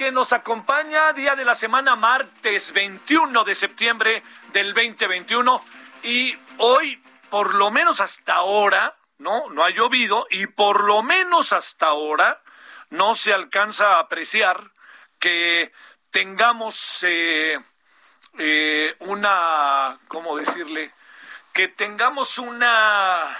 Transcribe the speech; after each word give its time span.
Que 0.00 0.10
nos 0.12 0.32
acompaña 0.32 1.12
día 1.12 1.36
de 1.36 1.44
la 1.44 1.54
semana 1.54 1.94
martes 1.94 2.72
21 2.72 3.44
de 3.44 3.54
septiembre 3.54 4.22
del 4.50 4.72
2021 4.72 5.62
y 6.02 6.34
hoy 6.56 7.02
por 7.28 7.52
lo 7.52 7.70
menos 7.70 8.00
hasta 8.00 8.32
ahora, 8.32 8.96
no, 9.18 9.50
no 9.50 9.62
ha 9.62 9.68
llovido 9.68 10.26
y 10.30 10.46
por 10.46 10.84
lo 10.84 11.02
menos 11.02 11.52
hasta 11.52 11.88
ahora 11.88 12.40
no 12.88 13.14
se 13.14 13.34
alcanza 13.34 13.96
a 13.96 13.98
apreciar 13.98 14.72
que 15.18 15.70
tengamos 16.10 17.04
eh, 17.06 17.58
eh, 18.38 18.96
una, 19.00 19.98
¿cómo 20.08 20.38
decirle? 20.38 20.94
Que 21.52 21.68
tengamos 21.68 22.38
una 22.38 23.38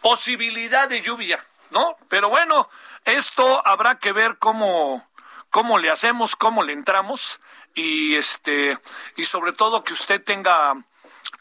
posibilidad 0.00 0.88
de 0.88 1.02
lluvia, 1.02 1.44
¿no? 1.70 1.96
Pero 2.08 2.28
bueno, 2.28 2.70
esto 3.04 3.66
habrá 3.66 3.98
que 3.98 4.12
ver 4.12 4.36
cómo, 4.38 5.09
cómo 5.50 5.78
le 5.78 5.90
hacemos, 5.90 6.36
cómo 6.36 6.62
le 6.62 6.72
entramos 6.72 7.40
y 7.74 8.16
este 8.16 8.78
y 9.16 9.24
sobre 9.24 9.52
todo 9.52 9.84
que 9.84 9.92
usted 9.92 10.22
tenga 10.22 10.74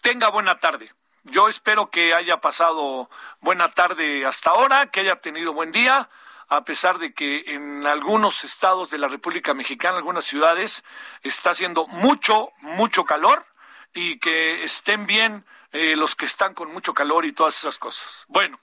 tenga 0.01 0.29
buena 0.29 0.59
tarde. 0.59 0.91
Yo 1.23 1.47
espero 1.47 1.89
que 1.89 2.13
haya 2.13 2.37
pasado 2.41 3.09
buena 3.41 3.73
tarde 3.73 4.25
hasta 4.25 4.51
ahora, 4.51 4.87
que 4.87 5.01
haya 5.01 5.17
tenido 5.17 5.53
buen 5.53 5.71
día, 5.71 6.09
a 6.47 6.63
pesar 6.63 6.97
de 6.97 7.13
que 7.13 7.53
en 7.53 7.85
algunos 7.85 8.43
estados 8.43 8.89
de 8.89 8.97
la 8.97 9.07
República 9.07 9.53
Mexicana, 9.53 9.97
algunas 9.97 10.25
ciudades, 10.25 10.83
está 11.21 11.51
haciendo 11.51 11.87
mucho, 11.87 12.51
mucho 12.61 13.05
calor 13.05 13.45
y 13.93 14.19
que 14.19 14.63
estén 14.63 15.05
bien 15.05 15.45
eh, 15.71 15.95
los 15.95 16.15
que 16.15 16.25
están 16.25 16.53
con 16.53 16.71
mucho 16.71 16.93
calor 16.93 17.25
y 17.25 17.31
todas 17.31 17.57
esas 17.57 17.77
cosas. 17.77 18.25
Bueno, 18.27 18.59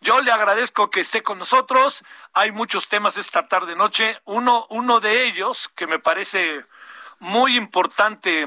yo 0.00 0.20
le 0.20 0.32
agradezco 0.32 0.90
que 0.90 1.00
esté 1.00 1.22
con 1.22 1.38
nosotros. 1.38 2.04
Hay 2.32 2.50
muchos 2.50 2.88
temas 2.88 3.16
esta 3.16 3.48
tarde 3.48 3.76
noche. 3.76 4.20
Uno, 4.24 4.66
uno 4.70 5.00
de 5.00 5.24
ellos 5.24 5.68
que 5.74 5.86
me 5.86 5.98
parece 5.98 6.64
muy 7.20 7.56
importante 7.56 8.46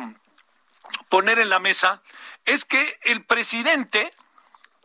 poner 1.09 1.39
en 1.39 1.49
la 1.49 1.59
mesa 1.59 2.01
es 2.45 2.65
que 2.65 2.97
el 3.03 3.23
presidente, 3.25 4.13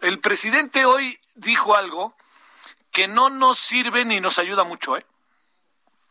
el 0.00 0.20
presidente 0.20 0.84
hoy 0.84 1.18
dijo 1.34 1.74
algo 1.74 2.16
que 2.92 3.08
no 3.08 3.28
nos 3.28 3.58
sirve 3.58 4.04
ni 4.04 4.20
nos 4.20 4.38
ayuda 4.38 4.64
mucho, 4.64 4.96
¿eh? 4.96 5.06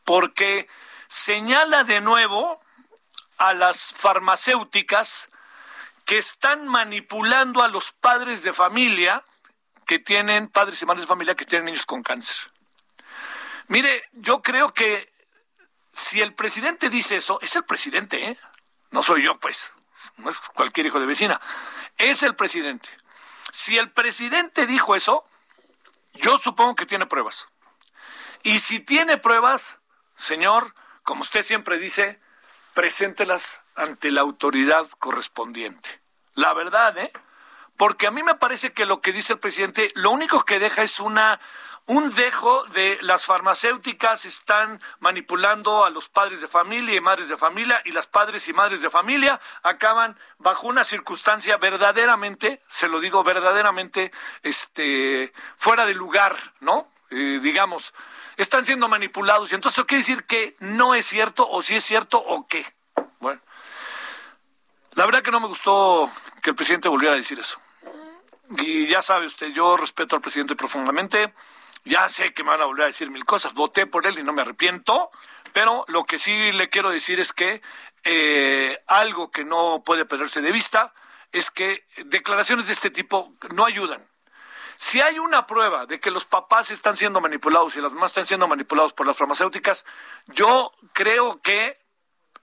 Porque 0.04 0.68
señala 1.08 1.84
de 1.84 2.02
nuevo 2.02 2.62
a 3.38 3.54
las 3.54 3.94
farmacéuticas 3.94 5.30
que 6.06 6.18
están 6.18 6.68
manipulando 6.68 7.64
a 7.64 7.68
los 7.68 7.92
padres 7.92 8.44
de 8.44 8.54
familia 8.54 9.24
que 9.86 10.00
tienen, 10.00 10.48
padres 10.48 10.82
y 10.82 10.86
madres 10.86 11.04
de 11.04 11.08
familia 11.08 11.36
que 11.36 11.46
tienen 11.46 11.66
niños 11.66 11.86
con 11.86 12.04
cáncer. 12.04 12.52
Mire, 13.68 14.04
yo 14.14 14.42
creo 14.42 14.74
que 14.74 15.12
si 15.92 16.22
el 16.22 16.34
presidente 16.34 16.90
dice 16.90 17.18
eso, 17.18 17.40
es 17.42 17.56
el 17.56 17.64
presidente, 17.64 18.30
¿eh? 18.30 18.38
No 18.92 19.02
soy 19.02 19.24
yo, 19.24 19.40
pues. 19.40 19.72
No 20.18 20.30
es 20.30 20.38
cualquier 20.40 20.86
hijo 20.88 21.00
de 21.00 21.06
vecina. 21.06 21.42
Es 21.98 22.24
el 22.24 22.36
presidente. 22.36 22.90
Si 23.52 23.78
el 23.78 23.92
presidente 23.92 24.68
dijo 24.68 24.96
eso, 24.96 25.26
yo 26.14 26.38
supongo 26.38 26.76
que 26.76 26.86
tiene 26.86 27.06
pruebas. 27.06 27.48
Y 28.44 28.60
si 28.60 28.80
tiene 28.80 29.18
pruebas, 29.18 29.80
señor, 30.16 30.76
como 31.04 31.22
usted 31.22 31.42
siempre 31.42 31.80
dice, 31.80 32.20
preséntelas 32.76 33.64
ante 33.76 34.12
la 34.12 34.22
autoridad 34.22 34.86
correspondiente. 35.00 36.02
La 36.36 36.54
verdad, 36.54 36.96
¿eh? 37.00 37.12
Porque 37.78 38.06
a 38.06 38.12
mí 38.12 38.22
me 38.22 38.36
parece 38.36 38.72
que 38.72 38.86
lo 38.86 39.02
que 39.02 39.12
dice 39.12 39.34
el 39.34 39.40
presidente, 39.40 39.92
lo 39.96 40.12
único 40.12 40.46
que 40.46 40.60
deja 40.60 40.84
es 40.84 41.00
una 41.00 41.40
un 41.88 42.10
dejo 42.16 42.64
de 42.74 42.98
las 43.02 43.26
farmacéuticas 43.26 44.26
están 44.26 44.82
manipulando 45.00 45.86
a 45.86 45.92
los 45.92 46.10
padres 46.10 46.42
de 46.42 46.48
familia 46.48 46.96
y 46.96 47.00
madres 47.00 47.30
de 47.30 47.38
familia 47.38 47.80
y 47.86 47.92
las 47.92 48.08
padres 48.08 48.48
y 48.48 48.54
madres 48.54 48.82
de 48.82 48.90
familia 48.90 49.40
acaban 49.62 50.18
bajo 50.40 50.68
una 50.68 50.84
circunstancia 50.84 51.58
verdaderamente, 51.58 52.64
se 52.70 52.88
lo 52.88 53.00
digo 53.00 53.24
verdaderamente, 53.24 54.12
este, 54.42 55.32
fuera 55.58 55.86
de 55.86 55.94
lugar, 55.94 56.36
¿no? 56.60 56.92
Eh, 57.12 57.40
digamos, 57.42 57.94
están 58.36 58.66
siendo 58.66 58.88
manipulados 58.88 59.52
y 59.52 59.56
entonces 59.56 59.78
eso 59.78 59.88
quiere 59.88 60.02
decir 60.02 60.24
que 60.24 60.56
no 60.60 60.96
es 60.96 61.06
cierto 61.06 61.48
o 61.48 61.62
si 61.62 61.76
es 61.76 61.84
cierto 61.84 62.18
o 62.18 62.48
qué. 62.48 62.75
La 64.96 65.06
verdad 65.06 65.22
que 65.22 65.32
no 65.32 65.42
me 65.42 65.48
gustó 65.48 66.10
que 66.42 66.52
el 66.52 66.56
presidente 66.56 66.88
volviera 66.88 67.16
a 67.16 67.18
decir 67.18 67.38
eso. 67.38 67.60
Y 68.58 68.88
ya 68.88 69.02
sabe 69.02 69.26
usted, 69.26 69.48
yo 69.48 69.76
respeto 69.76 70.16
al 70.16 70.22
presidente 70.22 70.56
profundamente. 70.56 71.34
Ya 71.84 72.08
sé 72.08 72.34
que 72.34 72.44
me 72.44 72.52
van 72.52 72.62
a 72.62 72.66
volver 72.66 72.84
a 72.84 72.88
decir 72.88 73.12
mil 73.12 73.26
cosas. 73.26 73.54
Voté 73.54 73.88
por 73.88 74.08
él 74.08 74.18
y 74.18 74.24
no 74.24 74.32
me 74.32 74.42
arrepiento. 74.42 75.12
Pero 75.52 75.84
lo 75.90 76.06
que 76.06 76.18
sí 76.18 76.52
le 76.54 76.70
quiero 76.70 76.90
decir 76.92 77.20
es 77.20 77.34
que 77.34 77.62
eh, 78.06 78.80
algo 78.88 79.32
que 79.32 79.44
no 79.44 79.84
puede 79.86 80.06
perderse 80.06 80.42
de 80.42 80.52
vista 80.52 80.94
es 81.34 81.52
que 81.52 81.84
declaraciones 82.06 82.68
de 82.68 82.74
este 82.74 82.90
tipo 82.90 83.34
no 83.54 83.66
ayudan. 83.66 84.08
Si 84.78 85.02
hay 85.02 85.20
una 85.20 85.46
prueba 85.46 85.86
de 85.86 86.00
que 86.00 86.12
los 86.12 86.26
papás 86.26 86.72
están 86.72 86.96
siendo 86.96 87.20
manipulados 87.20 87.76
y 87.76 87.82
las 87.82 87.92
mamás 87.92 88.12
están 88.12 88.26
siendo 88.26 88.48
manipulados 88.48 88.94
por 88.94 89.08
las 89.08 89.18
farmacéuticas, 89.18 89.86
yo 90.28 90.72
creo 90.94 91.42
que 91.42 91.85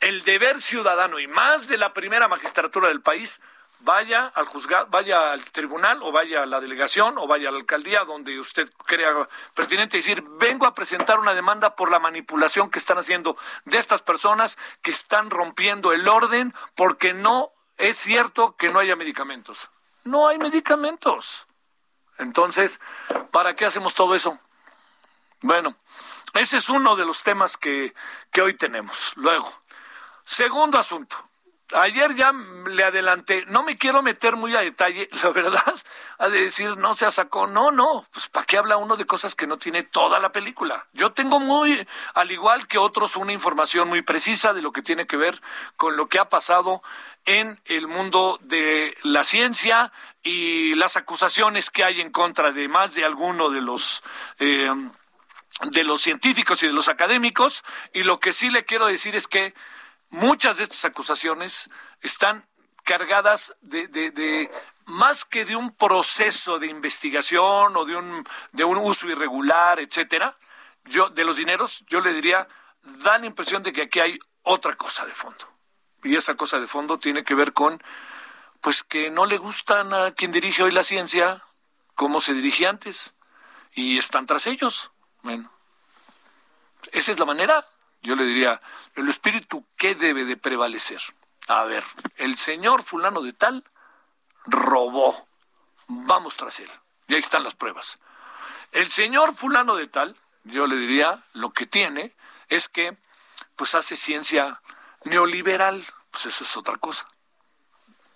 el 0.03 0.25
deber 0.25 0.61
ciudadano 0.61 1.21
y 1.21 1.29
más 1.29 1.69
de 1.69 1.79
la 1.79 1.95
primera 1.95 2.27
magistratura 2.27 2.89
del 2.89 3.01
país 3.01 3.41
vaya 3.79 4.27
al 4.35 4.47
juzgado, 4.47 4.87
vaya 4.89 5.33
al 5.33 5.45
tribunal 5.45 6.01
o 6.03 6.11
vaya 6.11 6.43
a 6.43 6.47
la 6.47 6.61
delegación 6.61 7.19
o 7.19 7.27
vaya 7.29 7.49
a 7.49 7.53
la 7.53 7.59
alcaldía 7.59 8.05
donde 8.05 8.39
usted 8.39 8.69
crea 8.85 9.29
pertinente 9.55 9.97
decir, 9.97 10.23
vengo 10.41 10.67
a 10.67 10.75
presentar 10.75 11.21
una 11.21 11.35
demanda 11.35 11.77
por 11.77 11.91
la 11.91 12.01
manipulación 12.01 12.69
que 12.69 12.81
están 12.81 12.99
haciendo 12.99 13.37
de 13.65 13.79
estas 13.79 14.03
personas 14.03 14.59
que 14.83 14.91
están 14.91 15.31
rompiendo 15.31 15.93
el 15.93 16.09
orden 16.09 16.53
porque 16.75 17.13
no 17.15 17.53
es 17.79 17.97
cierto 17.97 18.57
que 18.57 18.69
no 18.69 18.81
haya 18.81 18.97
medicamentos. 18.97 19.71
No 20.03 20.27
hay 20.27 20.39
medicamentos. 20.39 21.47
Entonces, 22.19 22.81
¿para 23.31 23.55
qué 23.55 23.67
hacemos 23.67 23.95
todo 23.95 24.17
eso? 24.17 24.39
Bueno, 25.43 25.77
ese 26.35 26.57
es 26.57 26.69
uno 26.69 26.97
de 26.97 27.05
los 27.05 27.23
temas 27.23 27.57
que, 27.57 27.95
que 28.33 28.43
hoy 28.43 28.55
tenemos. 28.55 29.13
Luego, 29.17 29.62
segundo 30.33 30.79
asunto. 30.79 31.17
Ayer 31.75 32.15
ya 32.15 32.33
le 32.67 32.85
adelanté, 32.85 33.47
no 33.47 33.63
me 33.63 33.79
quiero 33.79 34.03
meter 34.03 34.37
muy 34.37 34.55
a 34.55 34.61
detalle, 34.61 35.09
la 35.23 35.31
verdad, 35.31 35.75
a 36.19 36.29
decir 36.29 36.77
no 36.77 36.93
se 36.93 37.11
sacó, 37.11 37.47
no, 37.47 37.71
no, 37.71 38.05
pues 38.13 38.29
¿para 38.29 38.45
qué 38.45 38.59
habla 38.59 38.77
uno 38.77 38.97
de 38.97 39.07
cosas 39.07 39.35
que 39.35 39.47
no 39.47 39.57
tiene 39.57 39.83
toda 39.83 40.19
la 40.19 40.33
película? 40.33 40.87
Yo 40.93 41.13
tengo 41.13 41.41
muy, 41.41 41.87
al 42.13 42.31
igual 42.31 42.67
que 42.67 42.77
otros, 42.77 43.17
una 43.17 43.33
información 43.33 43.89
muy 43.89 44.03
precisa 44.03 44.53
de 44.53 44.61
lo 44.61 44.73
que 44.73 44.83
tiene 44.83 45.07
que 45.07 45.17
ver 45.17 45.41
con 45.77 45.97
lo 45.97 46.09
que 46.09 46.19
ha 46.19 46.29
pasado 46.29 46.83
en 47.25 47.59
el 47.65 47.87
mundo 47.87 48.39
de 48.43 48.95
la 49.03 49.25
ciencia 49.25 49.93
y 50.23 50.75
las 50.75 50.99
acusaciones 50.99 51.71
que 51.71 51.85
hay 51.85 52.03
en 52.03 52.11
contra 52.11 52.53
de 52.53 52.69
más 52.69 52.95
de 52.95 53.05
alguno 53.05 53.49
de 53.49 53.63
los 53.63 54.03
eh, 54.41 54.71
de 55.71 55.85
los 55.85 56.03
científicos 56.03 56.63
y 56.63 56.67
de 56.67 56.73
los 56.73 56.89
académicos. 56.89 57.63
Y 57.93 58.03
lo 58.03 58.21
que 58.21 58.33
sí 58.33 58.51
le 58.51 58.65
quiero 58.65 58.87
decir 58.87 59.15
es 59.15 59.29
que 59.29 59.55
muchas 60.13 60.59
de 60.59 60.65
estas 60.65 60.85
acusaciones 60.85 61.69
están 62.03 62.47
cargadas 62.85 63.57
de, 63.63 64.51
más 64.85 65.25
que 65.25 65.45
de 65.45 65.57
un 65.57 65.75
proceso 65.75 66.59
de 66.59 66.69
investigación 66.69 67.77
o 67.77 67.85
de 67.85 67.97
un, 67.97 68.29
de 68.53 68.65
un 68.65 68.77
uso 68.77 69.09
irregular, 69.09 69.81
etcétera, 69.81 70.37
yo, 70.85 71.09
de 71.09 71.25
los 71.25 71.37
dineros, 71.37 71.85
yo 71.89 72.01
le 72.01 72.13
diría, 72.13 72.47
da 72.83 73.19
la 73.19 73.27
impresión 73.27 73.63
de 73.63 73.73
que 73.73 73.83
aquí 73.83 74.01
hay 74.01 74.19
otra 74.43 74.77
cosa 74.77 75.05
de 75.07 75.15
fondo. 75.15 75.49
Y 76.05 76.17
esa 76.17 76.35
cosa 76.35 76.59
de 76.59 76.67
fondo 76.67 76.99
tiene 76.99 77.25
que 77.25 77.35
ver 77.35 77.53
con, 77.53 77.83
pues 78.61 78.83
que 78.83 79.11
no 79.11 79.27
le 79.27 79.39
gustan 79.39 79.95
a 79.95 80.13
quien 80.13 80.33
dirige 80.33 80.63
hoy 80.63 80.73
la 80.73 80.83
ciencia 80.83 81.43
como 81.95 82.21
se 82.21 82.35
dirigía 82.35 82.69
antes. 82.71 83.15
Y 83.73 83.97
están 83.97 84.27
tras 84.27 84.47
ellos. 84.47 84.91
Bueno, 85.23 85.51
esa 86.91 87.13
es 87.13 87.19
la 87.19 87.25
manera 87.25 87.67
yo 88.03 88.17
le 88.17 88.25
diría, 88.25 88.61
el 88.95 89.09
espíritu, 89.09 89.65
¿qué 89.77 89.95
debe 89.95 90.25
de 90.25 90.37
prevalecer? 90.37 91.01
A 91.49 91.65
ver, 91.65 91.85
el 92.17 92.37
señor 92.37 92.83
fulano 92.83 93.23
de 93.23 93.33
tal 93.33 93.65
robó. 94.45 95.27
Vamos 95.89 96.37
tras 96.37 96.61
él. 96.61 96.71
Y 97.09 97.15
ahí 97.15 97.21
están 97.21 97.45
las 97.45 97.55
pruebas. 97.55 97.99
El 98.73 98.91
señor 98.91 99.37
fulano 99.37 99.77
de 99.77 99.87
tal, 99.87 100.17
yo 100.45 100.67
le 100.67 100.77
diría, 100.77 101.23
lo 101.35 101.53
que 101.53 101.67
tiene 101.67 102.15
es 102.49 102.69
que 102.69 102.97
pues 103.57 103.75
hace 103.75 103.97
ciencia 103.97 104.61
neoliberal. 105.05 105.85
Pues 106.11 106.27
eso 106.27 106.45
es 106.45 106.57
otra 106.57 106.77
cosa. 106.77 107.09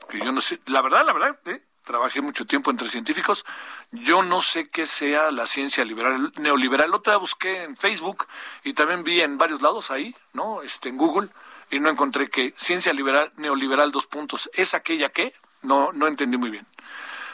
Que 0.09 0.19
yo 0.19 0.33
no 0.33 0.41
sé, 0.41 0.61
la 0.67 0.83
verdad, 0.83 1.05
la 1.05 1.12
verdad, 1.12 1.38
¿eh? 1.47 1.62
trabajé 1.85 2.21
mucho 2.21 2.44
tiempo 2.44 2.71
entre 2.71 2.88
científicos. 2.88 3.44
Yo 3.93 4.23
no 4.23 4.43
sé 4.43 4.69
qué 4.69 4.87
sea 4.87 5.31
la 5.31 5.47
ciencia 5.47 5.85
liberal, 5.85 6.33
neoliberal. 6.37 6.93
Otra 6.94 7.17
busqué 7.17 7.62
en 7.62 7.77
Facebook 7.77 8.27
y 8.65 8.75
también 8.75 9.05
vi 9.05 9.21
en 9.21 9.38
varios 9.38 9.62
lados 9.62 9.91
ahí, 9.91 10.15
¿no? 10.33 10.62
Este, 10.62 10.88
en 10.88 10.97
Google, 10.97 11.29
y 11.71 11.81
no 11.81 11.88
encontré 11.88 12.29
que 12.29 12.53
ciencia 12.56 12.93
liberal, 12.93 13.33
neoliberal, 13.37 13.93
dos 13.93 14.06
puntos. 14.06 14.50
¿Es 14.53 14.75
aquella 14.75 15.11
que? 15.11 15.35
No, 15.62 15.93
no 15.93 16.06
entendí 16.06 16.37
muy 16.37 16.50
bien. 16.50 16.67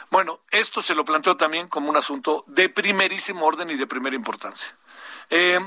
Bueno, 0.09 0.41
esto 0.51 0.81
se 0.81 0.95
lo 0.95 1.05
planteo 1.05 1.37
también 1.37 1.67
como 1.67 1.89
un 1.89 1.97
asunto 1.97 2.43
de 2.47 2.69
primerísimo 2.69 3.45
orden 3.45 3.69
y 3.71 3.75
de 3.75 3.87
primera 3.87 4.15
importancia. 4.15 4.75
Eh, 5.29 5.59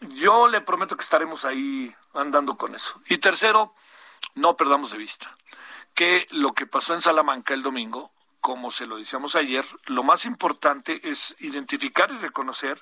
yo 0.00 0.48
le 0.48 0.60
prometo 0.60 0.96
que 0.96 1.02
estaremos 1.02 1.44
ahí 1.44 1.94
andando 2.12 2.56
con 2.56 2.74
eso. 2.74 3.00
Y 3.08 3.18
tercero, 3.18 3.74
no 4.34 4.56
perdamos 4.56 4.90
de 4.90 4.98
vista 4.98 5.34
que 5.94 6.26
lo 6.30 6.52
que 6.52 6.66
pasó 6.66 6.94
en 6.94 7.00
Salamanca 7.00 7.54
el 7.54 7.62
domingo 7.62 8.10
como 8.44 8.70
se 8.70 8.84
lo 8.84 8.98
decíamos 8.98 9.36
ayer, 9.36 9.64
lo 9.86 10.02
más 10.02 10.26
importante 10.26 11.00
es 11.08 11.34
identificar 11.38 12.10
y 12.10 12.18
reconocer 12.18 12.78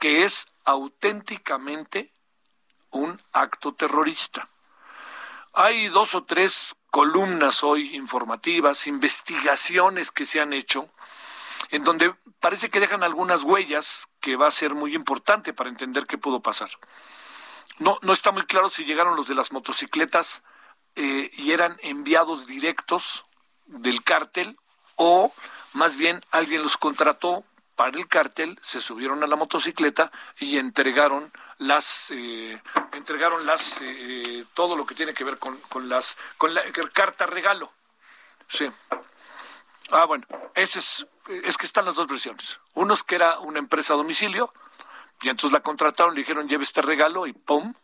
que 0.00 0.24
es 0.24 0.48
auténticamente 0.64 2.12
un 2.90 3.22
acto 3.32 3.74
terrorista. 3.74 4.48
Hay 5.52 5.86
dos 5.86 6.16
o 6.16 6.24
tres 6.24 6.74
columnas 6.90 7.62
hoy 7.62 7.94
informativas, 7.94 8.88
investigaciones 8.88 10.10
que 10.10 10.26
se 10.26 10.40
han 10.40 10.52
hecho, 10.52 10.88
en 11.70 11.84
donde 11.84 12.12
parece 12.40 12.68
que 12.68 12.80
dejan 12.80 13.04
algunas 13.04 13.44
huellas 13.44 14.08
que 14.18 14.34
va 14.34 14.48
a 14.48 14.50
ser 14.50 14.74
muy 14.74 14.96
importante 14.96 15.52
para 15.52 15.70
entender 15.70 16.08
qué 16.08 16.18
pudo 16.18 16.40
pasar. 16.40 16.70
No, 17.78 18.00
no 18.02 18.12
está 18.12 18.32
muy 18.32 18.46
claro 18.46 18.68
si 18.68 18.84
llegaron 18.84 19.14
los 19.14 19.28
de 19.28 19.36
las 19.36 19.52
motocicletas 19.52 20.42
eh, 20.96 21.30
y 21.34 21.52
eran 21.52 21.76
enviados 21.82 22.48
directos 22.48 23.26
del 23.66 24.02
cártel 24.02 24.56
o 24.96 25.32
más 25.72 25.96
bien 25.96 26.20
alguien 26.30 26.62
los 26.62 26.76
contrató 26.76 27.44
para 27.76 27.96
el 27.98 28.06
cártel, 28.06 28.58
se 28.62 28.80
subieron 28.80 29.22
a 29.24 29.26
la 29.26 29.36
motocicleta 29.36 30.12
y 30.38 30.58
entregaron 30.58 31.32
las 31.58 32.10
eh, 32.10 32.60
entregaron 32.92 33.46
las 33.46 33.80
eh, 33.82 34.44
todo 34.54 34.76
lo 34.76 34.86
que 34.86 34.94
tiene 34.94 35.14
que 35.14 35.24
ver 35.24 35.38
con, 35.38 35.58
con 35.68 35.88
las 35.88 36.16
con 36.38 36.54
la 36.54 36.62
carta 36.92 37.26
regalo. 37.26 37.72
Sí. 38.48 38.70
Ah, 39.90 40.04
bueno, 40.04 40.26
ese 40.54 40.78
es 40.78 41.06
es 41.28 41.56
que 41.56 41.66
están 41.66 41.84
las 41.84 41.96
dos 41.96 42.06
versiones. 42.06 42.60
Uno 42.74 42.94
es 42.94 43.02
que 43.02 43.16
era 43.16 43.38
una 43.40 43.58
empresa 43.58 43.94
a 43.94 43.96
domicilio 43.96 44.52
y 45.22 45.28
entonces 45.28 45.52
la 45.52 45.62
contrataron, 45.62 46.14
le 46.14 46.20
dijeron 46.20 46.48
lleve 46.48 46.64
este 46.64 46.82
regalo 46.82 47.26
y 47.26 47.32
pum. 47.32 47.74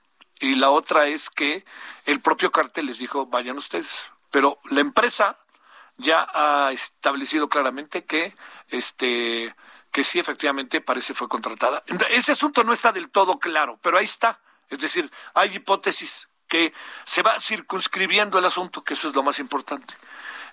Y 0.43 0.55
la 0.55 0.71
otra 0.71 1.07
es 1.07 1.29
que 1.29 1.65
el 2.07 2.21
propio 2.21 2.51
cartel 2.51 2.87
les 2.87 2.99
dijo 2.99 3.27
vayan 3.27 3.59
ustedes. 3.59 4.11
Pero 4.31 4.59
la 4.71 4.81
empresa 4.81 5.39
ya 6.01 6.27
ha 6.33 6.73
establecido 6.73 7.49
claramente 7.49 8.05
que 8.05 8.35
este 8.69 9.55
que 9.93 10.05
sí 10.05 10.19
efectivamente 10.19 10.81
parece 10.81 11.15
fue 11.15 11.29
contratada. 11.29 11.83
Ese 12.11 12.33
asunto 12.33 12.63
no 12.63 12.73
está 12.73 12.93
del 12.93 13.11
todo 13.11 13.39
claro, 13.39 13.79
pero 13.83 13.99
ahí 13.99 14.05
está. 14.05 14.41
Es 14.69 14.79
decir, 14.79 15.11
hay 15.35 15.57
hipótesis 15.57 16.29
que 16.49 16.73
se 17.05 17.23
va 17.23 17.41
circunscribiendo 17.41 18.39
el 18.39 18.45
asunto, 18.45 18.83
que 18.85 18.95
eso 18.95 19.09
es 19.09 19.15
lo 19.15 19.23
más 19.23 19.41
importante. 19.41 19.95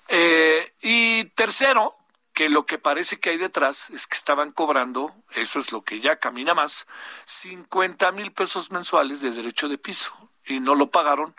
Eh, 0.07 0.73
y 0.81 1.25
tercero, 1.31 1.97
que 2.33 2.49
lo 2.49 2.65
que 2.65 2.77
parece 2.77 3.19
que 3.19 3.31
hay 3.31 3.37
detrás 3.37 3.89
es 3.89 4.05
que 4.05 4.15
estaban 4.15 4.51
cobrando, 4.51 5.11
eso 5.31 5.59
es 5.59 5.71
lo 5.71 5.83
que 5.83 5.99
ya 5.99 6.17
camina 6.17 6.53
más, 6.53 6.85
50 7.25 8.11
mil 8.11 8.31
pesos 8.31 8.71
mensuales 8.71 9.21
de 9.21 9.31
derecho 9.31 9.67
de 9.67 9.79
piso 9.79 10.13
y 10.45 10.59
no 10.59 10.75
lo 10.75 10.91
pagaron. 10.91 11.35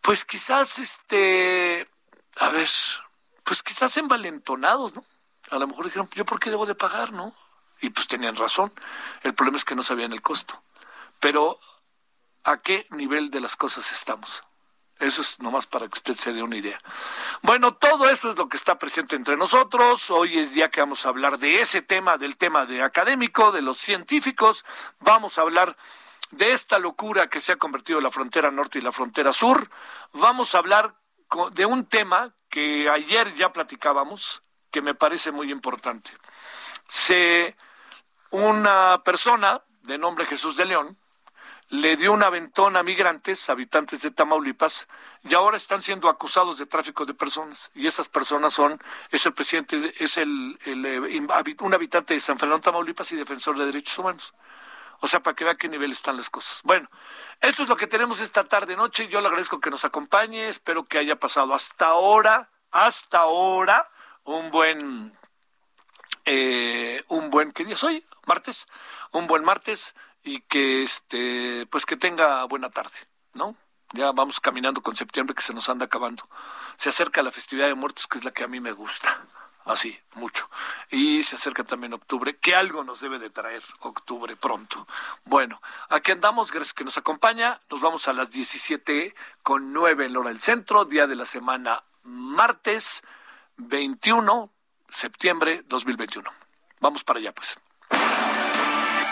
Pues 0.00 0.24
quizás 0.24 0.80
este 0.80 1.88
a 2.38 2.48
ver, 2.50 2.68
pues 3.44 3.62
quizás 3.62 3.96
envalentonados, 3.96 4.94
¿no? 4.94 5.04
A 5.50 5.58
lo 5.58 5.66
mejor 5.66 5.84
dijeron, 5.84 6.08
¿yo 6.14 6.24
por 6.24 6.40
qué 6.40 6.50
debo 6.50 6.66
de 6.66 6.74
pagar, 6.74 7.12
no? 7.12 7.34
Y 7.80 7.90
pues 7.90 8.06
tenían 8.06 8.36
razón. 8.36 8.72
El 9.22 9.34
problema 9.34 9.58
es 9.58 9.64
que 9.64 9.74
no 9.74 9.82
sabían 9.82 10.12
el 10.12 10.22
costo. 10.22 10.62
Pero, 11.20 11.58
¿a 12.44 12.58
qué 12.58 12.86
nivel 12.90 13.30
de 13.30 13.40
las 13.40 13.56
cosas 13.56 13.90
estamos? 13.92 14.42
Eso 14.98 15.20
es 15.20 15.40
nomás 15.40 15.66
para 15.66 15.88
que 15.88 15.98
usted 15.98 16.14
se 16.14 16.32
dé 16.32 16.44
una 16.44 16.56
idea. 16.56 16.78
Bueno, 17.42 17.74
todo 17.74 18.08
eso 18.08 18.30
es 18.30 18.36
lo 18.36 18.48
que 18.48 18.56
está 18.56 18.78
presente 18.78 19.16
entre 19.16 19.36
nosotros. 19.36 20.10
Hoy 20.12 20.38
es 20.38 20.54
día 20.54 20.70
que 20.70 20.80
vamos 20.80 21.04
a 21.04 21.08
hablar 21.08 21.38
de 21.40 21.60
ese 21.60 21.82
tema, 21.82 22.18
del 22.18 22.36
tema 22.36 22.66
de 22.66 22.82
académico, 22.82 23.50
de 23.50 23.62
los 23.62 23.78
científicos. 23.78 24.64
Vamos 25.00 25.38
a 25.38 25.42
hablar 25.42 25.76
de 26.30 26.52
esta 26.52 26.78
locura 26.78 27.28
que 27.28 27.40
se 27.40 27.52
ha 27.52 27.56
convertido 27.56 27.98
en 27.98 28.04
la 28.04 28.12
frontera 28.12 28.52
norte 28.52 28.78
y 28.78 28.82
la 28.82 28.92
frontera 28.92 29.32
sur. 29.32 29.68
Vamos 30.12 30.54
a 30.54 30.58
hablar 30.58 30.94
de 31.52 31.66
un 31.66 31.86
tema 31.86 32.34
que 32.48 32.88
ayer 32.88 33.32
ya 33.34 33.52
platicábamos, 33.52 34.42
que 34.70 34.82
me 34.82 34.94
parece 34.94 35.32
muy 35.32 35.50
importante. 35.50 36.10
Se, 36.88 37.56
una 38.30 39.02
persona 39.04 39.62
de 39.82 39.98
nombre 39.98 40.26
Jesús 40.26 40.56
de 40.56 40.66
León 40.66 40.98
le 41.72 41.96
dio 41.96 42.12
un 42.12 42.22
aventón 42.22 42.76
a 42.76 42.82
migrantes, 42.82 43.48
habitantes 43.48 44.02
de 44.02 44.10
Tamaulipas, 44.10 44.86
y 45.22 45.34
ahora 45.34 45.56
están 45.56 45.80
siendo 45.80 46.10
acusados 46.10 46.58
de 46.58 46.66
tráfico 46.66 47.06
de 47.06 47.14
personas. 47.14 47.70
Y 47.74 47.86
esas 47.86 48.10
personas 48.10 48.52
son, 48.52 48.78
es 49.10 49.24
el 49.24 49.32
presidente, 49.32 49.94
es 49.98 50.18
el, 50.18 50.58
eh, 50.66 51.54
un 51.60 51.74
habitante 51.74 52.12
de 52.12 52.20
San 52.20 52.38
Fernando, 52.38 52.60
Tamaulipas 52.60 53.10
y 53.12 53.16
defensor 53.16 53.56
de 53.56 53.64
derechos 53.64 53.98
humanos. 53.98 54.34
O 55.02 55.08
sea, 55.08 55.20
para 55.20 55.34
que 55.34 55.44
vea 55.44 55.56
qué 55.56 55.68
nivel 55.68 55.92
están 55.92 56.16
las 56.16 56.30
cosas. 56.30 56.62
Bueno, 56.62 56.88
eso 57.40 57.64
es 57.64 57.68
lo 57.68 57.76
que 57.76 57.86
tenemos 57.86 58.20
esta 58.20 58.44
tarde 58.44 58.76
noche. 58.76 59.08
Yo 59.08 59.20
le 59.20 59.26
agradezco 59.26 59.60
que 59.60 59.70
nos 59.70 59.84
acompañe. 59.84 60.48
Espero 60.48 60.84
que 60.84 60.98
haya 60.98 61.16
pasado 61.16 61.54
hasta 61.54 61.86
ahora, 61.86 62.50
hasta 62.70 63.18
ahora, 63.18 63.90
un 64.24 64.50
buen 64.50 65.12
eh, 66.24 67.04
un 67.08 67.30
buen, 67.30 67.52
¿qué 67.52 67.64
día 67.64 67.74
es 67.74 67.82
hoy? 67.82 68.04
Martes, 68.26 68.66
un 69.10 69.26
buen 69.26 69.44
martes 69.44 69.94
y 70.22 70.40
que 70.42 70.82
este, 70.84 71.66
pues 71.66 71.84
que 71.84 71.96
tenga 71.96 72.44
buena 72.44 72.70
tarde, 72.70 72.96
¿no? 73.34 73.56
Ya 73.92 74.12
vamos 74.12 74.40
caminando 74.40 74.82
con 74.82 74.96
septiembre 74.96 75.34
que 75.34 75.42
se 75.42 75.52
nos 75.52 75.68
anda 75.68 75.86
acabando. 75.86 76.28
Se 76.76 76.88
acerca 76.88 77.22
la 77.22 77.30
festividad 77.30 77.66
de 77.66 77.74
muertos, 77.74 78.06
que 78.06 78.18
es 78.18 78.24
la 78.24 78.30
que 78.30 78.44
a 78.44 78.48
mí 78.48 78.60
me 78.60 78.72
gusta. 78.72 79.26
Así, 79.64 79.98
mucho. 80.14 80.48
Y 80.90 81.22
se 81.22 81.36
acerca 81.36 81.62
también 81.62 81.92
octubre, 81.92 82.36
que 82.36 82.54
algo 82.54 82.82
nos 82.82 83.00
debe 83.00 83.18
de 83.18 83.30
traer 83.30 83.62
octubre 83.80 84.34
pronto. 84.36 84.86
Bueno, 85.24 85.62
aquí 85.88 86.12
andamos, 86.12 86.50
gracias 86.50 86.74
que 86.74 86.84
nos 86.84 86.98
acompaña. 86.98 87.60
Nos 87.70 87.80
vamos 87.80 88.08
a 88.08 88.12
las 88.12 88.30
17 88.30 89.14
con 89.42 89.72
9 89.72 90.06
en 90.06 90.12
la 90.14 90.20
hora 90.20 90.30
del 90.30 90.40
centro, 90.40 90.84
día 90.84 91.06
de 91.06 91.16
la 91.16 91.26
semana 91.26 91.82
martes 92.02 93.02
21 93.56 94.50
septiembre 94.92 95.62
2021. 95.66 96.30
Vamos 96.80 97.04
para 97.04 97.18
allá, 97.18 97.32
pues. 97.32 97.58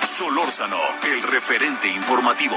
Solórzano, 0.03 0.79
el 1.05 1.23
referente 1.23 1.89
informativo. 1.89 2.57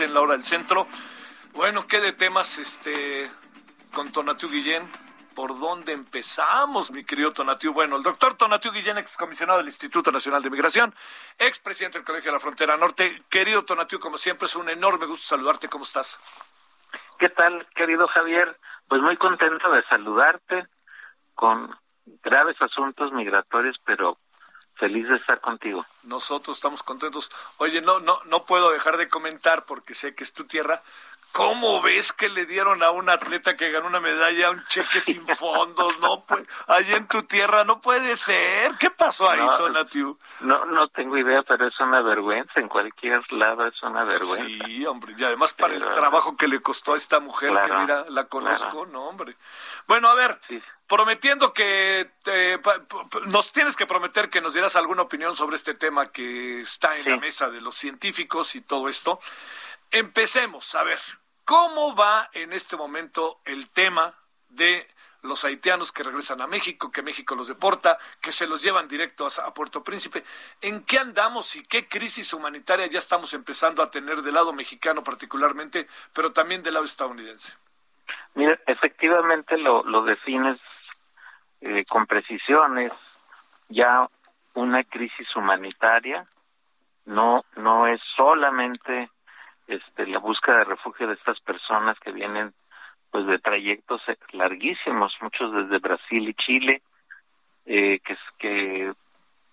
En 0.00 0.14
la 0.14 0.22
hora 0.22 0.32
del 0.32 0.44
centro. 0.44 0.86
Bueno, 1.52 1.86
¿qué 1.86 2.00
de 2.00 2.12
temas 2.12 2.58
este 2.58 3.28
con 3.92 4.10
Tonatiu 4.10 4.48
Guillén? 4.48 4.82
¿Por 5.34 5.58
dónde 5.58 5.92
empezamos, 5.92 6.90
mi 6.90 7.04
querido 7.04 7.32
Tonatiu? 7.34 7.74
Bueno, 7.74 7.96
el 7.96 8.02
doctor 8.02 8.34
Tonatiu 8.34 8.72
Guillén, 8.72 8.96
excomisionado 8.96 9.58
del 9.58 9.66
Instituto 9.66 10.10
Nacional 10.10 10.42
de 10.42 10.48
Migración, 10.48 10.94
expresidente 11.38 11.98
del 11.98 12.06
Colegio 12.06 12.30
de 12.30 12.36
la 12.36 12.40
Frontera 12.40 12.78
Norte. 12.78 13.24
Querido 13.28 13.62
Tonatiu, 13.64 14.00
como 14.00 14.16
siempre, 14.16 14.46
es 14.46 14.56
un 14.56 14.70
enorme 14.70 15.04
gusto 15.04 15.26
saludarte. 15.26 15.68
¿Cómo 15.68 15.84
estás? 15.84 16.18
¿Qué 17.18 17.28
tal, 17.28 17.66
querido 17.74 18.08
Javier? 18.08 18.58
Pues 18.88 19.02
muy 19.02 19.18
contento 19.18 19.70
de 19.70 19.82
saludarte 19.84 20.66
con 21.34 21.76
graves 22.22 22.56
asuntos 22.60 23.12
migratorios, 23.12 23.78
pero 23.84 24.16
Feliz 24.76 25.08
de 25.08 25.16
estar 25.16 25.40
contigo. 25.40 25.84
Nosotros 26.04 26.56
estamos 26.56 26.82
contentos. 26.82 27.30
Oye, 27.56 27.80
no, 27.80 28.00
no, 28.00 28.20
no 28.26 28.44
puedo 28.44 28.70
dejar 28.70 28.98
de 28.98 29.08
comentar 29.08 29.64
porque 29.64 29.94
sé 29.94 30.14
que 30.14 30.24
es 30.24 30.32
tu 30.32 30.44
tierra. 30.44 30.82
¿Cómo 31.32 31.82
ves 31.82 32.14
que 32.14 32.30
le 32.30 32.46
dieron 32.46 32.82
a 32.82 32.90
un 32.90 33.10
atleta 33.10 33.58
que 33.58 33.70
ganó 33.70 33.88
una 33.88 34.00
medalla 34.00 34.50
un 34.50 34.64
cheque 34.68 35.02
sin 35.02 35.26
fondos? 35.36 35.98
No, 36.00 36.24
pues, 36.24 36.46
ahí 36.66 36.94
en 36.94 37.06
tu 37.08 37.24
tierra 37.24 37.62
no 37.62 37.78
puede 37.80 38.16
ser. 38.16 38.74
¿Qué 38.78 38.90
pasó 38.90 39.28
ahí, 39.28 39.40
no, 39.40 39.54
Tonatiu? 39.54 40.18
No, 40.40 40.64
no 40.64 40.88
tengo 40.88 41.18
idea, 41.18 41.42
pero 41.42 41.66
es 41.66 41.78
una 41.78 42.00
vergüenza. 42.00 42.58
En 42.58 42.68
cualquier 42.68 43.20
lado 43.32 43.66
es 43.66 43.82
una 43.82 44.04
vergüenza. 44.04 44.64
Sí, 44.64 44.86
hombre. 44.86 45.14
Y 45.18 45.24
además 45.24 45.52
para 45.52 45.74
el 45.74 45.82
trabajo 45.92 46.36
que 46.38 46.48
le 46.48 46.60
costó 46.62 46.94
a 46.94 46.96
esta 46.96 47.20
mujer, 47.20 47.50
que 47.50 47.72
mira, 47.72 48.06
la 48.08 48.24
conozco, 48.24 48.86
no, 48.86 49.04
hombre. 49.04 49.36
Bueno, 49.86 50.08
a 50.08 50.14
ver, 50.14 50.40
prometiendo 50.86 51.52
que 51.52 52.10
nos 53.26 53.52
tienes 53.52 53.76
que 53.76 53.86
prometer 53.86 54.30
que 54.30 54.40
nos 54.40 54.52
dieras 54.52 54.76
alguna 54.76 55.02
opinión 55.02 55.34
sobre 55.34 55.56
este 55.56 55.74
tema 55.74 56.12
que 56.12 56.60
está 56.60 56.96
en 56.96 57.10
la 57.10 57.16
mesa 57.16 57.50
de 57.50 57.60
los 57.60 57.76
científicos 57.76 58.54
y 58.54 58.60
todo 58.60 58.88
esto. 58.88 59.20
Empecemos, 59.90 60.74
a 60.74 60.84
ver, 60.84 60.98
¿cómo 61.44 61.94
va 61.94 62.28
en 62.32 62.52
este 62.52 62.76
momento 62.76 63.40
el 63.44 63.68
tema 63.70 64.14
de 64.48 64.86
los 65.26 65.44
haitianos 65.44 65.92
que 65.92 66.02
regresan 66.02 66.40
a 66.40 66.46
México, 66.46 66.90
que 66.90 67.02
México 67.02 67.34
los 67.34 67.48
deporta, 67.48 67.98
que 68.22 68.32
se 68.32 68.46
los 68.46 68.62
llevan 68.62 68.88
directo 68.88 69.26
a, 69.26 69.52
Puerto 69.52 69.82
Príncipe. 69.82 70.22
¿En 70.60 70.84
qué 70.84 70.98
andamos 70.98 71.56
y 71.56 71.64
qué 71.64 71.88
crisis 71.88 72.32
humanitaria 72.32 72.86
ya 72.86 72.98
estamos 72.98 73.34
empezando 73.34 73.82
a 73.82 73.90
tener 73.90 74.22
del 74.22 74.34
lado 74.34 74.52
mexicano 74.52 75.02
particularmente, 75.02 75.86
pero 76.12 76.32
también 76.32 76.62
del 76.62 76.74
lado 76.74 76.86
estadounidense? 76.86 77.54
Mira, 78.34 78.58
efectivamente 78.66 79.58
lo, 79.58 79.82
lo 79.82 80.04
defines 80.04 80.58
eh, 81.60 81.84
con 81.88 82.06
precisiones 82.06 82.92
ya 83.68 84.08
una 84.54 84.84
crisis 84.84 85.34
humanitaria 85.36 86.26
no 87.04 87.44
no 87.56 87.86
es 87.86 88.00
solamente 88.16 89.10
este 89.66 90.06
la 90.06 90.18
búsqueda 90.18 90.58
de 90.58 90.64
refugio 90.64 91.06
de 91.06 91.14
estas 91.14 91.40
personas 91.40 91.98
que 92.00 92.12
vienen 92.12 92.52
pues 93.10 93.26
de 93.26 93.38
trayectos 93.38 94.02
larguísimos 94.32 95.16
muchos 95.20 95.52
desde 95.52 95.78
Brasil 95.78 96.28
y 96.28 96.34
Chile 96.34 96.82
eh, 97.64 98.00
que 98.00 98.16
que 98.38 98.92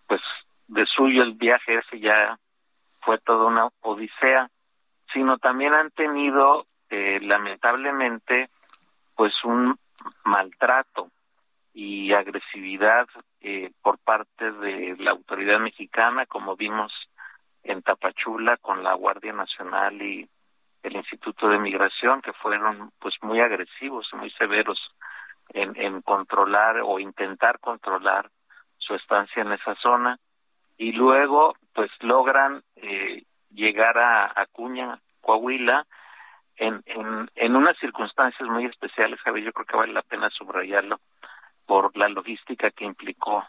pues 0.07 0.21
de 0.67 0.85
suyo 0.85 1.23
el 1.23 1.33
viaje 1.33 1.77
ese 1.77 1.99
ya 1.99 2.37
fue 3.01 3.17
toda 3.19 3.45
una 3.45 3.69
odisea 3.81 4.49
sino 5.11 5.37
también 5.37 5.73
han 5.73 5.91
tenido 5.91 6.65
eh, 6.89 7.19
lamentablemente 7.21 8.49
pues 9.15 9.33
un 9.43 9.77
maltrato 10.25 11.09
y 11.73 12.13
agresividad 12.13 13.07
eh, 13.41 13.71
por 13.81 13.97
parte 13.97 14.51
de 14.51 14.95
la 14.99 15.11
autoridad 15.11 15.59
mexicana, 15.59 16.25
como 16.25 16.55
vimos 16.55 16.91
en 17.63 17.81
Tapachula 17.81 18.57
con 18.57 18.83
la 18.83 18.93
Guardia 18.93 19.33
Nacional 19.33 20.01
y 20.01 20.29
el 20.83 20.95
Instituto 20.95 21.47
de 21.47 21.59
Migración, 21.59 22.21
que 22.21 22.33
fueron 22.33 22.91
pues 22.99 23.15
muy 23.21 23.39
agresivos, 23.39 24.07
muy 24.13 24.29
severos 24.31 24.79
en, 25.49 26.01
controlar 26.01 26.81
o 26.83 26.99
intentar 26.99 27.59
controlar 27.59 28.29
su 28.77 28.93
estancia 28.95 29.41
en 29.41 29.53
esa 29.53 29.75
zona. 29.75 30.19
Y 30.77 30.91
luego 30.91 31.55
pues 31.73 31.89
logran 32.01 32.63
eh, 32.75 33.23
llegar 33.49 33.97
a 33.97 34.33
Acuña, 34.35 34.99
Coahuila, 35.21 35.87
en, 36.57 36.83
en, 36.85 37.29
en 37.33 37.55
unas 37.55 37.77
circunstancias 37.79 38.47
muy 38.47 38.65
especiales, 38.65 39.19
Javier, 39.21 39.45
yo 39.45 39.53
creo 39.53 39.65
que 39.65 39.77
vale 39.77 39.93
la 39.93 40.03
pena 40.03 40.29
subrayarlo, 40.29 40.99
por 41.65 41.95
la 41.97 42.09
logística 42.09 42.71
que 42.71 42.85
implicó 42.85 43.43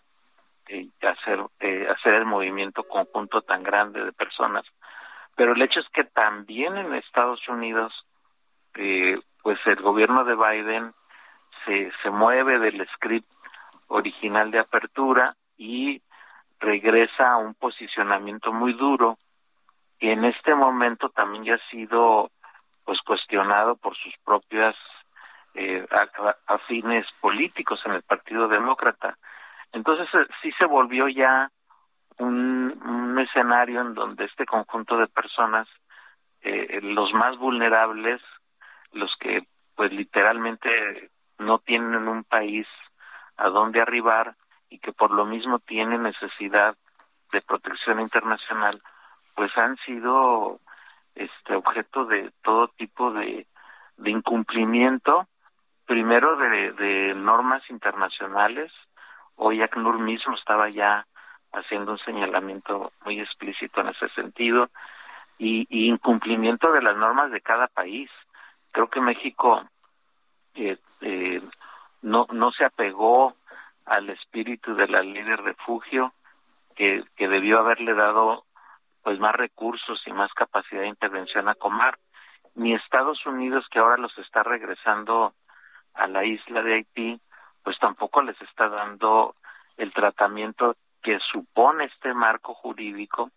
eh, 0.69 0.89
hacer 1.03 1.45
eh, 1.61 1.89
hacer 1.91 2.15
el 2.15 2.25
movimiento 2.25 2.85
conjunto 2.85 3.43
tan 3.43 3.63
grande 3.63 4.05
de 4.05 4.13
personas. 4.13 4.65
Pero 5.37 5.53
el 5.53 5.63
hecho 5.63 5.81
es 5.81 5.89
que 5.89 6.05
también 6.05 6.77
en 6.77 6.95
Estados 6.95 7.47
Unidos 7.49 8.07
eh, 8.75 9.19
pues 9.43 9.59
el 9.67 9.77
gobierno 9.77 10.25
de 10.25 10.37
Biden 10.37 10.95
se 11.65 11.91
se 12.03 12.11
mueve 12.11 12.59
del 12.59 12.87
script 12.95 13.31
original 13.89 14.51
de 14.51 14.61
apertura 14.61 15.37
y 15.57 16.01
regresa 16.61 17.33
a 17.33 17.37
un 17.37 17.55
posicionamiento 17.55 18.53
muy 18.53 18.73
duro 18.73 19.19
y 19.99 20.11
en 20.11 20.25
este 20.25 20.55
momento 20.55 21.11
también 21.11 21.45
ya 21.45 21.55
ha 21.55 21.71
sido 21.71 22.31
pues 22.85 23.01
cuestionado 23.03 23.77
por 23.77 23.97
sus 23.97 24.15
propias 24.25 24.75
eh, 25.57 25.87
a, 25.91 26.59
fines 26.67 27.07
políticos 27.21 27.81
en 27.85 27.93
el 27.93 28.03
Partido 28.03 28.49
Demócrata. 28.49 29.17
Entonces 29.73 30.09
eh, 30.15 30.27
sí 30.43 30.51
se 30.59 30.67
volvió 30.67 31.07
ya 31.07 31.49
un, 32.19 33.17
escenario 33.21 33.81
en 33.81 33.95
donde 33.95 34.25
este 34.25 34.45
conjunto 34.45 34.99
de 34.99 35.07
personas, 35.07 35.69
eh, 36.41 36.81
los 36.83 37.13
más 37.15 37.39
vulnerables, 37.39 38.21
los 38.93 39.15
que 39.21 39.47
pues 39.77 39.93
literalmente 39.93 41.11
no 41.39 41.61
tienen 41.61 42.09
un 42.09 42.25
país 42.25 42.67
a 43.37 43.49
donde 43.49 43.81
arribar 43.81 44.35
y 44.69 44.81
que 44.81 44.93
por 44.93 45.13
lo 45.13 45.25
mismo 45.25 45.61
tienen 45.61 46.03
necesidad 46.03 46.77
de 47.31 47.41
protección 47.41 48.01
internacional, 48.01 48.83
pues 49.37 49.57
han 49.57 49.77
sido 49.87 50.59
este 51.15 51.55
objeto 51.55 52.05
de 52.07 52.33
todo 52.43 52.67
tipo 52.69 53.13
de 53.13 53.47
incumplimiento, 54.05 55.29
primero 55.87 56.37
de, 56.37 56.73
de 56.73 57.15
normas 57.15 57.63
internacionales, 57.71 58.73
hoy 59.37 59.63
ACNUR 59.63 59.99
mismo 59.99 60.35
estaba 60.35 60.69
ya 60.71 61.07
haciendo 61.53 61.93
un 61.93 61.99
señalamiento 61.99 62.93
muy 63.05 63.21
explícito 63.21 63.81
en 63.81 63.89
ese 63.89 64.09
sentido, 64.11 64.71
y, 65.39 65.67
incumplimiento 65.89 66.73
de 66.73 66.83
las 66.83 66.97
normas 66.97 67.31
de 67.31 67.41
cada 67.41 67.67
país. 67.69 68.11
Creo 68.73 68.89
que 68.89 69.01
México 69.01 69.65
eh, 70.55 70.79
eh, 71.01 71.41
no, 72.03 72.27
no 72.33 72.53
se 72.53 72.65
apegó 72.65 73.37
al 73.85 74.11
espíritu 74.11 74.75
de 74.75 74.89
la 74.89 75.03
ley 75.03 75.23
de 75.23 75.37
refugio 75.37 76.13
que, 76.75 77.05
que 77.17 77.29
debió 77.29 77.59
haberle 77.59 77.95
dado 77.95 78.45
pues 79.03 79.19
más 79.19 79.35
recursos 79.35 80.03
y 80.07 80.13
más 80.13 80.33
capacidad 80.33 80.81
de 80.81 80.89
intervención 80.89 81.49
a 81.49 81.55
Comar, 81.55 81.99
ni 82.55 82.73
Estados 82.73 83.27
Unidos 83.27 83.67
que 83.71 83.79
ahora 83.79 83.99
los 83.99 84.17
está 84.19 84.43
regresando 84.43 85.35
a 85.95 86.07
la 86.07 86.25
isla 86.25 86.63
de 86.63 86.75
Haití, 86.75 87.21
pues 87.63 87.79
tampoco 87.79 88.23
les 88.23 88.41
está 88.43 88.69
dando 88.69 89.35
el 89.77 89.93
tratamiento 89.93 90.77
que 91.03 91.19
supone 91.21 91.85
este 91.85 92.15
marco 92.15 92.55
jurídico 92.55 93.31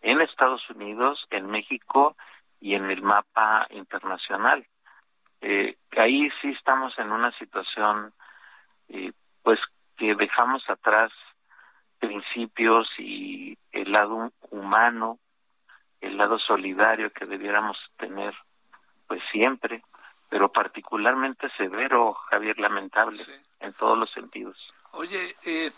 en 0.00 0.20
Estados 0.20 0.68
Unidos, 0.70 1.26
en 1.30 1.46
México 1.46 2.16
y 2.60 2.74
en 2.74 2.90
el 2.90 3.02
mapa 3.02 3.66
internacional. 3.70 4.66
Eh, 5.40 5.76
ahí 5.96 6.30
sí 6.40 6.50
estamos 6.50 6.96
en 6.98 7.10
una 7.10 7.32
situación, 7.38 8.12
eh, 8.88 9.12
pues 9.42 9.58
que 9.96 10.14
dejamos 10.14 10.68
atrás 10.68 11.12
principios 11.98 12.88
y 12.98 13.56
el 13.70 13.92
lado 13.92 14.32
humano, 14.50 15.18
el 16.00 16.16
lado 16.16 16.38
solidario 16.38 17.12
que 17.12 17.26
debiéramos 17.26 17.76
tener, 17.96 18.34
pues 19.06 19.22
siempre, 19.30 19.82
pero 20.32 20.50
particularmente 20.50 21.46
severo, 21.58 22.14
Javier, 22.30 22.58
lamentable, 22.58 23.18
en 23.60 23.74
todos 23.74 23.98
los 23.98 24.10
sentidos. 24.12 24.56
Oye, 24.92 25.36
eh, 25.44 25.70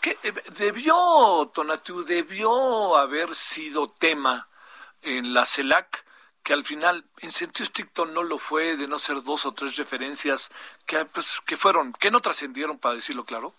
¿qué, 0.00 0.16
eh, 0.22 0.32
debió, 0.56 1.50
Tonatiuh, 1.52 2.04
debió 2.04 2.96
haber 2.96 3.34
sido 3.34 3.90
tema 3.90 4.46
en 5.02 5.34
la 5.34 5.44
CELAC, 5.44 6.04
que 6.44 6.52
al 6.52 6.62
final, 6.62 7.04
en 7.18 7.32
sentido 7.32 7.64
estricto, 7.64 8.06
no 8.06 8.22
lo 8.22 8.38
fue, 8.38 8.76
de 8.76 8.86
no 8.86 9.00
ser 9.00 9.24
dos 9.24 9.44
o 9.44 9.50
tres 9.50 9.76
referencias 9.76 10.52
que, 10.86 11.04
pues, 11.06 11.40
que 11.40 11.56
fueron, 11.56 11.92
que 11.92 12.12
no 12.12 12.20
trascendieron, 12.20 12.78
para 12.78 12.94
decirlo 12.94 13.24
claro? 13.24 13.54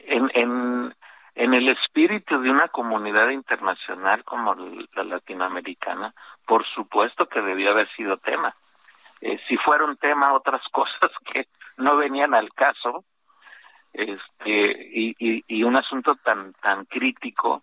en, 0.00 0.28
en, 0.34 0.96
en 1.36 1.54
el 1.54 1.68
espíritu 1.68 2.40
de 2.40 2.50
una 2.50 2.66
comunidad 2.66 3.28
internacional 3.28 4.24
como 4.24 4.56
la 4.56 5.04
latinoamericana, 5.04 6.12
por 6.46 6.64
supuesto 6.66 7.28
que 7.28 7.42
debió 7.42 7.70
haber 7.70 7.88
sido 7.94 8.16
tema. 8.16 8.54
Eh, 9.20 9.38
si 9.48 9.56
fuera 9.56 9.84
un 9.84 9.96
tema, 9.96 10.32
otras 10.32 10.62
cosas 10.72 11.10
que 11.32 11.48
no 11.76 11.96
venían 11.96 12.34
al 12.34 12.52
caso, 12.52 13.04
este, 13.92 14.90
y 15.18 15.62
un 15.64 15.76
asunto 15.76 16.16
tan, 16.16 16.52
tan 16.54 16.84
crítico, 16.84 17.62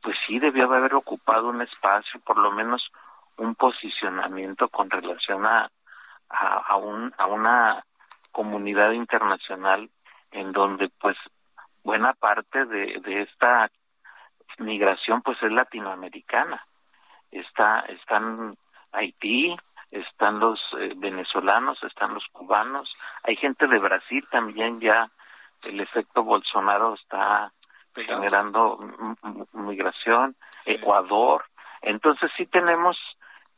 pues 0.00 0.16
sí 0.26 0.38
debió 0.38 0.72
haber 0.72 0.94
ocupado 0.94 1.48
un 1.48 1.60
espacio, 1.62 2.20
por 2.20 2.38
lo 2.38 2.50
menos 2.52 2.90
un 3.36 3.54
posicionamiento 3.54 4.68
con 4.68 4.88
relación 4.88 5.44
a, 5.44 5.70
a, 6.28 6.58
a, 6.58 6.76
un, 6.76 7.12
a 7.18 7.26
una 7.26 7.84
comunidad 8.32 8.92
internacional 8.92 9.90
en 10.30 10.52
donde 10.52 10.90
pues 11.00 11.16
buena 11.82 12.12
parte 12.14 12.66
de, 12.66 13.00
de 13.00 13.22
esta 13.22 13.70
migración 14.58 15.22
pues 15.22 15.42
es 15.42 15.52
latinoamericana. 15.52 16.64
Está, 17.38 17.80
están 17.80 18.54
Haití, 18.92 19.54
están 19.90 20.40
los 20.40 20.60
eh, 20.78 20.92
venezolanos, 20.96 21.82
están 21.82 22.14
los 22.14 22.26
cubanos, 22.32 22.92
hay 23.22 23.36
gente 23.36 23.66
de 23.66 23.78
Brasil 23.78 24.24
también 24.30 24.80
ya, 24.80 25.10
el 25.68 25.80
efecto 25.80 26.24
Bolsonaro 26.24 26.94
está 26.94 27.52
generando 27.94 28.78
migración, 29.52 30.36
Ecuador, 30.66 31.44
entonces 31.82 32.30
sí 32.36 32.46
tenemos 32.46 32.96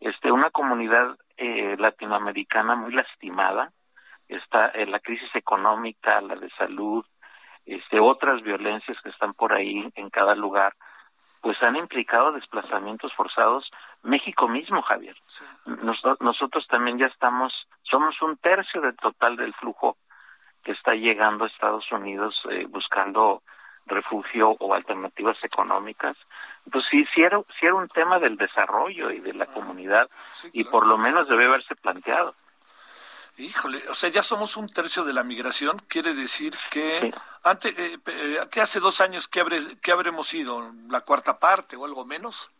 este 0.01 0.31
una 0.31 0.51
comunidad 0.51 1.17
eh, 1.37 1.77
latinoamericana 1.79 2.77
muy 2.77 2.93
lastimada, 2.93 3.73
está 4.29 4.71
en 4.75 4.93
la 4.93 5.01
crisis 5.01 5.35
económica, 5.35 6.21
la 6.21 6.37
de 6.37 6.51
salud, 6.51 7.05
este, 7.64 8.01
otras 8.01 8.43
violencias 8.43 8.97
que 9.03 9.11
están 9.11 9.35
por 9.35 9.53
ahí 9.53 9.91
en 9.95 10.11
cada 10.11 10.35
lugar, 10.35 10.75
pues 11.40 11.62
han 11.62 11.77
implicado 11.77 12.33
desplazamientos 12.33 13.12
forzados. 13.14 13.70
México 14.03 14.48
mismo, 14.48 14.83
Javier. 14.83 15.16
nosotros 16.20 16.66
también 16.68 16.98
ya 16.98 17.07
estamos, 17.07 17.53
somos 17.83 18.20
un 18.22 18.37
tercio 18.37 18.81
del 18.81 18.96
total 18.96 19.37
del 19.37 19.55
flujo 19.55 19.96
que 20.64 20.72
está 20.72 20.94
llegando 20.94 21.44
a 21.44 21.48
Estados 21.48 21.90
Unidos 21.92 22.35
eh, 22.51 22.66
buscando 22.68 23.42
refugio 23.87 24.55
o 24.59 24.74
alternativas 24.74 25.42
económicas. 25.42 26.16
Entonces, 26.66 26.90
sí, 26.90 27.07
sí 27.14 27.22
era, 27.22 27.38
sí 27.59 27.66
era 27.66 27.74
un 27.74 27.88
tema 27.88 28.18
del 28.18 28.37
desarrollo 28.37 29.11
y 29.11 29.20
de 29.20 29.33
la 29.33 29.46
comunidad 29.46 30.09
y 30.53 30.64
por 30.64 30.87
lo 30.87 30.98
menos 30.98 31.29
debe 31.29 31.46
haberse 31.46 31.74
planteado. 31.77 32.35
Híjole, 33.38 33.83
o 33.88 33.94
sea, 33.94 34.11
ya 34.11 34.24
somos 34.24 34.57
un 34.57 34.68
tercio 34.68 35.05
de 35.05 35.12
la 35.12 35.22
migración, 35.22 35.79
quiere 35.87 36.12
decir 36.12 36.55
que 36.72 37.12
antes, 37.44 37.72
eh, 37.79 37.96
eh, 38.05 38.40
que 38.51 38.61
hace 38.61 38.81
dos 38.81 39.01
años 39.01 39.29
que, 39.29 39.38
habré, 39.38 39.79
que 39.81 39.92
habremos 39.92 40.27
sido 40.27 40.72
la 40.88 41.03
cuarta 41.03 41.38
parte 41.38 41.77
o 41.77 41.85
algo 41.85 42.05
menos. 42.05 42.51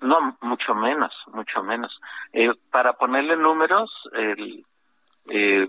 No, 0.00 0.36
mucho 0.40 0.74
menos, 0.74 1.12
mucho 1.32 1.62
menos. 1.62 2.00
Eh, 2.32 2.52
para 2.72 2.94
ponerle 2.94 3.36
números, 3.36 3.90
el, 4.12 4.66
eh, 5.30 5.68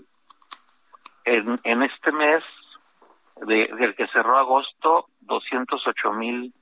en, 1.24 1.60
en 1.62 1.82
este 1.82 2.10
mes 2.10 2.42
de, 3.36 3.70
del 3.78 3.94
que 3.94 4.08
cerró 4.08 4.38
agosto, 4.38 5.06
208 5.20 6.12
mil 6.14 6.52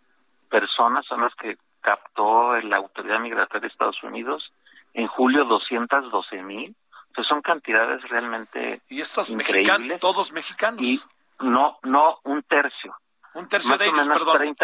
personas 0.50 1.06
son 1.06 1.22
las 1.22 1.34
que 1.34 1.56
captó 1.80 2.60
la 2.60 2.76
Autoridad 2.76 3.20
Migratoria 3.20 3.62
de 3.62 3.68
Estados 3.68 4.02
Unidos. 4.02 4.52
En 4.92 5.06
julio, 5.06 5.44
212 5.44 6.42
mil 6.42 6.76
son 7.22 7.42
cantidades 7.42 8.02
realmente 8.08 8.80
y 8.88 9.00
estos 9.00 9.30
mexicanos 9.30 10.00
todos 10.00 10.32
mexicanos. 10.32 10.82
Y 10.82 11.00
no 11.40 11.78
no 11.82 12.18
un 12.24 12.42
tercio. 12.42 12.96
Un 13.34 13.48
tercio 13.48 13.76
de 13.78 13.86
ellos 13.86 14.08
perdón. 14.08 14.56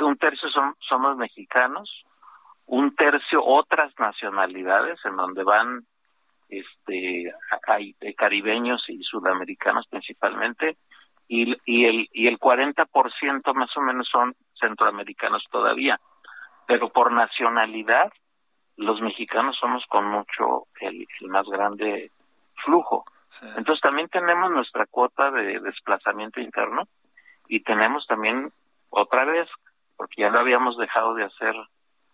un 0.00 0.16
tercio 0.16 0.48
son 0.50 0.74
somos 0.80 1.16
mexicanos 1.16 2.04
un 2.66 2.94
tercio 2.94 3.44
otras 3.44 3.92
nacionalidades 3.98 4.98
en 5.04 5.16
donde 5.16 5.44
van 5.44 5.84
este 6.48 7.32
hay 7.66 7.94
caribeños 8.16 8.84
y 8.88 9.02
sudamericanos 9.02 9.86
principalmente 9.88 10.76
y, 11.28 11.56
y 11.64 11.86
el 11.86 12.08
y 12.12 12.26
el 12.28 12.38
40% 12.38 13.54
más 13.54 13.76
o 13.76 13.80
menos 13.80 14.08
son 14.10 14.34
centroamericanos 14.60 15.44
todavía. 15.50 15.98
Pero 16.66 16.90
por 16.90 17.12
nacionalidad 17.12 18.12
los 18.76 19.00
mexicanos 19.00 19.56
somos 19.58 19.84
con 19.86 20.06
mucho 20.06 20.66
el, 20.80 21.06
más 21.28 21.46
grande 21.46 22.10
flujo. 22.64 23.04
Entonces 23.56 23.80
también 23.80 24.08
tenemos 24.08 24.50
nuestra 24.50 24.86
cuota 24.86 25.30
de 25.30 25.58
desplazamiento 25.60 26.40
interno 26.40 26.86
y 27.48 27.60
tenemos 27.60 28.06
también 28.06 28.52
otra 28.90 29.24
vez, 29.24 29.48
porque 29.96 30.22
ya 30.22 30.30
lo 30.30 30.40
habíamos 30.40 30.76
dejado 30.76 31.14
de 31.14 31.24
hacer 31.24 31.54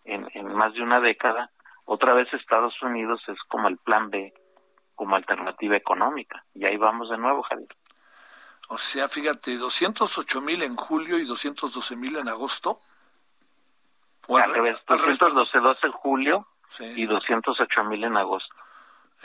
en, 0.05 0.29
en 0.33 0.53
más 0.53 0.73
de 0.73 0.81
una 0.81 1.01
década, 1.01 1.51
otra 1.91 2.13
vez 2.13 2.31
Estados 2.33 2.79
Unidos 2.83 3.19
es 3.27 3.43
como 3.45 3.67
el 3.67 3.77
plan 3.77 4.11
B, 4.11 4.31
como 4.95 5.15
alternativa 5.15 5.75
económica. 5.75 6.45
Y 6.53 6.65
ahí 6.65 6.77
vamos 6.77 7.09
de 7.09 7.17
nuevo, 7.17 7.41
Javier. 7.41 7.75
O 8.67 8.77
sea, 8.77 9.07
fíjate, 9.07 9.57
208 9.57 10.41
mil 10.41 10.61
en 10.61 10.75
julio 10.75 11.17
y 11.17 11.25
212 11.25 11.95
mil 11.95 12.17
en 12.17 12.29
agosto. 12.29 12.79
Al, 14.29 14.53
revés, 14.53 14.77
212 14.87 15.87
en 15.87 15.91
julio 15.93 16.47
y 16.79 17.05
208 17.05 17.83
mil 17.85 18.03
en 18.03 18.17
agosto. 18.17 18.55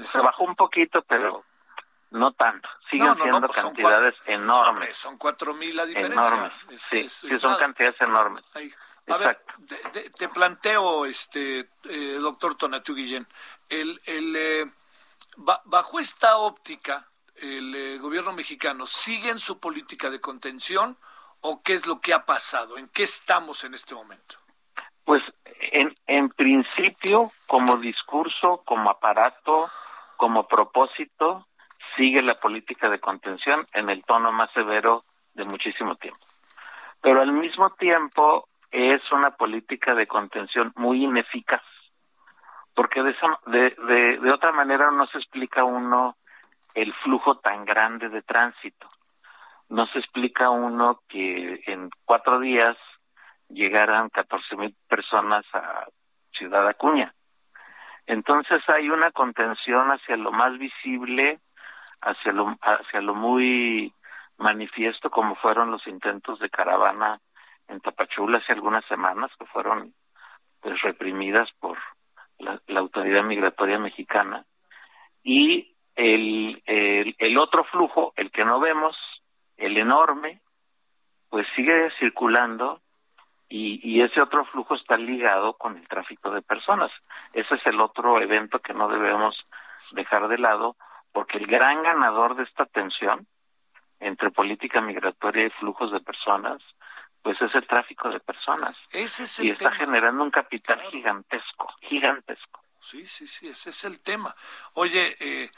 Se 0.02 0.20
bajó 0.20 0.44
un 0.44 0.56
poquito, 0.56 1.02
pero 1.02 1.44
no 2.10 2.32
tanto. 2.32 2.68
Siguen 2.90 3.14
siendo 3.16 3.46
pues 3.46 3.60
cantidades 3.60 4.14
enormes. 4.26 4.96
son 4.96 5.18
cuatro 5.18 5.54
mil 5.54 5.76
la 5.76 5.84
diferencia. 5.84 6.22
Enormes. 6.22 6.52
sí, 6.80 7.08
son 7.08 7.56
cantidades 7.56 8.00
enormes. 8.00 8.44
A 9.06 9.18
ver, 9.18 9.38
te, 10.16 10.28
planteo, 10.30 11.04
este, 11.04 11.68
eh, 11.90 12.16
doctor 12.18 12.54
Tonatiuh 12.54 12.94
Guillén, 12.94 13.26
el, 13.68 14.00
el, 14.06 14.34
eh, 14.34 14.72
bajo 15.36 16.00
esta 16.00 16.38
óptica, 16.38 17.06
el 17.36 17.74
eh, 17.74 17.98
gobierno 17.98 18.32
mexicano 18.32 18.86
sigue 18.86 19.30
en 19.30 19.38
su 19.38 19.58
política 19.58 20.08
de 20.08 20.20
contención 20.20 20.96
o 21.42 21.62
qué 21.62 21.74
es 21.74 21.86
lo 21.86 22.00
que 22.00 22.14
ha 22.14 22.24
pasado, 22.24 22.78
en 22.78 22.88
qué 22.88 23.02
estamos 23.02 23.64
en 23.64 23.74
este 23.74 23.94
momento. 23.94 24.36
Pues 25.04 25.22
en, 25.72 25.94
en 26.06 26.28
principio, 26.30 27.30
como 27.46 27.76
discurso, 27.76 28.62
como 28.64 28.90
aparato, 28.90 29.68
como 30.16 30.46
propósito, 30.46 31.46
sigue 31.96 32.22
la 32.22 32.40
política 32.40 32.88
de 32.88 33.00
contención 33.00 33.66
en 33.72 33.90
el 33.90 34.02
tono 34.04 34.32
más 34.32 34.50
severo 34.52 35.04
de 35.34 35.44
muchísimo 35.44 35.96
tiempo. 35.96 36.24
Pero 37.00 37.20
al 37.20 37.32
mismo 37.32 37.70
tiempo, 37.70 38.48
es 38.74 39.00
una 39.12 39.30
política 39.30 39.94
de 39.94 40.08
contención 40.08 40.72
muy 40.74 41.04
ineficaz, 41.04 41.62
porque 42.74 43.02
de, 43.04 43.14
de, 43.46 44.18
de, 44.18 44.32
otra 44.32 44.50
manera 44.50 44.90
no 44.90 45.06
se 45.06 45.18
explica 45.18 45.62
uno 45.62 46.16
el 46.74 46.92
flujo 46.94 47.36
tan 47.36 47.64
grande 47.64 48.08
de 48.08 48.22
tránsito. 48.22 48.88
No 49.68 49.86
se 49.86 50.00
explica 50.00 50.50
uno 50.50 51.00
que 51.08 51.62
en 51.66 51.88
cuatro 52.04 52.40
días 52.40 52.76
llegaran 53.54 54.10
14 54.10 54.56
mil 54.56 54.74
personas 54.88 55.44
a 55.52 55.86
Ciudad 56.32 56.68
Acuña. 56.68 57.14
Entonces 58.06 58.62
hay 58.68 58.90
una 58.90 59.10
contención 59.12 59.90
hacia 59.90 60.16
lo 60.16 60.30
más 60.32 60.58
visible, 60.58 61.40
hacia 62.02 62.32
lo, 62.32 62.54
hacia 62.60 63.00
lo 63.00 63.14
muy 63.14 63.92
manifiesto, 64.36 65.10
como 65.10 65.36
fueron 65.36 65.70
los 65.70 65.86
intentos 65.86 66.38
de 66.38 66.50
caravana 66.50 67.20
en 67.68 67.80
Tapachula 67.80 68.38
hace 68.38 68.52
algunas 68.52 68.84
semanas, 68.86 69.30
que 69.38 69.46
fueron 69.46 69.94
pues 70.60 70.80
reprimidas 70.82 71.48
por 71.60 71.78
la, 72.38 72.60
autoridad 72.78 73.22
migratoria 73.22 73.78
mexicana. 73.78 74.44
Y 75.22 75.74
el, 75.94 76.62
el, 76.66 77.14
el 77.18 77.38
otro 77.38 77.64
flujo, 77.64 78.12
el 78.16 78.30
que 78.30 78.44
no 78.44 78.60
vemos, 78.60 78.96
el 79.56 79.78
enorme, 79.78 80.42
pues 81.30 81.46
sigue 81.56 81.90
circulando 81.98 82.82
y, 83.48 83.80
y, 83.82 84.02
ese 84.02 84.20
otro 84.20 84.44
flujo 84.46 84.74
está 84.74 84.96
ligado 84.96 85.54
con 85.54 85.76
el 85.76 85.86
tráfico 85.86 86.30
de 86.30 86.42
personas. 86.42 86.90
Ese 87.32 87.54
es 87.54 87.66
el 87.66 87.80
otro 87.80 88.20
evento 88.20 88.58
que 88.60 88.74
no 88.74 88.88
debemos 88.88 89.36
dejar 89.92 90.28
de 90.28 90.38
lado, 90.38 90.76
porque 91.12 91.38
el 91.38 91.46
gran 91.46 91.82
ganador 91.82 92.36
de 92.36 92.44
esta 92.44 92.66
tensión 92.66 93.26
entre 94.00 94.30
política 94.30 94.80
migratoria 94.80 95.46
y 95.46 95.50
flujos 95.50 95.92
de 95.92 96.00
personas, 96.00 96.60
pues 97.22 97.40
es 97.40 97.54
el 97.54 97.66
tráfico 97.66 98.10
de 98.10 98.20
personas. 98.20 98.76
y 98.92 99.50
está 99.50 99.72
generando 99.72 100.22
un 100.22 100.30
capital 100.30 100.80
gigantesco, 100.90 101.72
gigantesco. 101.80 102.62
Sí, 102.80 103.06
sí, 103.06 103.26
sí, 103.26 103.48
ese 103.48 103.70
es 103.70 103.84
el 103.84 104.00
tema. 104.00 104.36
Oye, 104.74 105.16
eh, 105.18 105.50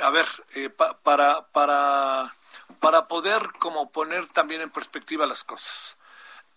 a 0.00 0.10
ver, 0.10 0.26
eh, 0.54 0.68
para, 0.68 1.46
para, 1.48 2.30
para 2.78 3.06
poder 3.06 3.40
como 3.58 3.90
poner 3.90 4.26
también 4.26 4.60
en 4.60 4.70
perspectiva 4.70 5.26
las 5.26 5.44
cosas, 5.44 5.98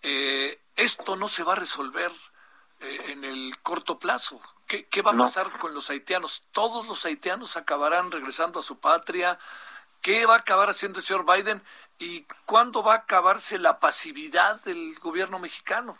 eh, 0.02 0.60
esto 0.76 1.16
no 1.16 1.28
se 1.28 1.42
va 1.44 1.52
a 1.52 1.56
resolver 1.56 2.10
en 2.80 3.24
el 3.24 3.58
corto 3.62 3.98
plazo. 3.98 4.40
¿Qué, 4.68 4.86
qué 4.86 5.02
va 5.02 5.10
a 5.10 5.16
pasar 5.16 5.58
con 5.58 5.74
los 5.74 5.90
haitianos? 5.90 6.44
¿Todos 6.52 6.86
los 6.86 7.04
haitianos 7.04 7.56
acabarán 7.56 8.12
regresando 8.12 8.60
a 8.60 8.62
su 8.62 8.78
patria? 8.78 9.36
¿Qué 10.00 10.26
va 10.26 10.34
a 10.34 10.38
acabar 10.38 10.70
haciendo 10.70 11.00
el 11.00 11.04
señor 11.04 11.26
Biden? 11.26 11.60
¿Y 11.98 12.24
cuándo 12.46 12.82
va 12.82 12.94
a 12.94 12.98
acabarse 12.98 13.58
la 13.58 13.80
pasividad 13.80 14.62
del 14.62 14.94
gobierno 15.00 15.40
mexicano? 15.40 15.98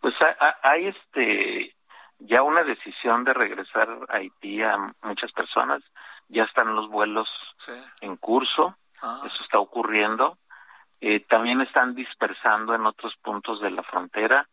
Pues 0.00 0.14
hay 0.62 0.86
este 0.86 1.74
ya 2.20 2.42
una 2.42 2.62
decisión 2.62 3.24
de 3.24 3.32
regresar 3.32 3.88
a 4.08 4.16
Haití 4.16 4.62
a 4.62 4.94
muchas 5.02 5.32
personas. 5.32 5.82
Ya 6.28 6.44
están 6.44 6.74
los 6.74 6.88
vuelos 6.88 7.28
en 8.00 8.16
curso. 8.16 8.76
Ah. 9.02 9.22
Eso 9.24 9.42
está 9.42 9.58
ocurriendo. 9.58 10.38
Eh, 11.00 11.20
también 11.20 11.60
están 11.60 11.94
dispersando 11.94 12.74
en 12.74 12.84
otros 12.86 13.14
puntos 13.22 13.60
de 13.60 13.70
la 13.70 13.82
frontera. 13.82 14.48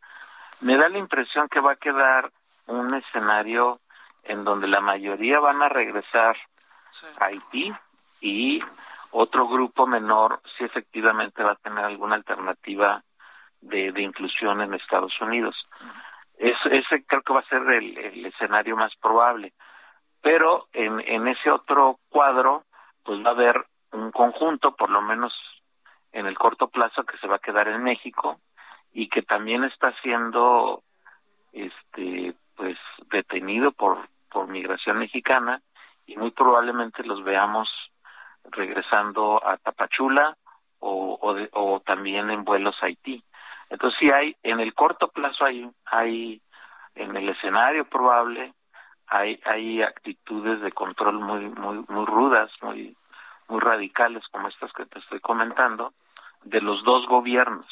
Me 0.62 0.77
da 0.77 0.89
la 0.89 0.99
impresión 0.99 1.47
que 1.49 1.60
va 1.60 1.73
a 1.73 1.77
quedar 1.77 2.31
un 2.67 2.93
escenario 2.93 3.79
en 4.23 4.43
donde 4.43 4.67
la 4.67 4.79
mayoría 4.79 5.39
van 5.39 5.62
a 5.62 5.69
regresar 5.69 6.36
a 7.19 7.25
Haití 7.25 7.73
y 8.21 8.62
otro 9.12 9.47
grupo 9.47 9.88
menor 9.88 10.41
si 10.58 10.63
efectivamente 10.63 11.43
va 11.43 11.53
a 11.53 11.55
tener 11.55 11.84
alguna 11.84 12.15
alternativa 12.15 13.03
de, 13.62 13.91
de 13.91 14.01
inclusión 14.01 14.62
en 14.62 14.73
Estados 14.73 15.19
Unidos. 15.21 15.55
ese 16.38 17.05
creo 17.05 17.21
que 17.21 17.34
va 17.34 17.39
a 17.39 17.49
ser 17.49 17.62
el, 17.71 18.25
escenario 18.25 18.75
más 18.75 18.95
probable. 19.01 19.53
Pero 20.21 20.67
en, 20.73 20.99
en 21.01 21.27
ese 21.27 21.51
otro 21.51 21.99
cuadro, 22.10 22.65
pues 23.03 23.23
va 23.23 23.29
a 23.29 23.34
haber 23.34 23.65
un 23.91 24.12
conjunto, 24.12 24.75
por 24.75 24.89
lo 24.89 25.01
menos 25.01 25.34
en 26.15 26.25
el 26.25 26.38
corto 26.38 26.69
plazo, 26.69 27.04
que 27.04 27.17
se 27.17 27.28
va 27.28 27.36
a 27.36 27.45
quedar 27.45 27.67
en 27.67 27.84
México 27.84 28.39
y 28.93 29.10
que 29.10 29.21
también 29.21 29.65
está 29.65 29.93
siendo 30.01 30.82
este 31.51 32.34
pues 32.56 32.78
detenido 33.12 33.71
por 33.73 34.08
por 34.32 34.47
migración 34.47 34.97
mexicana 34.97 35.62
y 36.06 36.15
muy 36.15 36.32
probablemente 36.32 37.04
los 37.04 37.23
veamos 37.23 37.69
regresando 38.45 39.45
a 39.45 39.58
Tapachula 39.58 40.38
o, 40.80 41.19
o, 41.51 41.80
también 41.80 42.30
en 42.30 42.43
vuelos 42.43 42.75
a 42.82 42.86
Haití. 42.86 43.23
Entonces 43.69 43.99
sí 43.99 44.12
hay, 44.12 44.36
en 44.43 44.60
el 44.60 44.73
corto 44.73 45.08
plazo 45.08 45.45
hay, 45.45 45.69
hay 45.86 46.41
en 46.93 47.15
el 47.15 47.30
escenario 47.30 47.86
probable, 47.86 48.54
hay, 49.08 49.39
hay 49.45 49.82
actitudes 49.82 50.62
de 50.62 50.71
control 50.71 51.19
muy, 51.19 51.49
muy, 51.49 51.84
muy 51.88 52.06
rudas, 52.06 52.51
muy, 52.62 52.95
muy 53.47 53.60
radicales 53.60 54.23
como 54.32 54.47
estas 54.47 54.71
que 54.73 54.86
te 54.86 54.99
estoy 54.99 55.19
comentando, 55.19 55.93
de 56.45 56.62
los 56.62 56.84
dos 56.84 57.05
gobiernos. 57.08 57.67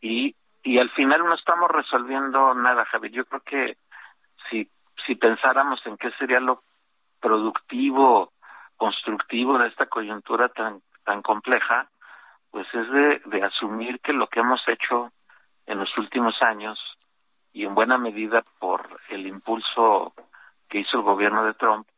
Y, 0.00 0.34
y 0.62 0.78
al 0.78 0.90
final 0.90 1.24
no 1.24 1.34
estamos 1.34 1.70
resolviendo 1.70 2.52
nada, 2.54 2.84
Javier. 2.86 3.12
Yo 3.12 3.24
creo 3.26 3.40
que 3.42 3.78
si, 4.50 4.68
si 5.06 5.14
pensáramos 5.14 5.80
en 5.86 5.96
qué 5.96 6.10
sería 6.18 6.40
lo 6.40 6.62
productivo 7.20 8.32
constructivo 8.76 9.58
de 9.58 9.68
esta 9.68 9.86
coyuntura 9.86 10.48
tan, 10.48 10.82
tan 11.04 11.22
compleja, 11.22 11.88
pues 12.50 12.66
es 12.74 12.90
de, 12.90 13.22
de 13.26 13.42
asumir 13.42 14.00
que 14.00 14.12
lo 14.12 14.26
que 14.26 14.40
hemos 14.40 14.60
hecho 14.66 15.12
en 15.66 15.78
los 15.78 15.96
últimos 15.98 16.34
años, 16.42 16.78
y 17.52 17.64
en 17.64 17.74
buena 17.74 17.96
medida 17.96 18.44
por 18.58 18.86
el 19.08 19.26
impulso 19.26 20.12
que 20.68 20.80
hizo 20.80 20.98
el 20.98 21.02
gobierno 21.04 21.42
de 21.44 21.54
Trump, 21.54 21.88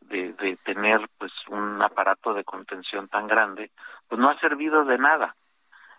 de, 0.00 0.32
de 0.32 0.56
tener 0.56 1.08
pues 1.16 1.32
un 1.48 1.80
aparato 1.80 2.34
de 2.34 2.42
contención 2.42 3.06
tan 3.08 3.28
grande, 3.28 3.70
pues 4.08 4.20
no 4.20 4.30
ha 4.30 4.38
servido 4.40 4.84
de 4.84 4.98
nada. 4.98 5.36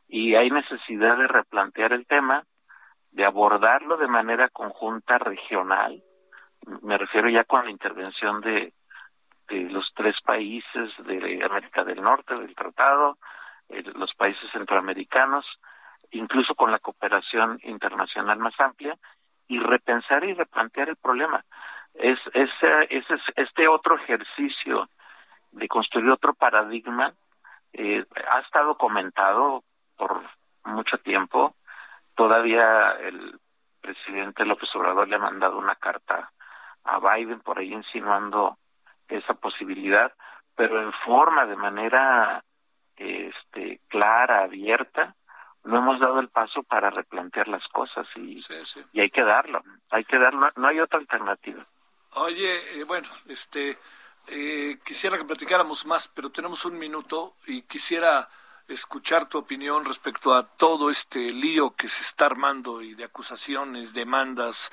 Y 0.08 0.36
hay 0.36 0.50
necesidad 0.50 1.18
de 1.18 1.28
replantear 1.28 1.94
el 1.94 2.06
tema, 2.06 2.46
de 3.12 3.26
abordarlo 3.26 3.98
de 3.98 4.08
manera 4.08 4.50
conjunta 4.50 5.18
regional, 5.18 6.04
me 6.82 6.98
refiero 6.98 7.30
ya 7.30 7.44
con 7.44 7.66
la 7.66 7.72
intervención 7.72 8.42
de, 8.42 8.74
de 9.48 9.62
los 9.70 9.92
tres 9.96 10.16
países 10.24 10.92
de 11.06 11.42
América 11.50 11.84
del 11.84 12.02
Norte 12.02 12.36
del 12.36 12.54
tratado, 12.56 13.18
eh, 13.70 13.84
los 13.96 14.14
países 14.16 14.50
centroamericanos, 14.52 15.46
incluso 16.12 16.56
con 16.56 16.72
la 16.72 16.80
cooperación 16.80 17.60
internacional 17.64 18.38
más 18.40 18.60
amplia, 18.60 18.98
y 19.48 19.60
repensar 19.60 20.26
y 20.26 20.34
replantear 20.34 20.90
el 20.90 20.98
problema. 20.98 21.44
Es, 21.94 22.20
es, 22.34 22.50
es, 22.90 23.06
este 23.36 23.68
otro 23.68 23.96
ejercicio 23.96 24.90
de 25.52 25.68
construir 25.68 26.10
otro 26.10 26.34
paradigma 26.34 27.14
eh, 27.78 28.06
ha 28.30 28.40
estado 28.40 28.76
comentado 28.78 29.64
por 29.96 30.22
mucho 30.66 30.98
tiempo. 30.98 31.56
Todavía 32.16 32.92
el 33.00 33.40
presidente 33.80 34.46
López 34.46 34.70
Obrador 34.76 35.08
le 35.08 35.16
ha 35.16 35.20
mandado 35.20 35.58
una 35.58 35.76
carta 35.76 36.32
a 36.84 37.00
Biden 37.00 37.40
por 37.42 37.60
ahí 37.60 37.74
insinuando 37.74 38.58
esa 39.08 39.34
posibilidad, 39.36 40.12
pero 40.56 40.82
en 40.82 40.92
forma, 41.06 41.46
de 41.46 41.56
manera 41.56 42.44
este, 42.96 43.80
clara, 43.88 44.44
abierta, 44.44 45.16
no 45.64 45.78
hemos 45.78 46.00
dado 46.00 46.20
el 46.20 46.30
paso 46.30 46.64
para 46.64 46.90
replantear 46.90 47.48
las 47.48 47.66
cosas 47.68 48.08
y, 48.16 48.38
y 48.94 49.00
hay 49.02 49.10
que 49.10 49.24
darlo, 49.24 49.62
hay 49.92 50.04
que 50.06 50.18
darlo, 50.18 50.50
no 50.56 50.68
hay 50.68 50.80
otra 50.80 51.00
alternativa. 51.00 51.64
Oye, 52.16 52.80
eh, 52.80 52.84
bueno, 52.86 53.08
este, 53.28 53.78
eh, 54.28 54.80
quisiera 54.84 55.18
que 55.18 55.24
platicáramos 55.24 55.86
más, 55.86 56.08
pero 56.08 56.30
tenemos 56.30 56.66
un 56.66 56.78
minuto 56.78 57.36
y 57.46 57.62
quisiera 57.64 58.30
escuchar 58.68 59.30
tu 59.30 59.38
opinión 59.38 59.86
respecto 59.86 60.34
a 60.34 60.44
todo 60.44 60.90
este 60.90 61.30
lío 61.30 61.76
que 61.76 61.88
se 61.88 62.02
está 62.02 62.26
armando 62.26 62.82
y 62.82 62.94
de 62.94 63.06
acusaciones, 63.06 63.94
demandas, 63.94 64.72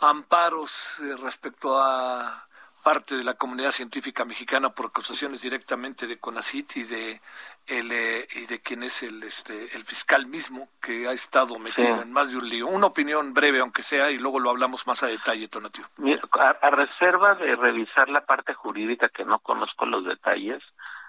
amparos 0.00 0.98
eh, 1.00 1.14
respecto 1.16 1.80
a 1.80 2.47
parte 2.88 3.16
de 3.16 3.22
la 3.22 3.34
comunidad 3.34 3.72
científica 3.72 4.24
mexicana 4.24 4.70
por 4.70 4.86
acusaciones 4.86 5.42
directamente 5.42 6.06
de 6.06 6.18
CONACIT 6.18 6.76
y 6.78 6.84
de 6.84 7.20
el, 7.66 7.92
eh, 7.92 8.26
y 8.34 8.46
de 8.46 8.62
quien 8.62 8.82
es 8.82 9.02
el 9.02 9.22
este 9.24 9.76
el 9.76 9.84
fiscal 9.84 10.24
mismo 10.26 10.70
que 10.80 11.06
ha 11.06 11.12
estado 11.12 11.58
metido 11.58 12.00
en 12.00 12.10
más 12.10 12.30
de 12.30 12.38
un 12.38 12.48
lío. 12.48 12.66
Una 12.66 12.86
opinión 12.86 13.34
breve 13.34 13.60
aunque 13.60 13.82
sea 13.82 14.10
y 14.10 14.16
luego 14.16 14.40
lo 14.40 14.48
hablamos 14.48 14.86
más 14.86 15.02
a 15.02 15.08
detalle, 15.08 15.48
Tonatio. 15.48 15.84
A, 16.32 16.70
reserva 16.70 17.34
de 17.34 17.56
revisar 17.56 18.08
la 18.08 18.22
parte 18.22 18.54
jurídica 18.54 19.10
que 19.10 19.26
no 19.26 19.38
conozco 19.40 19.84
los 19.84 20.06
detalles, 20.06 20.62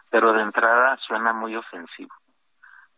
pero 0.10 0.34
de 0.34 0.42
entrada 0.42 0.98
suena 1.08 1.32
muy 1.32 1.56
ofensivo 1.56 2.14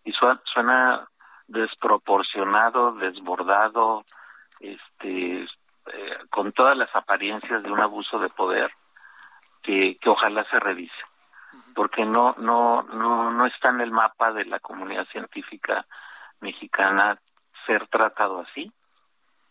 y 0.04 0.12
suena, 0.12 1.08
desproporcionado, 1.46 2.94
desbordado, 2.94 4.06
este 4.60 5.46
eh, 5.88 6.18
con 6.30 6.52
todas 6.52 6.78
las 6.78 6.94
apariencias 6.96 7.64
de 7.64 7.72
un 7.72 7.80
abuso 7.80 8.20
de 8.20 8.30
poder 8.30 8.72
que, 9.62 9.98
que 9.98 10.10
ojalá 10.10 10.44
se 10.50 10.60
revise 10.60 10.94
porque 11.74 12.06
no 12.06 12.36
no 12.38 12.84
no 12.84 13.32
no 13.32 13.46
está 13.46 13.70
en 13.70 13.82
el 13.82 13.92
mapa 13.92 14.32
de 14.34 14.46
la 14.46 14.60
comunidad 14.60 15.08
científica 15.08 15.86
mexicana 16.40 17.20
ser 17.66 17.88
tratado 17.88 18.40
así, 18.40 18.72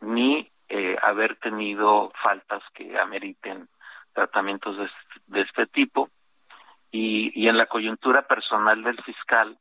ni 0.00 0.50
eh, 0.68 0.96
haber 1.02 1.36
tenido 1.36 2.10
faltas 2.22 2.62
que 2.74 2.98
ameriten 2.98 3.68
tratamientos 4.12 4.76
de, 5.26 5.40
este 5.40 5.66
tipo. 5.66 6.10
Y, 6.90 7.30
y 7.40 7.48
en 7.48 7.56
la 7.56 7.66
coyuntura 7.66 8.22
personal 8.22 8.82
del 8.82 9.00
fiscal, 9.02 9.56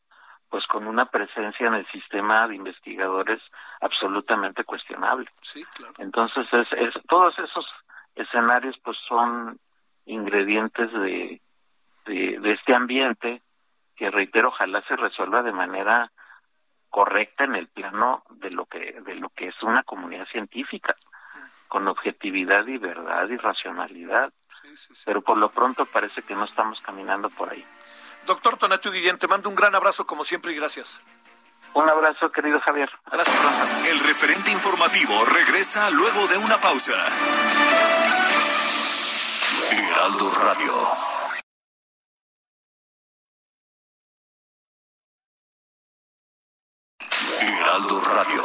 pues 0.50 0.66
con 0.68 0.88
una 0.88 1.06
presencia 1.06 1.68
en 1.68 1.76
el 1.76 1.88
sistema 1.92 2.48
de 2.48 2.56
investigadores 2.56 3.42
absolutamente 3.82 4.64
cuestionable. 4.64 5.30
Sí, 5.42 5.64
claro. 5.76 5.94
Entonces, 6.00 6.48
es, 6.52 6.68
es, 6.74 6.94
todos 7.08 7.38
esos 7.38 7.66
escenarios 8.16 8.78
pues 8.84 8.98
son 9.08 9.60
ingredientes 10.06 10.92
de, 10.92 11.42
de, 12.06 12.40
de 12.40 12.52
este 12.52 12.74
ambiente 12.74 13.42
que 13.96 14.10
reitero 14.10 14.50
ojalá 14.50 14.82
se 14.88 14.96
resuelva 14.96 15.44
de 15.44 15.52
manera 15.52 16.12
correcta 16.90 17.44
en 17.44 17.56
el 17.56 17.68
plano 17.68 18.24
de 18.32 18.50
lo 18.52 18.66
que 18.66 19.00
de 19.02 19.16
lo 19.16 19.30
que 19.30 19.50
es 19.50 19.64
una 19.64 19.84
comunidad 19.84 20.26
científica 20.28 20.96
con 21.68 21.88
objetividad 21.88 22.66
y 22.66 22.78
verdad 22.78 23.30
y 23.30 23.38
racionalidad 23.38 24.34
pero 25.06 25.22
por 25.22 25.38
lo 25.38 25.52
pronto 25.52 25.86
parece 25.86 26.24
que 26.24 26.34
no 26.34 26.46
estamos 26.46 26.80
caminando 26.80 27.30
por 27.30 27.52
ahí 27.52 27.64
doctor 28.30 28.58
Tonatiuh 28.58 28.92
Guillén 28.92 29.18
te 29.18 29.28
mando 29.28 29.50
un 29.50 29.56
gran 29.56 29.74
abrazo 29.74 30.06
como 30.06 30.24
siempre 30.24 30.52
y 30.52 30.56
gracias. 30.56 31.02
Un 31.74 31.90
abrazo 31.90 32.32
querido 32.32 32.60
Javier. 32.62 32.90
Gracias 33.12 33.36
el 33.90 34.00
referente 34.00 34.52
informativo 34.52 35.26
regresa 35.26 35.90
luego 35.90 36.28
de 36.28 36.38
una 36.38 36.62
pausa. 36.62 36.94
Heraldo 39.72 40.32
Radio. 40.46 40.74
Heraldo 47.42 48.02
Radio. 48.14 48.44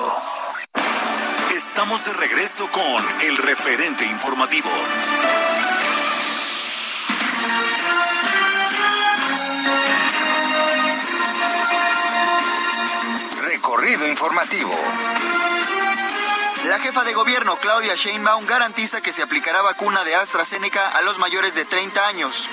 Estamos 1.55 2.07
de 2.07 2.13
regreso 2.15 2.71
con 2.71 3.21
el 3.21 3.37
referente 3.37 4.07
informativo. 4.07 4.71
Informativo. 14.09 14.71
La 16.69 16.79
jefa 16.79 17.05
de 17.05 17.15
gobierno, 17.15 17.57
Claudia 17.57 17.95
Sheinbaum, 17.95 18.47
garantiza 18.47 19.01
que 19.01 19.13
se 19.13 19.23
aplicará 19.23 19.63
vacuna 19.63 20.05
de 20.05 20.15
AstraZeneca 20.15 20.89
a 20.89 21.03
los 21.03 21.19
mayores 21.19 21.55
de 21.55 21.65
30 21.65 22.07
años. 22.07 22.49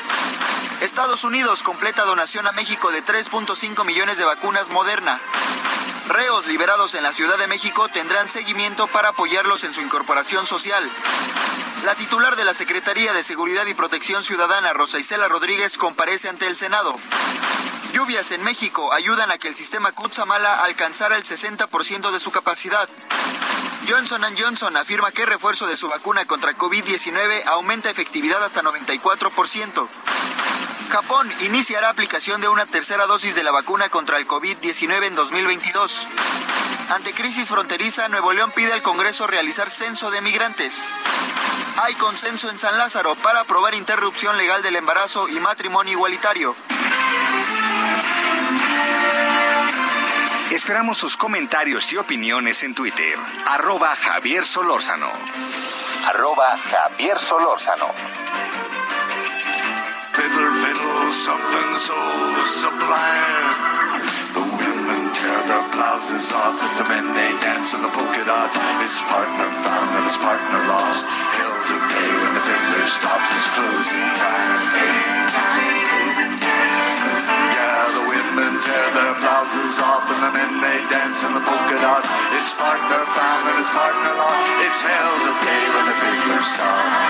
Estados 0.82 1.24
Unidos 1.24 1.64
completa 1.64 2.04
donación 2.04 2.48
a 2.48 2.52
México 2.52 2.92
de 2.92 3.04
3.5 3.04 3.86
millones 3.86 4.18
de 4.18 4.26
vacunas 4.26 4.70
Moderna. 4.70 5.20
Reos 6.08 6.48
liberados 6.48 6.96
en 6.96 7.04
la 7.04 7.14
Ciudad 7.14 7.38
de 7.38 7.48
México 7.48 7.88
tendrán 7.90 8.28
seguimiento 8.28 8.88
para 8.88 9.10
apoyarlos 9.10 9.64
en 9.64 9.74
su 9.74 9.82
incorporación 9.82 10.46
social. 10.46 10.84
La 11.84 11.96
titular 11.96 12.36
de 12.36 12.46
la 12.46 12.54
Secretaría 12.54 13.12
de 13.12 13.24
Seguridad 13.24 13.66
y 13.66 13.74
Protección 13.74 14.24
Ciudadana, 14.24 14.72
Rosa 14.72 15.00
Isela 15.00 15.28
Rodríguez, 15.28 15.80
comparece 15.80 16.30
ante 16.30 16.46
el 16.46 16.56
Senado. 16.56 16.96
Lluvias 17.94 18.32
en 18.32 18.44
México 18.44 18.94
ayudan 18.94 19.32
a 19.32 19.40
que 19.40 19.48
el 19.48 19.56
sistema 19.56 19.92
Kutsamala 19.92 20.64
alcanzara 20.64 21.18
el 21.18 21.24
60% 21.24 22.12
de 22.12 22.20
su 22.20 22.32
capacidad. 22.32 22.88
Johnson 23.88 24.22
Johnson 24.38 24.78
afirma 24.78 25.12
que 25.12 25.24
el 25.24 25.28
refuerzo 25.28 25.68
de 25.68 25.76
su 25.76 25.88
vacuna 25.88 26.26
contra 26.26 26.56
COVID-19 26.58 27.46
aumenta 27.48 27.90
efectividad 27.90 28.44
hasta 28.44 28.62
94%. 28.62 29.88
Japón 30.90 31.32
iniciará 31.42 31.90
aplicación 31.90 32.42
de 32.42 32.50
una 32.50 32.66
tercera 32.66 33.06
dosis 33.06 33.36
de 33.36 33.44
la 33.44 33.52
vacuna 33.52 33.90
contra 33.90 34.18
el 34.18 34.28
COVID-19 34.28 35.06
en 35.06 35.16
2022. 35.16 36.08
Ante 36.90 37.14
crisis 37.14 37.48
fronteriza, 37.48 38.08
Nuevo 38.10 38.34
León 38.34 38.52
pide 38.54 38.74
al 38.74 38.82
Congreso 38.82 39.26
realizar 39.26 39.70
censo 39.70 40.12
de 40.12 40.22
migrantes. 40.22 40.90
Hay 41.78 41.94
consenso 41.96 42.50
en 42.50 42.60
San 42.60 42.78
Lázaro 42.78 43.16
para 43.16 43.42
aprobar 43.42 43.74
interrupción 43.74 44.38
legal 44.38 44.62
del 44.62 44.76
embarazo 44.76 45.30
y 45.30 45.40
matrimonio 45.40 45.94
igualitario. 45.94 46.54
Esperamos 50.52 50.98
sus 50.98 51.16
comentarios 51.16 51.94
y 51.94 51.98
opiniones 51.98 52.62
en 52.64 52.76
Twitter. 52.76 53.16
Arroba 53.48 53.96
Javier 53.96 54.46
Solórzano. 54.46 55.10
Arroba 56.06 56.58
Javier 56.58 57.18
Solórzano. 57.18 57.88
Fiddler, 60.12 60.52
fiddle, 60.52 61.14
something 61.14 61.76
so 61.78 61.96
sublime. 62.46 64.02
The 64.34 64.44
women 64.44 65.14
tear 65.14 65.40
their 65.48 65.64
blouses 65.72 66.34
off, 66.34 66.60
the 66.78 66.84
men 66.84 67.14
they 67.16 67.32
dance 67.40 67.74
in 67.74 67.82
the 67.82 67.88
polka 67.88 68.26
dot. 68.26 68.52
His 68.84 69.00
partner 69.08 69.48
found 69.64 69.96
and 69.96 70.04
his 70.04 70.18
partner 70.18 70.68
lost. 70.68 71.08
Hell 71.08 71.56
to 71.64 71.76
pay 71.96 72.12
when 72.28 72.34
the 72.36 72.44
fiddler 72.44 72.88
stops. 72.88 73.32
It's 73.40 73.48
closing 73.56 74.08
time. 74.20 74.51
The 86.42 87.01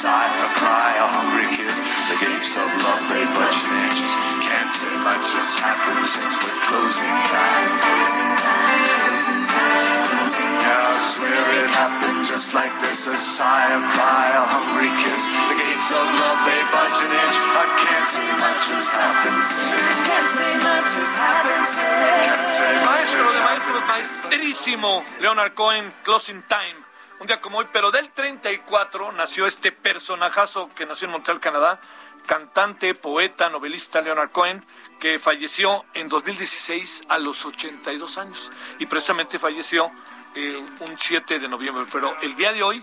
sigh, 0.00 0.32
a 0.32 0.48
cry, 0.56 0.96
a 0.96 1.06
hungry 1.12 1.48
kiss. 1.60 1.76
The 2.08 2.16
gates 2.24 2.56
of 2.56 2.64
love 2.64 3.04
they 3.12 3.20
budge 3.36 3.60
an 3.68 3.76
inch. 3.84 4.08
Can't 4.48 4.72
say 4.72 4.94
much 5.04 5.28
has 5.36 5.52
happened 5.60 6.04
since 6.08 6.40
we're 6.40 6.60
closing 6.72 7.16
time. 7.28 7.68
Closing 7.84 8.32
time, 8.40 8.80
closing 9.04 9.44
time, 9.44 9.98
closing 10.08 10.54
time. 10.64 10.88
I 10.88 11.04
swear 11.04 11.44
it 11.60 11.68
happened 11.76 12.24
just 12.24 12.56
like 12.56 12.72
this 12.80 13.12
a 13.12 13.18
sigh, 13.20 13.76
a 13.76 13.80
cry, 13.92 14.40
a 14.40 14.44
hungry 14.48 14.88
kiss. 15.04 15.22
The 15.52 15.56
gates 15.68 15.92
of 15.92 16.06
love 16.16 16.40
they 16.48 16.62
budge 16.72 16.98
an 17.04 17.12
inch. 17.12 17.38
I 17.60 17.66
can't 17.84 18.06
say 18.08 18.28
much 18.40 18.64
has 18.72 18.88
happened 18.96 19.44
since. 19.44 20.00
Can't 20.08 20.30
say 20.32 20.52
much 20.64 20.90
has 20.96 21.12
happened 21.12 21.66
since. 21.68 22.56
Maestro 22.88 23.28
de 23.28 23.40
maestros, 23.44 23.84
maestrísimo 23.84 24.92
Leonard 25.20 25.52
Cohen, 25.52 25.92
Closing 26.08 26.40
Time. 26.48 26.88
Un 27.20 27.26
día 27.26 27.38
como 27.42 27.58
hoy, 27.58 27.66
pero 27.70 27.90
del 27.90 28.10
34 28.10 29.12
nació 29.12 29.46
este 29.46 29.72
personajazo 29.72 30.70
que 30.74 30.86
nació 30.86 31.04
en 31.04 31.12
Montreal, 31.12 31.38
Canadá, 31.38 31.78
cantante, 32.24 32.94
poeta, 32.94 33.50
novelista 33.50 34.00
Leonard 34.00 34.30
Cohen, 34.30 34.64
que 34.98 35.18
falleció 35.18 35.84
en 35.92 36.08
2016 36.08 37.04
a 37.10 37.18
los 37.18 37.44
82 37.44 38.16
años. 38.16 38.50
Y 38.78 38.86
precisamente 38.86 39.38
falleció 39.38 39.90
eh, 40.34 40.64
un 40.80 40.98
7 40.98 41.38
de 41.38 41.46
noviembre. 41.46 41.84
Pero 41.92 42.16
el 42.22 42.34
día 42.36 42.54
de 42.54 42.62
hoy, 42.62 42.82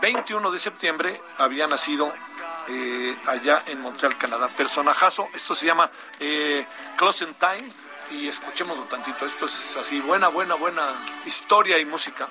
21 0.00 0.50
de 0.50 0.58
septiembre, 0.58 1.20
había 1.36 1.66
nacido 1.66 2.10
eh, 2.68 3.14
allá 3.26 3.62
en 3.66 3.82
Montreal, 3.82 4.16
Canadá. 4.16 4.48
Personajazo, 4.48 5.28
esto 5.34 5.54
se 5.54 5.66
llama 5.66 5.90
eh, 6.20 6.66
Closing 6.96 7.34
Time. 7.34 7.70
Y 8.12 8.28
escuchémoslo 8.28 8.84
tantito. 8.84 9.26
Esto 9.26 9.44
es 9.44 9.76
así, 9.76 10.00
buena, 10.00 10.28
buena, 10.28 10.54
buena 10.54 10.94
historia 11.26 11.78
y 11.78 11.84
música. 11.84 12.30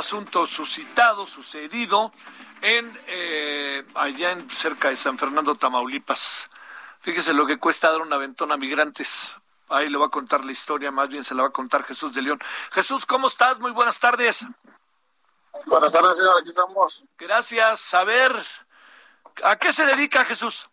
Asunto 0.00 0.46
suscitado, 0.46 1.26
sucedido 1.26 2.10
en 2.62 2.98
eh, 3.06 3.84
allá 3.94 4.32
en 4.32 4.50
cerca 4.50 4.88
de 4.88 4.96
San 4.96 5.18
Fernando, 5.18 5.54
Tamaulipas. 5.54 6.50
Fíjese 6.98 7.32
lo 7.32 7.46
que 7.46 7.58
cuesta 7.58 7.90
dar 7.90 8.00
una 8.00 8.16
ventona 8.16 8.54
a 8.54 8.58
migrantes. 8.58 9.36
Ahí 9.68 9.88
le 9.88 9.98
va 9.98 10.06
a 10.06 10.10
contar 10.10 10.44
la 10.44 10.52
historia, 10.52 10.90
más 10.90 11.08
bien 11.08 11.22
se 11.22 11.34
la 11.34 11.42
va 11.42 11.48
a 11.48 11.52
contar 11.52 11.84
Jesús 11.84 12.12
de 12.14 12.22
León. 12.22 12.40
Jesús, 12.72 13.06
¿cómo 13.06 13.28
estás? 13.28 13.60
Muy 13.60 13.70
buenas 13.72 13.98
tardes. 13.98 14.46
Buenas 15.66 15.92
tardes, 15.92 16.16
señor. 16.16 16.40
Aquí 16.40 16.48
estamos. 16.48 17.04
Gracias. 17.18 17.94
A 17.94 18.04
ver, 18.04 18.34
¿a 19.44 19.56
qué 19.56 19.72
se 19.72 19.84
dedica 19.84 20.24
Jesús? 20.24 20.68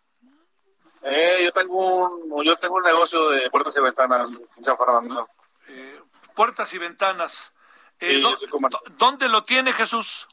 Eh, 1.02 1.42
yo 1.44 1.52
tengo 1.52 2.06
un 2.06 2.44
yo 2.44 2.56
tengo 2.56 2.76
un 2.76 2.82
negocio 2.82 3.28
de 3.30 3.48
puertas 3.50 3.76
y 3.76 3.80
ventanas 3.80 4.40
en 4.56 4.64
San 4.64 4.76
Fernando. 4.76 5.28
Eh, 5.68 6.00
puertas 6.34 6.72
y 6.72 6.78
ventanas. 6.78 7.52
Eh, 8.00 8.14
Sí, 8.16 8.20
¿dó- 8.20 8.30
yo 8.32 8.36
soy 8.38 8.48
comer- 8.48 8.70
¿Dónde 8.98 9.28
lo 9.28 9.42
tiene 9.44 9.72
Jesús? 9.72 10.28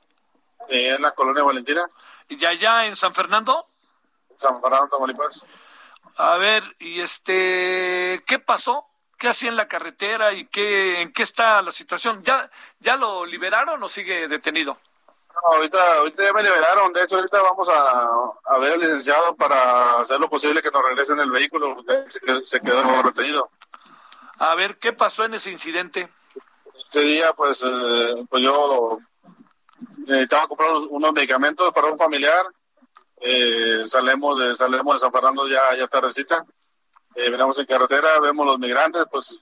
Eh, 0.69 0.95
en 0.95 1.01
la 1.01 1.11
colonia 1.13 1.43
Valentina, 1.43 1.87
¿Y 2.27 2.43
allá 2.43 2.85
en 2.85 2.95
San 2.95 3.13
Fernando? 3.13 3.67
San 4.35 4.59
Fernando, 4.61 4.87
Tamaulipas. 4.89 5.45
A 6.17 6.37
ver, 6.37 6.63
y 6.79 6.99
este, 7.01 8.23
¿qué 8.25 8.39
pasó? 8.39 8.87
¿Qué 9.19 9.29
hacía 9.29 9.49
en 9.49 9.55
la 9.55 9.67
carretera 9.67 10.33
y 10.33 10.47
qué, 10.47 11.01
en 11.01 11.13
qué 11.13 11.21
está 11.23 11.61
la 11.61 11.71
situación? 11.71 12.23
¿Ya, 12.23 12.49
ya 12.79 12.95
lo 12.97 13.25
liberaron 13.25 13.81
o 13.83 13.87
sigue 13.89 14.27
detenido? 14.27 14.77
No, 15.35 15.55
ahorita, 15.55 15.97
ahorita 15.97 16.23
ya 16.23 16.33
me 16.33 16.41
liberaron. 16.43 16.91
De 16.93 17.03
hecho, 17.03 17.15
ahorita 17.15 17.41
vamos 17.41 17.69
a, 17.69 18.07
a 18.45 18.57
ver 18.57 18.73
al 18.73 18.79
licenciado 18.79 19.35
para 19.35 19.99
hacer 19.99 20.19
lo 20.19 20.29
posible 20.29 20.61
que 20.63 20.71
nos 20.71 20.83
regresen 20.83 21.19
el 21.19 21.29
vehículo. 21.31 21.77
se 22.45 22.59
quedó 22.61 23.03
retenido. 23.03 23.49
A 24.39 24.55
ver, 24.55 24.79
¿qué 24.79 24.93
pasó 24.93 25.25
en 25.25 25.35
ese 25.35 25.51
incidente? 25.51 26.09
Ese 26.95 27.07
día, 27.07 27.33
pues, 27.33 27.61
eh, 27.61 28.25
pues 28.29 28.41
yo 28.41 28.99
necesitaba 29.97 30.47
comprar 30.47 30.71
unos, 30.89 31.11
medicamentos 31.11 31.73
para 31.73 31.91
un 31.91 31.97
familiar. 31.97 32.45
Eh, 33.19 33.83
salimos 33.89 34.39
de 34.39 34.55
San 34.55 35.11
Fernando 35.11 35.45
ya, 35.45 35.75
ya 35.77 35.89
tardecita. 35.89 36.45
Eh, 37.13 37.29
venimos 37.29 37.59
en 37.59 37.65
carretera, 37.65 38.21
vemos 38.21 38.45
los 38.45 38.59
migrantes, 38.59 39.03
pues, 39.11 39.37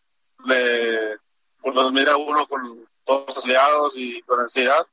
le, 0.45 1.19
pues 1.61 1.75
los 1.75 1.93
mira 1.93 2.17
uno 2.17 2.47
con 2.47 2.89
todos 3.05 3.45
aliados 3.45 3.93
y 3.97 4.19
con 4.23 4.39
ansiedad. 4.39 4.87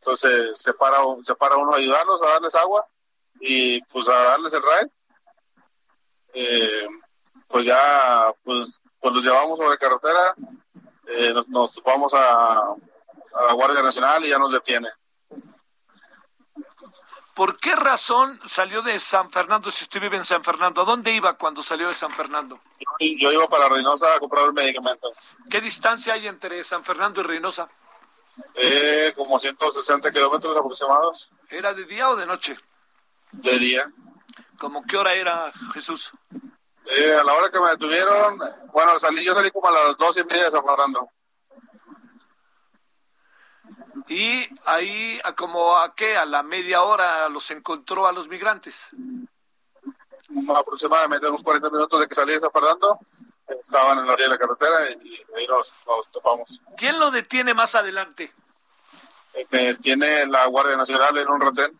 Entonces 0.00 0.58
se 0.58 0.74
para, 0.74 0.98
se 1.22 1.34
para 1.34 1.56
uno 1.56 1.72
a 1.72 1.78
ayudarlos, 1.78 2.20
a 2.22 2.32
darles 2.32 2.54
agua 2.56 2.86
y 3.40 3.80
pues 3.84 4.06
a 4.06 4.12
darles 4.12 4.52
el 4.52 4.60
ride. 4.60 4.92
Eh, 6.34 6.88
pues 7.48 7.64
ya, 7.64 8.34
pues, 8.44 8.68
pues 9.00 9.14
los 9.14 9.24
llevamos 9.24 9.58
sobre 9.58 9.78
carretera 9.78 10.34
eh, 11.06 11.32
nos, 11.34 11.48
nos 11.48 11.82
vamos 11.82 12.12
a, 12.14 12.58
a 12.58 13.44
la 13.46 13.52
Guardia 13.54 13.82
Nacional 13.82 14.24
y 14.24 14.28
ya 14.30 14.38
nos 14.38 14.52
detiene. 14.52 14.88
¿Por 17.34 17.58
qué 17.58 17.76
razón 17.76 18.40
salió 18.46 18.80
de 18.80 18.98
San 18.98 19.30
Fernando 19.30 19.70
si 19.70 19.84
usted 19.84 20.00
vive 20.00 20.16
en 20.16 20.24
San 20.24 20.42
Fernando? 20.42 20.80
¿A 20.80 20.84
dónde 20.86 21.12
iba 21.12 21.36
cuando 21.36 21.62
salió 21.62 21.86
de 21.88 21.92
San 21.92 22.10
Fernando? 22.10 22.58
Yo 22.98 23.30
iba 23.30 23.46
para 23.46 23.68
Reynosa 23.68 24.14
a 24.14 24.20
comprar 24.20 24.46
el 24.46 24.54
medicamento. 24.54 25.10
¿Qué 25.50 25.60
distancia 25.60 26.14
hay 26.14 26.26
entre 26.26 26.64
San 26.64 26.82
Fernando 26.82 27.20
y 27.20 27.24
Reynosa? 27.24 27.68
Eh, 28.54 29.12
como 29.14 29.38
160 29.38 30.12
kilómetros 30.12 30.54
aproximados 30.54 31.30
¿Era 31.48 31.72
de 31.72 31.86
día 31.86 32.10
o 32.10 32.16
de 32.16 32.26
noche? 32.26 32.58
de 33.32 33.58
día. 33.58 33.90
¿Cómo 34.58 34.84
qué 34.86 34.96
hora 34.96 35.12
era 35.14 35.50
Jesús? 35.74 36.12
Eh, 36.88 37.14
a 37.14 37.24
la 37.24 37.34
hora 37.34 37.50
que 37.50 37.58
me 37.58 37.70
detuvieron, 37.70 38.38
bueno, 38.72 38.98
salí, 39.00 39.24
yo 39.24 39.34
salí 39.34 39.50
como 39.50 39.68
a 39.68 39.72
las 39.72 39.96
dos 39.96 40.16
y 40.16 40.24
media 40.24 40.44
de 40.44 40.50
San 40.52 40.64
Fernando. 40.64 41.10
Y 44.08 44.48
ahí, 44.66 45.18
¿a 45.24 45.34
como 45.34 45.76
a 45.76 45.94
qué? 45.96 46.16
A 46.16 46.24
la 46.24 46.42
media 46.44 46.82
hora 46.82 47.28
los 47.28 47.50
encontró 47.50 48.06
a 48.06 48.12
los 48.12 48.28
migrantes. 48.28 48.90
Aproximadamente 50.54 51.28
unos 51.28 51.42
40 51.42 51.70
minutos 51.70 52.00
de 52.00 52.08
que 52.08 52.14
salí 52.14 52.32
de 52.32 52.40
San 52.40 52.52
Fernando, 52.52 53.00
estaban 53.48 53.98
en 53.98 54.06
la 54.06 54.12
orilla 54.12 54.28
de 54.28 54.34
la 54.34 54.38
carretera 54.38 54.90
y, 55.02 55.24
ahí 55.36 55.46
nos, 55.48 55.72
nos 55.86 56.10
topamos. 56.12 56.60
¿Quién 56.76 56.98
lo 57.00 57.10
detiene 57.10 57.52
más 57.52 57.74
adelante? 57.74 58.32
Eh, 59.34 59.76
tiene 59.82 60.26
la 60.26 60.46
Guardia 60.46 60.76
Nacional 60.76 61.16
en 61.18 61.28
un 61.28 61.40
retén. 61.40 61.78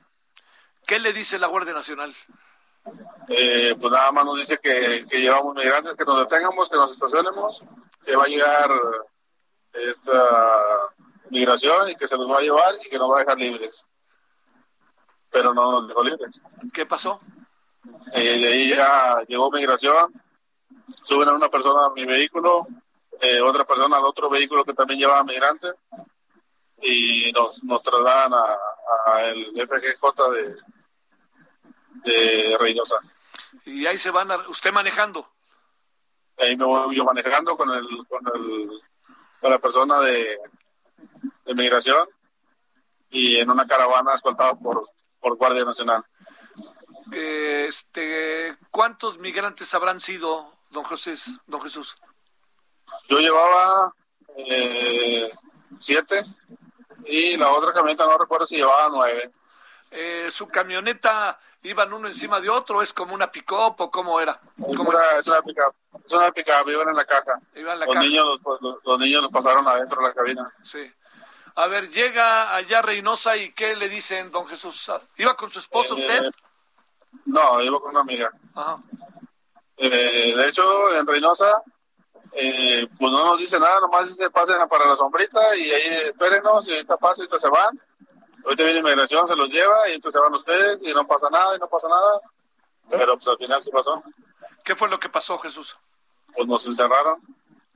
¿Qué 0.87 0.99
le 0.99 1.13
dice 1.13 1.39
la 1.39 1.47
Guardia 1.47 1.73
Nacional? 1.73 2.15
Eh, 3.29 3.75
pues 3.81 3.93
nada 3.93 4.13
más 4.13 4.25
nos 4.25 4.39
dice 4.39 4.59
que, 4.59 5.05
que 5.09 5.21
llevamos 5.21 5.55
migrantes, 5.55 5.95
que 5.95 6.05
nos 6.05 6.19
detengamos, 6.21 6.69
que 6.69 6.77
nos 6.77 6.93
estacionemos, 6.93 7.63
que 8.05 8.17
va 8.17 8.25
a 8.25 8.29
llegar 8.29 8.71
esta 9.73 10.93
migración 11.31 11.91
y 11.91 11.97
que 11.97 12.09
se 12.09 12.17
los 12.17 12.31
va 12.31 12.39
a 12.39 12.43
llevar 12.43 12.75
y 12.85 12.89
que 12.89 12.99
nos 12.99 13.11
va 13.11 13.17
a 13.17 13.21
dejar 13.21 13.39
libres. 13.39 13.87
Pero 15.31 15.53
no 15.53 15.73
nos 15.73 15.89
dejó 15.89 16.05
libres. 16.05 16.41
¿Qué 16.73 16.87
pasó? 16.87 17.21
Eh, 18.13 18.39
de 18.39 18.47
ahí 18.47 18.69
ya 18.71 19.23
llegó 19.27 19.51
migración, 19.51 20.13
suben 21.03 21.29
a 21.29 21.35
una 21.35 21.49
persona 21.49 21.87
a 21.87 21.91
mi 21.91 22.05
vehículo, 22.05 22.67
eh, 23.21 23.41
otra 23.41 23.65
persona 23.65 23.97
al 23.97 24.05
otro 24.05 24.29
vehículo 24.29 24.65
que 24.65 24.75
también 24.75 25.01
llevaba 25.01 25.25
migrantes 25.25 25.75
y 26.81 27.33
nos, 27.33 27.63
nos 27.65 27.83
trasladan 27.83 28.35
a, 28.35 28.59
a 29.07 29.25
el 29.25 29.53
FGJ 29.67 30.31
de, 30.33 30.57
de 32.07 32.57
Reynosa. 32.59 32.97
Y 33.65 33.87
ahí 33.87 33.99
se 33.99 34.11
van, 34.11 34.31
a, 34.31 34.37
usted 34.49 34.73
manejando. 34.73 35.29
ahí 36.39 36.57
me 36.57 36.65
voy 36.65 36.97
yo 36.97 37.05
manejando 37.05 37.57
con 37.57 37.71
el 37.71 37.87
con 38.09 38.23
el 38.35 38.69
con 39.41 39.51
la 39.51 39.59
persona 39.59 40.01
de, 40.01 40.39
de 41.45 41.55
migración 41.55 42.09
y 43.11 43.37
en 43.39 43.51
una 43.51 43.67
caravana 43.67 44.15
escoltada 44.15 44.55
por 44.55 44.83
por 45.21 45.37
guardia 45.37 45.65
nacional 45.65 46.03
Eh, 47.13 47.67
Este, 47.69 48.57
¿Cuántos 48.71 49.19
migrantes 49.19 49.73
habrán 49.75 50.01
sido, 50.01 50.53
don 50.71 50.85
José, 50.85 51.15
don 51.47 51.61
Jesús? 51.61 51.97
yo 53.09 53.19
llevaba 53.19 53.93
eh, 54.37 55.31
siete 55.81 56.23
y 57.05 57.37
la 57.37 57.51
otra 57.53 57.73
camioneta 57.73 58.07
no 58.07 58.19
recuerdo 58.19 58.47
si 58.47 58.57
llevaba 58.57 58.89
nueve 58.91 59.31
Eh, 59.91 60.29
¿Su 60.31 60.47
camioneta 60.49 61.39
iban 61.69 61.93
uno 61.93 62.09
encima 62.09 62.41
de 62.41 62.49
otro? 62.49 62.83
¿Es 62.83 62.93
como 62.93 63.15
una 63.15 63.31
pick-up 63.31 63.75
o 63.79 63.91
cómo 63.91 64.21
era? 64.21 64.41
es 64.69 64.77
¿Cómo 64.77 64.91
una, 64.91 64.99
es 65.19 65.27
una 65.27 65.43
pick-up 65.43 65.75
es 66.07 66.13
una 66.13 66.31
pick-up 66.33 66.69
iban 66.69 66.89
en 66.89 66.97
la 66.97 67.05
caja 67.05 67.41
en 67.55 67.65
la 67.67 67.75
los 67.77 67.87
caja. 67.89 68.01
niños 68.01 68.25
los, 68.45 68.61
los- 68.61 68.79
los 68.85 68.99
niños 68.99 69.23
los 69.23 69.31
pasaron 69.33 69.67
adentro 69.69 70.01
de 70.03 70.09
la 70.09 70.15
cabina 70.15 70.53
Sí. 70.63 70.93
A 71.59 71.67
ver, 71.69 71.89
llega 71.91 72.55
allá 72.55 72.83
Reynosa 72.83 73.37
y 73.37 73.51
¿qué 73.55 73.75
le 73.77 73.89
dicen, 73.89 74.31
don 74.31 74.47
Jesús? 74.47 74.91
¿Iba 75.17 75.35
con 75.37 75.51
su 75.51 75.59
esposa 75.59 75.95
Eh, 75.95 76.01
usted? 76.03 76.31
no 77.25 77.61
iba 77.63 77.81
con 77.81 77.91
una 77.91 78.01
amiga 78.01 78.31
Ajá. 78.55 78.79
Eh, 79.79 80.33
de 80.37 80.49
hecho, 80.49 80.63
en 80.97 81.07
Reynosa, 81.07 81.63
eh, 82.33 82.87
pues 82.99 83.13
no 83.13 83.25
nos 83.25 83.39
dice 83.39 83.59
nada, 83.61 83.81
nomás 83.81 84.07
dice 84.09 84.29
pasen 84.31 84.57
para 84.69 84.87
la 84.87 84.97
sombrita 84.97 85.41
y 85.57 85.71
ahí 85.71 85.83
espérenos 86.05 86.67
y 86.69 86.73
ahorita 86.73 86.97
pasa 86.97 87.15
y 87.19 87.21
ahorita 87.21 87.39
se 87.39 87.49
van. 87.49 87.81
Ahorita 88.47 88.65
viene 88.65 88.79
inmigración, 88.79 89.27
se 89.29 89.37
los 89.37 89.49
lleva 89.49 89.89
y 89.91 89.95
entonces 89.95 90.19
se 90.21 90.25
van 90.25 90.35
ustedes 90.35 90.79
y 90.89 90.95
no 90.95 91.07
pasa 91.07 91.29
nada 91.31 91.55
y 91.57 91.59
no 91.59 91.69
pasa 91.69 91.89
nada. 91.89 92.21
Pero 92.89 93.17
pues 93.17 93.29
al 93.29 93.37
final 93.39 93.63
sí 93.63 93.71
pasó. 93.71 94.03
¿Qué 94.65 94.75
fue 94.75 94.89
lo 94.89 94.99
que 94.99 95.09
pasó, 95.09 95.37
Jesús? 95.39 95.77
Pues 96.35 96.47
nos 96.47 96.67
encerraron 96.67 97.21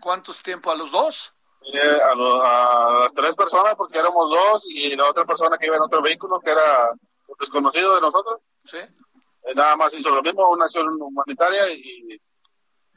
¿Cuántos 0.01 0.43
tiempo? 0.43 0.71
¿A 0.71 0.75
los 0.77 0.93
dos? 0.93 1.33
eh, 1.75 2.01
a, 2.03 2.15
lo- 2.15 2.43
a 2.43 3.01
las 3.03 3.13
tres 3.13 3.35
personas 3.37 3.75
porque 3.77 3.99
éramos 3.99 4.31
dos 4.31 4.65
y 4.67 4.97
la 4.97 5.09
otra 5.11 5.25
persona 5.27 5.59
que 5.59 5.67
iba 5.67 5.77
en 5.77 5.83
otro 5.83 6.01
vehículo 6.01 6.41
que 6.41 6.51
era 6.51 6.91
desconocido 7.39 7.95
de 7.97 8.01
nosotros. 8.01 8.41
¿Sí? 8.65 8.79
Eh, 8.79 9.55
nada 9.55 9.77
más 9.77 9.93
hizo 9.95 10.09
lo 10.11 10.23
mismo, 10.23 10.49
una 10.49 10.65
acción 10.67 10.87
humanitaria 11.01 11.71
y, 11.73 12.21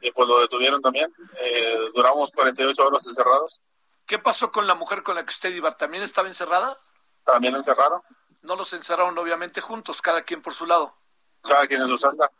y 0.00 0.10
pues 0.12 0.28
lo 0.28 0.40
detuvieron 0.40 0.80
también. 0.80 1.12
Eh, 1.40 1.90
duramos 1.94 2.30
48 2.32 2.86
horas 2.86 3.06
encerrados. 3.06 3.60
¿Qué 4.06 4.18
pasó 4.18 4.50
con 4.52 4.66
la 4.66 4.74
mujer 4.74 5.02
con 5.02 5.14
la 5.14 5.24
que 5.24 5.30
usted 5.30 5.50
iba? 5.50 5.76
¿También 5.76 6.02
estaba 6.02 6.28
encerrada? 6.28 6.76
También 7.24 7.54
encerraron, 7.56 8.02
No 8.42 8.56
los 8.56 8.72
encerraron 8.72 9.16
obviamente 9.18 9.60
juntos, 9.60 10.02
cada 10.02 10.22
quien 10.22 10.42
por 10.42 10.52
su 10.54 10.66
lado. 10.66 10.94
cada 11.42 11.66
quien 11.66 11.80
en 11.82 11.88
su 11.88 11.98
celda. 11.98 12.30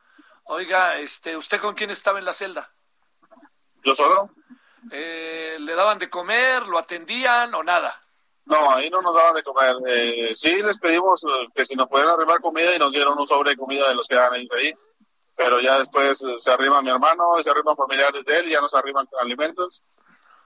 Oiga, 0.45 0.99
este, 0.99 1.37
¿usted 1.37 1.61
con 1.61 1.75
quién 1.75 1.91
estaba 1.91 2.19
en 2.19 2.25
la 2.27 2.33
celda? 2.33 2.71
Yo 3.83 3.95
solo, 3.95 4.31
Eh, 4.91 5.57
¿Le 5.61 5.75
daban 5.75 5.99
de 5.99 6.11
comer? 6.11 6.67
¿Lo 6.67 6.79
atendían 6.79 7.55
o 7.55 7.63
nada? 7.63 8.01
no, 8.47 8.71
ahí 8.75 8.91
no 8.91 9.01
nos 9.01 9.15
daban 9.15 9.35
de 9.35 9.43
comer. 9.43 9.75
Eh, 9.89 10.35
sí 10.37 10.63
les 10.63 10.79
pedimos 10.79 11.25
eh, 11.25 11.49
que 11.55 11.65
si 11.65 11.75
nos 11.75 11.89
pueden 11.89 12.09
arribar 12.11 12.41
comida 12.43 12.75
y 12.75 12.79
nos 12.79 12.93
dieron 12.93 13.19
un 13.19 13.27
sobre 13.27 13.51
de 13.53 13.57
comida 13.57 13.89
de 13.89 13.95
los 13.95 14.07
que 14.07 14.17
dan 14.17 14.35
ahí. 14.35 14.75
Pero 15.37 15.61
ya 15.61 15.79
después 15.79 16.21
eh, 16.23 16.37
se 16.39 16.51
arrima 16.51 16.83
mi 16.83 16.91
hermano, 16.91 17.25
se 17.43 17.49
arriman 17.51 17.75
familiares 17.77 18.23
de 18.25 18.39
él 18.41 18.47
y 18.49 18.51
ya 18.51 18.61
nos 18.61 18.75
arriman 18.75 19.09
alimentos. 19.21 19.81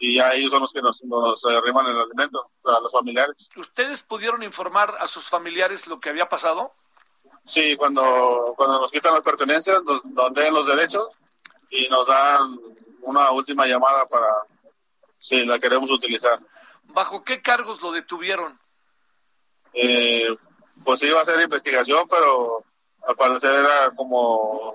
Y 0.01 0.17
ya 0.17 0.33
ellos 0.33 0.51
son 0.51 0.61
los 0.61 0.73
que 0.73 0.81
nos, 0.81 1.03
nos 1.03 1.45
arriman 1.45 1.87
el 1.87 1.99
alimento, 1.99 2.51
a 2.65 2.81
los 2.81 2.93
familiares. 2.93 3.49
¿Ustedes 3.57 4.03
pudieron 4.03 4.43
informar 4.43 4.95
a 5.01 5.09
sus 5.09 5.29
familiares 5.29 5.87
lo 5.87 5.99
que 5.99 6.11
había 6.11 6.29
pasado? 6.29 6.73
Sí, 7.45 7.77
cuando, 7.77 8.55
cuando 8.57 8.81
nos 8.81 8.93
quitan 8.93 9.15
las 9.15 9.23
pertenencias, 9.23 9.83
nos, 9.83 10.05
nos 10.05 10.33
den 10.35 10.55
los 10.55 10.67
derechos 10.67 11.09
y 11.71 11.89
nos 11.89 12.07
dan 12.07 12.59
una 13.03 13.31
última 13.31 13.67
llamada 13.67 14.07
para 14.07 14.27
si 15.19 15.45
la 15.45 15.59
queremos 15.59 15.91
utilizar. 15.91 16.39
¿Bajo 16.85 17.25
qué 17.25 17.43
cargos 17.43 17.81
lo 17.83 17.93
detuvieron? 17.93 18.59
Eh, 19.73 20.29
pues 20.85 21.03
iba 21.03 21.19
a 21.21 21.23
hacer 21.23 21.41
investigación, 21.41 22.07
pero 22.09 22.65
al 23.07 23.17
parecer 23.17 23.55
era 23.55 23.91
como 23.95 24.75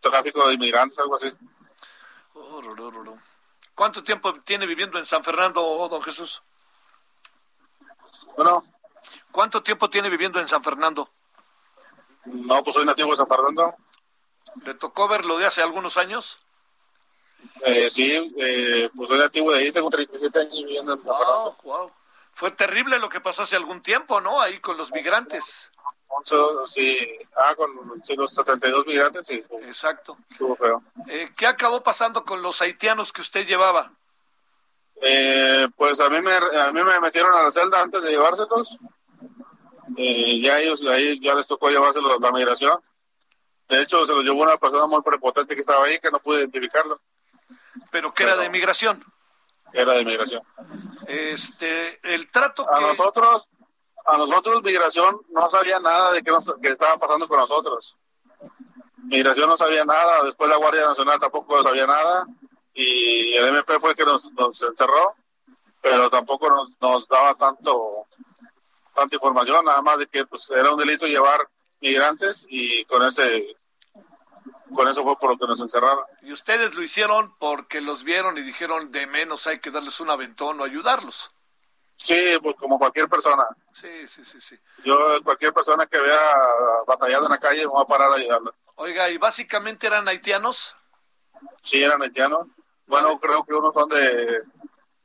tráfico 0.00 0.46
de 0.48 0.54
inmigrantes, 0.54 0.98
algo 0.98 1.16
así. 1.16 1.32
Oh, 2.34 2.60
ro, 2.60 2.74
ro, 2.74 2.90
ro. 2.90 3.18
¿Cuánto 3.80 4.04
tiempo 4.04 4.34
tiene 4.42 4.66
viviendo 4.66 4.98
en 4.98 5.06
San 5.06 5.24
Fernando, 5.24 5.64
oh, 5.64 5.88
don 5.88 6.02
Jesús? 6.02 6.42
Bueno, 8.36 8.62
¿Cuánto 9.32 9.62
tiempo 9.62 9.88
tiene 9.88 10.10
viviendo 10.10 10.38
en 10.38 10.46
San 10.48 10.62
Fernando? 10.62 11.08
no, 12.26 12.62
pues 12.62 12.76
soy 12.76 12.84
nativo 12.84 13.12
de 13.12 13.16
San 13.16 13.26
Fernando. 13.26 13.74
¿Le 14.66 14.74
tocó 14.74 15.08
verlo 15.08 15.38
de 15.38 15.46
hace 15.46 15.62
algunos 15.62 15.96
años? 15.96 16.36
Eh, 17.64 17.90
sí, 17.90 18.34
eh, 18.36 18.90
pues 18.94 19.08
soy 19.08 19.18
nativo 19.18 19.50
de 19.50 19.60
ahí, 19.60 19.72
tengo 19.72 19.88
37 19.88 20.38
años 20.38 20.52
viviendo 20.52 20.92
en 20.92 20.98
San 20.98 21.16
Fernando. 21.16 21.56
Wow, 21.62 21.78
wow. 21.78 21.92
Fue 22.34 22.50
terrible 22.50 22.98
lo 22.98 23.08
que 23.08 23.22
pasó 23.22 23.44
hace 23.44 23.56
algún 23.56 23.80
tiempo, 23.80 24.20
¿no? 24.20 24.42
Ahí 24.42 24.60
con 24.60 24.76
los 24.76 24.92
migrantes. 24.92 25.72
Once- 26.12 26.34
sí, 26.66 26.98
ah, 27.36 27.54
con 27.54 28.02
sí, 28.04 28.16
los 28.16 28.34
72 28.34 28.84
migrantes, 28.86 29.26
sí, 29.26 29.42
sí, 29.48 29.54
Exacto. 29.62 30.18
estuvo 30.30 30.56
feo. 30.56 30.82
Eh, 31.08 31.30
¿Qué 31.36 31.46
acabó 31.46 31.82
pasando 31.82 32.24
con 32.24 32.42
los 32.42 32.60
haitianos 32.60 33.12
que 33.12 33.20
usted 33.20 33.46
llevaba? 33.46 33.92
Eh, 35.02 35.68
pues 35.76 35.98
a 36.00 36.10
mí, 36.10 36.20
me, 36.20 36.32
a 36.34 36.72
mí 36.72 36.82
me 36.82 37.00
metieron 37.00 37.32
a 37.32 37.44
la 37.44 37.52
celda 37.52 37.80
antes 37.80 38.02
de 38.02 38.10
llevárselos. 38.10 38.76
Eh, 39.96 40.40
ya 40.40 40.58
ellos, 40.60 40.84
ahí 40.86 41.18
ya 41.20 41.34
les 41.34 41.46
tocó 41.46 41.70
llevárselos 41.70 42.20
la 42.20 42.32
migración. 42.32 42.78
De 43.68 43.80
hecho, 43.82 44.04
se 44.04 44.12
los 44.12 44.24
llevó 44.24 44.42
una 44.42 44.56
persona 44.58 44.86
muy 44.86 45.00
prepotente 45.02 45.54
que 45.54 45.60
estaba 45.60 45.84
ahí, 45.84 45.98
que 46.00 46.10
no 46.10 46.18
pude 46.18 46.40
identificarlo, 46.40 47.00
Pero 47.92 48.12
que 48.12 48.24
era 48.24 48.36
de 48.36 48.50
migración. 48.50 49.02
era 49.72 49.92
de 49.94 50.04
migración. 50.04 50.42
Este, 51.06 52.00
el 52.14 52.30
trato 52.30 52.66
A 52.68 52.78
que... 52.78 52.84
nosotros, 52.84 53.46
a 54.06 54.16
nosotros 54.16 54.62
migración 54.62 55.20
no 55.30 55.50
sabía 55.50 55.78
nada 55.80 56.12
de 56.12 56.22
qué, 56.22 56.30
nos, 56.30 56.46
estaba 56.62 56.98
pasando 56.98 57.28
con 57.28 57.38
nosotros. 57.38 57.96
Migración 59.04 59.48
no 59.48 59.56
sabía 59.56 59.84
nada, 59.84 60.24
después 60.24 60.48
la 60.50 60.56
Guardia 60.56 60.86
Nacional 60.86 61.18
tampoco 61.18 61.62
sabía 61.62 61.86
nada 61.86 62.26
y 62.74 63.34
el 63.34 63.48
MP 63.48 63.80
fue 63.80 63.90
el 63.90 63.96
que 63.96 64.04
nos, 64.04 64.30
nos 64.32 64.62
encerró, 64.62 65.14
pero 65.82 66.10
tampoco 66.10 66.48
nos, 66.48 66.76
nos 66.80 67.08
daba 67.08 67.34
tanto 67.34 68.06
tanta 68.94 69.16
información, 69.16 69.64
nada 69.64 69.82
más 69.82 69.98
de 69.98 70.06
que 70.06 70.26
pues 70.26 70.50
era 70.50 70.72
un 70.72 70.78
delito 70.78 71.06
llevar 71.06 71.48
migrantes 71.80 72.44
y 72.48 72.84
con 72.84 73.02
ese 73.04 73.56
con 74.74 74.86
eso 74.86 75.02
fue 75.02 75.16
por 75.18 75.30
lo 75.30 75.38
que 75.38 75.46
nos 75.46 75.60
encerraron. 75.60 76.04
Y 76.22 76.32
ustedes 76.32 76.74
lo 76.74 76.82
hicieron 76.82 77.34
porque 77.38 77.80
los 77.80 78.04
vieron 78.04 78.38
y 78.38 78.42
dijeron 78.42 78.92
de 78.92 79.06
menos 79.06 79.46
hay 79.46 79.58
que 79.58 79.70
darles 79.70 79.98
un 80.00 80.10
aventón 80.10 80.60
o 80.60 80.64
ayudarlos. 80.64 81.30
Sí, 82.02 82.38
pues 82.42 82.56
como 82.56 82.78
cualquier 82.78 83.08
persona. 83.08 83.44
Sí, 83.74 84.08
sí, 84.08 84.24
sí, 84.24 84.40
sí. 84.40 84.58
Yo, 84.84 84.96
cualquier 85.22 85.52
persona 85.52 85.86
que 85.86 85.98
vea 85.98 86.20
batallado 86.86 87.26
en 87.26 87.32
la 87.32 87.38
calle, 87.38 87.66
va 87.66 87.82
a 87.82 87.86
parar 87.86 88.10
a 88.10 88.14
ayudarlo. 88.14 88.54
Oiga, 88.76 89.10
¿y 89.10 89.18
básicamente 89.18 89.86
eran 89.86 90.08
haitianos? 90.08 90.74
Sí, 91.62 91.82
eran 91.82 92.02
haitianos. 92.02 92.46
Bueno, 92.86 93.20
creo 93.20 93.44
que 93.44 93.54
unos 93.54 93.74
son 93.74 93.88
de, 93.90 94.42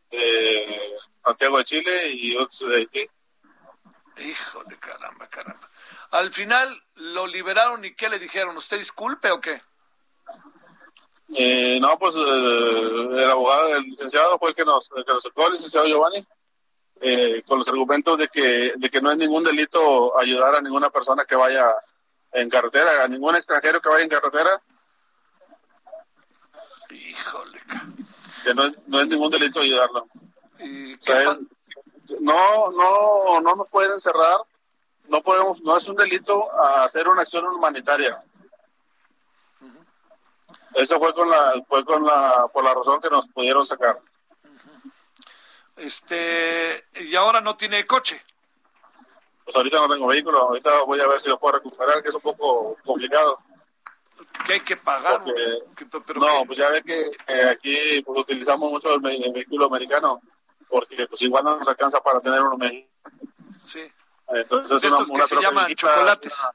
de 0.09 0.97
Santiago 1.23 1.57
de 1.57 1.65
Chile 1.65 2.11
y 2.13 2.37
otros 2.37 2.69
de 2.69 2.77
Haití. 2.77 3.09
Híjole, 4.17 4.79
caramba, 4.79 5.27
caramba. 5.27 5.69
Al 6.11 6.31
final 6.31 6.81
lo 6.95 7.27
liberaron 7.27 7.83
y 7.83 7.93
¿qué 7.93 8.07
le 8.07 8.19
dijeron? 8.19 8.55
¿Usted 8.55 8.77
disculpe 8.77 9.29
o 9.31 9.41
qué? 9.41 9.61
Eh, 11.35 11.77
no, 11.81 11.99
pues 11.99 12.15
eh, 12.15 13.21
el 13.21 13.29
abogado, 13.29 13.75
el 13.75 13.83
licenciado 13.83 14.39
fue 14.39 14.49
el 14.49 14.55
que 14.55 14.63
nos, 14.63 14.89
el 14.95 15.03
que 15.03 15.11
nos 15.11 15.23
sacó, 15.23 15.47
el 15.47 15.53
licenciado 15.53 15.87
Giovanni, 15.87 16.25
eh, 17.08 17.43
con 17.45 17.60
los 17.60 17.68
argumentos 17.68 18.18
de 18.18 18.28
que, 18.30 18.74
de 18.76 18.89
que 18.89 18.99
no 19.01 19.12
es 19.12 19.18
ningún 19.18 19.43
delito 19.43 20.18
ayudar 20.18 20.56
a 20.56 20.62
ninguna 20.62 20.89
persona 20.89 21.24
que 21.26 21.36
vaya 21.36 21.72
en 22.32 22.49
carretera, 22.49 23.03
a 23.03 23.08
ningún 23.08 23.36
extranjero 23.36 23.80
que 23.80 23.89
vaya 23.89 24.03
en 24.03 24.10
carretera, 24.10 24.60
Híjole. 26.89 27.60
que 28.43 28.53
no 28.53 28.64
es, 28.66 28.74
no 28.88 28.99
es 29.01 29.08
ningún 29.08 29.30
delito 29.32 29.60
ayudarlo. 29.60 30.08
¿Y 30.60 30.93
O 30.93 30.97
qué 30.97 31.03
sea, 31.14 31.26
pa- 31.26 31.32
es- 31.34 32.20
no, 32.22 32.72
no, 32.72 33.39
no 33.41 33.56
nos 33.56 33.68
pueden 33.70 33.99
cerrar, 33.99 34.39
no 35.08 35.22
podemos, 35.22 35.62
no 35.62 35.78
es 35.78 35.88
un 35.88 35.95
delito 35.95 36.51
hacer 36.84 37.08
una 37.08 37.22
acción 37.22 37.45
humanitaria. 37.45 38.20
Eso 40.74 40.99
fue 40.99 41.14
con 41.14 41.30
la, 41.30 41.53
fue 41.68 41.86
con 41.86 42.03
la, 42.06 42.47
por 42.53 42.64
la 42.64 42.74
razón 42.74 42.99
que 42.99 43.10
nos 43.10 43.28
pudieron 43.30 43.66
sacar. 43.66 43.99
Este, 45.76 46.86
y 46.95 47.15
ahora 47.15 47.41
no 47.41 47.55
tiene 47.57 47.86
coche. 47.86 48.21
Pues 49.43 49.55
ahorita 49.55 49.80
no 49.80 49.93
tengo 49.93 50.07
vehículo, 50.07 50.39
ahorita 50.39 50.84
voy 50.84 50.99
a 50.99 51.07
ver 51.07 51.21
si 51.21 51.30
lo 51.30 51.38
puedo 51.39 51.55
recuperar, 51.57 52.01
que 52.01 52.09
es 52.09 52.15
un 52.15 52.21
poco 52.21 52.78
complicado. 52.84 53.39
que 54.45 54.53
hay 54.53 54.59
que 54.61 54.78
pagar. 54.78 55.23
Porque- 55.23 55.34
Que- 55.76 55.86
pero 55.86 56.19
no, 56.19 56.45
pues 56.45 56.57
ya 56.59 56.69
ve 56.69 56.82
que 56.84 56.99
eh, 57.28 57.49
aquí 57.49 58.01
pues, 58.03 58.19
utilizamos 58.21 58.71
mucho 58.71 58.93
el, 58.93 59.01
ve- 59.01 59.17
el 59.17 59.34
vehículo 59.34 59.65
americano, 59.65 60.21
porque 60.69 61.05
pues 61.07 61.21
igual 61.23 61.43
no 61.43 61.57
nos 61.59 61.67
alcanza 61.67 62.01
para 62.01 62.21
tener 62.21 62.41
uno 62.41 62.57
mexicano. 62.57 62.89
sí. 63.63 63.91
Entonces 64.28 64.82
De 64.82 64.88
es 64.88 64.93
una, 64.93 65.01
estos 65.03 65.07
que 65.07 65.13
una 65.13 65.28
se 65.28 65.36
llaman 65.36 65.65
viejita, 65.67 65.88
chocolates. 65.93 66.34
es 66.34 66.39
una- 66.39 66.51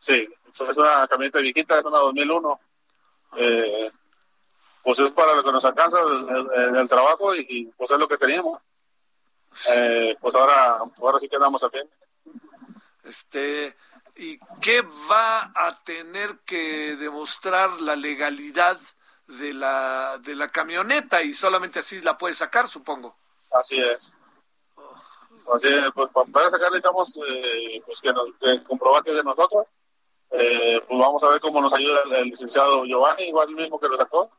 sí, 0.00 0.28
es 0.70 0.76
una 0.76 1.06
camioneta 1.08 1.40
viejita, 1.40 1.78
es 1.78 1.84
una 1.84 1.98
2001. 1.98 2.60
Eh, 3.36 3.90
pues 4.88 5.00
es 5.00 5.10
para 5.10 5.34
lo 5.34 5.44
que 5.44 5.52
nos 5.52 5.62
alcanza 5.66 5.98
el, 6.00 6.48
el- 6.54 6.76
el 6.76 6.88
trabajo 6.88 7.34
y, 7.34 7.44
y, 7.46 7.64
pues 7.76 7.90
es 7.90 7.98
lo 7.98 8.08
que 8.08 8.16
teníamos. 8.16 8.58
Eh, 9.68 10.16
pues 10.18 10.34
ahora, 10.34 10.78
ahora 10.96 11.18
sí 11.18 11.28
quedamos 11.28 11.62
a 11.62 11.68
pie. 11.68 11.86
Este, 13.04 13.76
¿y 14.16 14.38
qué 14.62 14.80
va 15.10 15.52
a 15.54 15.78
tener 15.84 16.38
que 16.46 16.96
demostrar 16.96 17.82
la 17.82 17.96
legalidad 17.96 18.78
de 19.26 19.52
la 19.52 20.16
de 20.22 20.34
la 20.34 20.48
camioneta 20.48 21.20
y 21.20 21.34
solamente 21.34 21.80
así 21.80 22.00
la 22.00 22.16
puede 22.16 22.32
sacar, 22.32 22.66
supongo? 22.66 23.14
Así 23.52 23.78
es. 23.78 24.10
Así 25.54 25.68
es, 25.68 25.90
pues 25.94 26.08
para 26.14 26.26
poder 26.32 26.50
sacar 26.50 26.70
necesitamos 26.70 27.14
eh, 27.28 27.82
pues 27.84 28.00
que, 28.00 28.10
nos, 28.10 28.28
que 28.40 28.64
comprobar 28.64 29.04
que 29.04 29.10
es 29.10 29.16
de 29.18 29.24
nosotros. 29.24 29.66
Eh, 30.30 30.80
pues 30.88 30.98
vamos 30.98 31.22
a 31.24 31.28
ver 31.28 31.40
cómo 31.42 31.60
nos 31.60 31.74
ayuda 31.74 32.00
el, 32.06 32.12
el 32.14 32.24
licenciado 32.30 32.86
Giovanni, 32.86 33.24
igual 33.24 33.50
el 33.50 33.54
mismo 33.56 33.78
que 33.78 33.88
lo 33.88 33.98
sacó. 33.98 34.30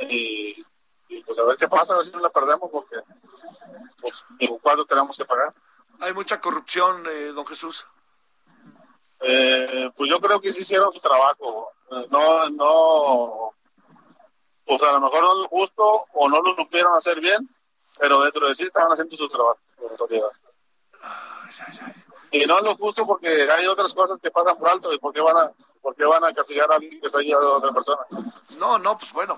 Y, 0.00 0.64
y, 1.08 1.22
pues 1.24 1.38
a 1.38 1.44
ver 1.44 1.56
qué 1.56 1.68
pasa, 1.68 1.94
a 1.94 1.96
ver 1.98 2.06
si 2.06 2.12
no 2.12 2.20
la 2.20 2.30
perdemos, 2.30 2.70
porque 2.70 2.96
pues 4.00 4.24
digo, 4.38 4.58
cuánto 4.60 4.84
tenemos 4.84 5.16
que 5.16 5.24
pagar. 5.24 5.54
Hay 6.00 6.12
mucha 6.12 6.40
corrupción, 6.40 7.06
eh, 7.08 7.32
don 7.34 7.46
Jesús. 7.46 7.86
Eh, 9.20 9.90
pues 9.96 10.10
yo 10.10 10.20
creo 10.20 10.40
que 10.40 10.52
sí 10.52 10.60
hicieron 10.60 10.92
su 10.92 11.00
trabajo. 11.00 11.70
Eh, 11.90 12.06
No, 12.10 12.50
no, 12.50 13.54
pues 14.66 14.82
a 14.82 14.92
lo 14.92 15.00
mejor 15.00 15.22
no 15.22 15.32
es 15.32 15.38
lo 15.38 15.48
justo 15.48 16.06
o 16.12 16.28
no 16.28 16.40
lo 16.42 16.54
supieron 16.56 16.94
hacer 16.96 17.20
bien, 17.20 17.48
pero 17.98 18.20
dentro 18.20 18.48
de 18.48 18.54
sí 18.54 18.64
estaban 18.64 18.92
haciendo 18.92 19.16
su 19.16 19.28
trabajo. 19.28 19.58
Y 22.30 22.44
no 22.46 22.58
es 22.58 22.64
lo 22.64 22.74
justo 22.74 23.06
porque 23.06 23.28
hay 23.28 23.66
otras 23.66 23.94
cosas 23.94 24.18
que 24.20 24.30
pasan 24.30 24.56
por 24.56 24.68
alto 24.68 24.92
y 24.92 24.98
por 24.98 25.12
qué 25.12 25.20
van 25.20 25.36
a, 25.36 25.52
por 25.80 25.94
qué 25.94 26.04
van 26.04 26.24
a 26.24 26.32
castigar 26.32 26.70
a 26.72 26.74
alguien 26.76 27.00
que 27.00 27.06
está 27.06 27.18
ayudando 27.20 27.54
a 27.54 27.58
otra 27.58 27.72
persona. 27.72 28.02
No, 28.58 28.78
no, 28.78 28.98
pues 28.98 29.12
bueno, 29.12 29.36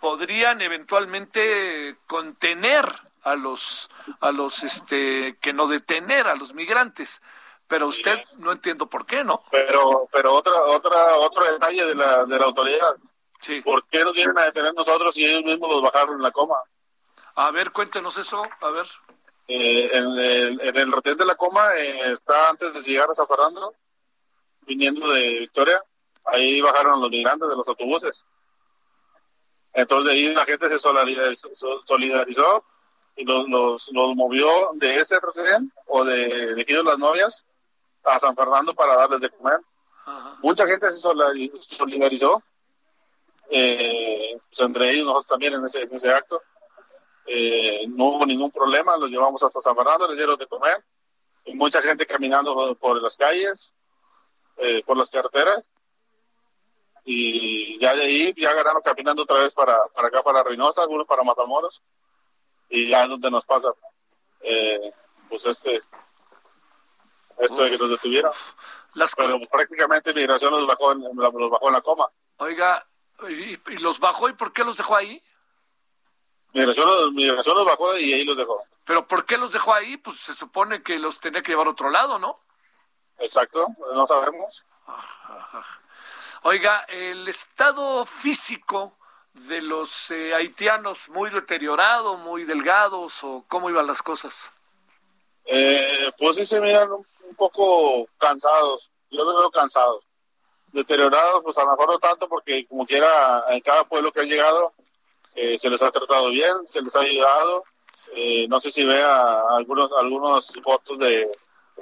podrían 0.00 0.60
eventualmente 0.60 1.96
contener 2.06 2.84
a 3.22 3.34
los 3.34 3.90
a 4.20 4.30
los 4.30 4.62
este 4.62 5.36
que 5.40 5.52
no 5.52 5.66
detener 5.66 6.28
a 6.28 6.34
los 6.34 6.54
migrantes, 6.54 7.20
pero 7.66 7.86
usted 7.86 8.18
no 8.38 8.52
entiendo 8.52 8.88
por 8.88 9.06
qué, 9.06 9.24
¿no? 9.24 9.42
Pero, 9.50 10.08
pero 10.10 10.34
otra, 10.34 10.52
otra, 10.62 11.16
otro 11.16 11.52
detalle 11.52 11.84
de 11.84 11.94
la, 11.94 12.24
de 12.24 12.38
la 12.38 12.46
autoridad. 12.46 12.96
Sí. 13.40 13.60
¿Por 13.60 13.86
qué 13.88 14.04
nos 14.04 14.14
vienen 14.14 14.38
a 14.38 14.44
detener 14.44 14.74
nosotros 14.74 15.14
si 15.14 15.24
ellos 15.24 15.44
mismos 15.44 15.70
los 15.70 15.82
bajaron 15.82 16.16
en 16.16 16.22
la 16.22 16.30
coma? 16.32 16.56
A 17.36 17.50
ver, 17.50 17.70
cuéntenos 17.70 18.16
eso, 18.16 18.42
a 18.60 18.70
ver. 18.70 18.86
Eh, 19.46 19.90
en, 19.92 20.04
el, 20.18 20.60
en 20.60 20.76
el 20.76 20.92
retén 20.92 21.16
de 21.16 21.24
la 21.24 21.34
coma 21.34 21.74
eh, 21.76 22.12
está 22.12 22.50
antes 22.50 22.72
de 22.72 22.82
llegar 22.82 23.08
a 23.10 23.14
San 23.14 23.28
Fernando, 23.28 23.74
viniendo 24.62 25.08
de 25.10 25.40
Victoria, 25.40 25.82
ahí 26.24 26.60
bajaron 26.60 27.00
los 27.00 27.10
migrantes 27.10 27.48
de 27.48 27.56
los 27.56 27.68
autobuses. 27.68 28.24
Entonces 29.78 30.12
ahí 30.12 30.34
la 30.34 30.44
gente 30.44 30.68
se 30.68 30.80
solidarizó, 30.80 31.48
solidarizó 31.84 32.64
y 33.14 33.24
los, 33.24 33.48
los, 33.48 33.88
los 33.92 34.16
movió 34.16 34.48
de 34.74 34.96
ese 34.96 35.20
retén 35.20 35.72
o 35.86 36.04
de, 36.04 36.56
de 36.56 36.82
las 36.82 36.98
novias 36.98 37.44
a 38.02 38.18
San 38.18 38.34
Fernando 38.34 38.74
para 38.74 38.96
darles 38.96 39.20
de 39.20 39.30
comer. 39.30 39.60
Ajá. 40.04 40.36
Mucha 40.42 40.66
gente 40.66 40.90
se 40.90 40.98
solidarizó, 40.98 42.42
eh, 43.50 44.36
pues 44.48 44.60
entre 44.60 44.90
ellos 44.90 45.06
nosotros 45.06 45.28
también 45.28 45.54
en 45.54 45.64
ese, 45.64 45.82
en 45.82 45.94
ese 45.94 46.12
acto. 46.12 46.42
Eh, 47.26 47.86
no 47.86 48.06
hubo 48.06 48.26
ningún 48.26 48.50
problema, 48.50 48.96
los 48.96 49.10
llevamos 49.10 49.40
hasta 49.44 49.62
San 49.62 49.76
Fernando, 49.76 50.08
les 50.08 50.16
dieron 50.16 50.36
de 50.36 50.48
comer. 50.48 50.84
Y 51.44 51.54
mucha 51.54 51.80
gente 51.82 52.04
caminando 52.04 52.74
por 52.74 53.00
las 53.00 53.16
calles, 53.16 53.72
eh, 54.56 54.82
por 54.84 54.96
las 54.96 55.08
carreteras. 55.08 55.70
Y 57.10 57.78
ya 57.80 57.94
de 57.96 58.02
ahí 58.02 58.34
ya 58.36 58.52
ganaron 58.52 58.82
caminando 58.82 59.22
otra 59.22 59.40
vez 59.40 59.54
para, 59.54 59.82
para 59.94 60.08
acá, 60.08 60.22
para 60.22 60.42
Reynosa, 60.42 60.82
algunos 60.82 61.06
para 61.06 61.22
Matamoros. 61.22 61.80
y 62.68 62.86
ya 62.86 63.04
es 63.04 63.08
donde 63.08 63.30
nos 63.30 63.46
pasa, 63.46 63.68
eh, 64.42 64.92
pues 65.30 65.46
este, 65.46 65.80
esto 67.38 67.62
de 67.62 67.70
que 67.70 67.78
nos 67.78 67.88
detuvieron. 67.88 68.30
Las 68.92 69.14
Pero 69.14 69.40
prácticamente 69.50 70.12
migración 70.12 70.52
los 70.52 70.66
bajó 70.66 70.92
en, 70.92 71.00
los 71.00 71.50
bajó 71.50 71.68
en 71.68 71.72
la 71.72 71.80
coma. 71.80 72.08
Oiga, 72.36 72.86
y, 73.26 73.54
y 73.72 73.78
los 73.78 73.98
bajó 74.00 74.28
y 74.28 74.34
por 74.34 74.52
qué 74.52 74.62
los 74.62 74.76
dejó 74.76 74.94
ahí? 74.96 75.22
Migración, 76.52 76.86
los- 76.88 77.12
migración 77.12 77.56
los 77.56 77.64
bajó 77.64 77.96
y 77.96 78.12
ahí 78.12 78.24
los 78.24 78.36
dejó. 78.36 78.62
Pero 78.84 79.06
¿por 79.06 79.24
qué 79.24 79.38
los 79.38 79.52
dejó 79.52 79.72
ahí? 79.72 79.96
Pues 79.96 80.18
se 80.20 80.34
supone 80.34 80.82
que 80.82 80.98
los 80.98 81.20
tenía 81.20 81.40
que 81.40 81.52
llevar 81.52 81.68
a 81.68 81.70
otro 81.70 81.88
lado, 81.88 82.18
¿no? 82.18 82.38
Exacto, 83.18 83.66
no 83.94 84.06
sabemos. 84.06 84.62
Oiga, 86.42 86.84
el 86.88 87.26
estado 87.28 88.04
físico 88.06 88.96
de 89.34 89.60
los 89.60 90.10
eh, 90.10 90.34
haitianos 90.34 91.08
muy 91.08 91.30
deteriorado, 91.30 92.16
muy 92.16 92.44
delgados 92.44 93.22
o 93.24 93.44
cómo 93.48 93.70
iban 93.70 93.86
las 93.86 94.02
cosas. 94.02 94.52
Eh, 95.50 96.10
pues 96.18 96.36
sí 96.36 96.44
se 96.44 96.60
miran 96.60 96.92
un, 96.92 97.06
poco 97.36 98.06
cansados. 98.18 98.90
Yo 99.10 99.24
los 99.24 99.36
veo 99.36 99.50
cansados. 99.50 100.04
Deteriorados, 100.72 101.42
pues 101.42 101.56
a 101.56 101.64
lo 101.64 101.70
mejor 101.70 101.88
no 101.88 101.98
tanto, 101.98 102.28
porque 102.28 102.66
como 102.66 102.86
quiera, 102.86 103.44
en 103.48 103.60
cada 103.60 103.84
pueblo 103.84 104.12
que 104.12 104.20
han 104.20 104.28
llegado, 104.28 104.74
eh, 105.34 105.58
se 105.58 105.70
les 105.70 105.80
ha 105.82 105.90
tratado 105.90 106.30
bien, 106.30 106.52
se 106.70 106.82
les 106.82 106.94
ha 106.94 107.00
ayudado. 107.00 107.64
Eh, 108.14 108.46
no 108.48 108.60
sé 108.60 108.70
si 108.70 108.84
vea 108.84 109.40
algunos 109.50 109.90
algunos 109.92 110.52
fotos 110.62 110.98
de 110.98 111.26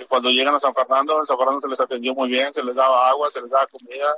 cuando 0.09 0.31
llegan 0.31 0.55
a 0.55 0.61
San 0.61 0.75
Fernando. 0.75 1.19
En 1.19 1.27
San 1.27 1.37
Fernando 1.37 1.61
se 1.61 1.69
les 1.69 1.81
atendió 1.81 2.15
muy 2.15 2.29
bien, 2.29 2.53
se 2.53 2.63
les 2.63 2.75
daba 2.75 3.09
agua, 3.09 3.31
se 3.31 3.41
les 3.41 3.51
daba 3.51 3.67
comida, 3.67 4.15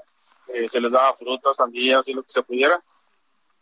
eh, 0.55 0.69
se 0.69 0.81
les 0.81 0.91
daba 0.91 1.15
frutas, 1.17 1.57
sandías 1.57 2.07
y 2.09 2.13
lo 2.15 2.23
que 2.23 2.31
se 2.33 2.43
pudiera. 2.43 2.83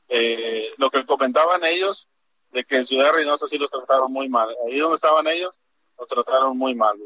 Eh, 0.09 0.71
lo 0.79 0.91
que 0.91 1.05
comentaban 1.05 1.65
ellos, 1.65 2.07
de 2.53 2.65
que 2.65 2.77
en 2.77 2.87
Ciudad 2.87 3.13
Reynosa 3.13 3.49
sí 3.49 3.59
los 3.59 3.71
trataron 3.71 4.13
muy 4.13 4.29
mal. 4.29 4.49
Ahí 4.67 4.79
donde 4.79 4.97
estaban 4.97 5.27
ellos, 5.27 5.59
los 5.99 6.07
trataron 6.09 6.57
muy 6.57 6.75
mal. 6.75 6.97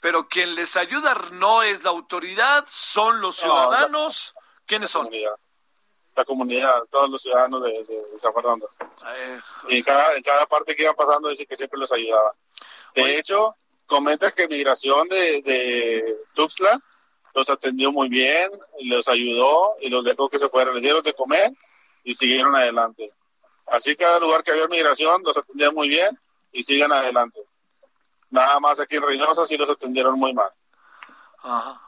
Pero 0.00 0.28
quien 0.28 0.54
les 0.54 0.76
ayuda 0.76 1.14
no 1.32 1.62
es 1.62 1.82
la 1.82 1.90
autoridad, 1.90 2.64
son 2.68 3.20
los 3.20 3.42
No, 3.42 3.50
ciudadanos. 3.50 4.34
¿Quiénes 4.66 4.90
La 4.90 4.92
son? 4.92 5.04
comunidad, 5.06 5.34
la 6.16 6.24
comunidad, 6.24 6.82
todos 6.90 7.08
los 7.10 7.22
ciudadanos 7.22 7.62
de, 7.62 7.70
de- 7.84 8.18
San 8.18 8.34
Fernando. 8.34 8.68
Eh, 9.16 9.40
Y 9.70 9.76
en 9.78 9.82
cada, 9.82 10.14
en 10.16 10.22
cada 10.22 10.46
parte 10.46 10.76
que 10.76 10.82
iban 10.82 10.94
pasando, 10.96 11.28
dice 11.30 11.46
que 11.46 11.56
siempre 11.56 11.78
los 11.80 11.90
ayudaban. 11.92 12.32
De 12.94 13.02
Oye. 13.02 13.18
hecho, 13.18 13.56
comenta 13.86 14.30
que 14.32 14.46
migración 14.48 15.08
de, 15.08 15.40
de 15.42 16.16
Tuxtla 16.34 16.80
los 17.36 17.50
atendió 17.50 17.92
muy 17.92 18.08
bien, 18.08 18.50
los 18.80 19.06
ayudó 19.08 19.76
y 19.80 19.90
los 19.90 20.02
dejó 20.04 20.28
que 20.28 20.38
se 20.38 20.48
fueran, 20.48 20.74
les 20.74 20.82
dieron 20.82 21.02
de 21.02 21.12
comer 21.12 21.52
y 22.02 22.14
siguieron 22.14 22.56
adelante. 22.56 23.12
Así 23.66 23.94
cada 23.94 24.18
lugar 24.18 24.42
que 24.42 24.52
había 24.52 24.66
migración 24.68 25.22
los 25.22 25.36
atendían 25.36 25.74
muy 25.74 25.88
bien 25.88 26.18
y 26.52 26.62
sigan 26.62 26.92
adelante. 26.92 27.40
Nada 28.30 28.58
más 28.58 28.80
aquí 28.80 28.96
en 28.96 29.02
Reynosa 29.02 29.46
sí 29.46 29.56
los 29.58 29.68
atendieron 29.68 30.18
muy 30.18 30.32
mal. 30.32 30.50
ajá. 31.42 31.82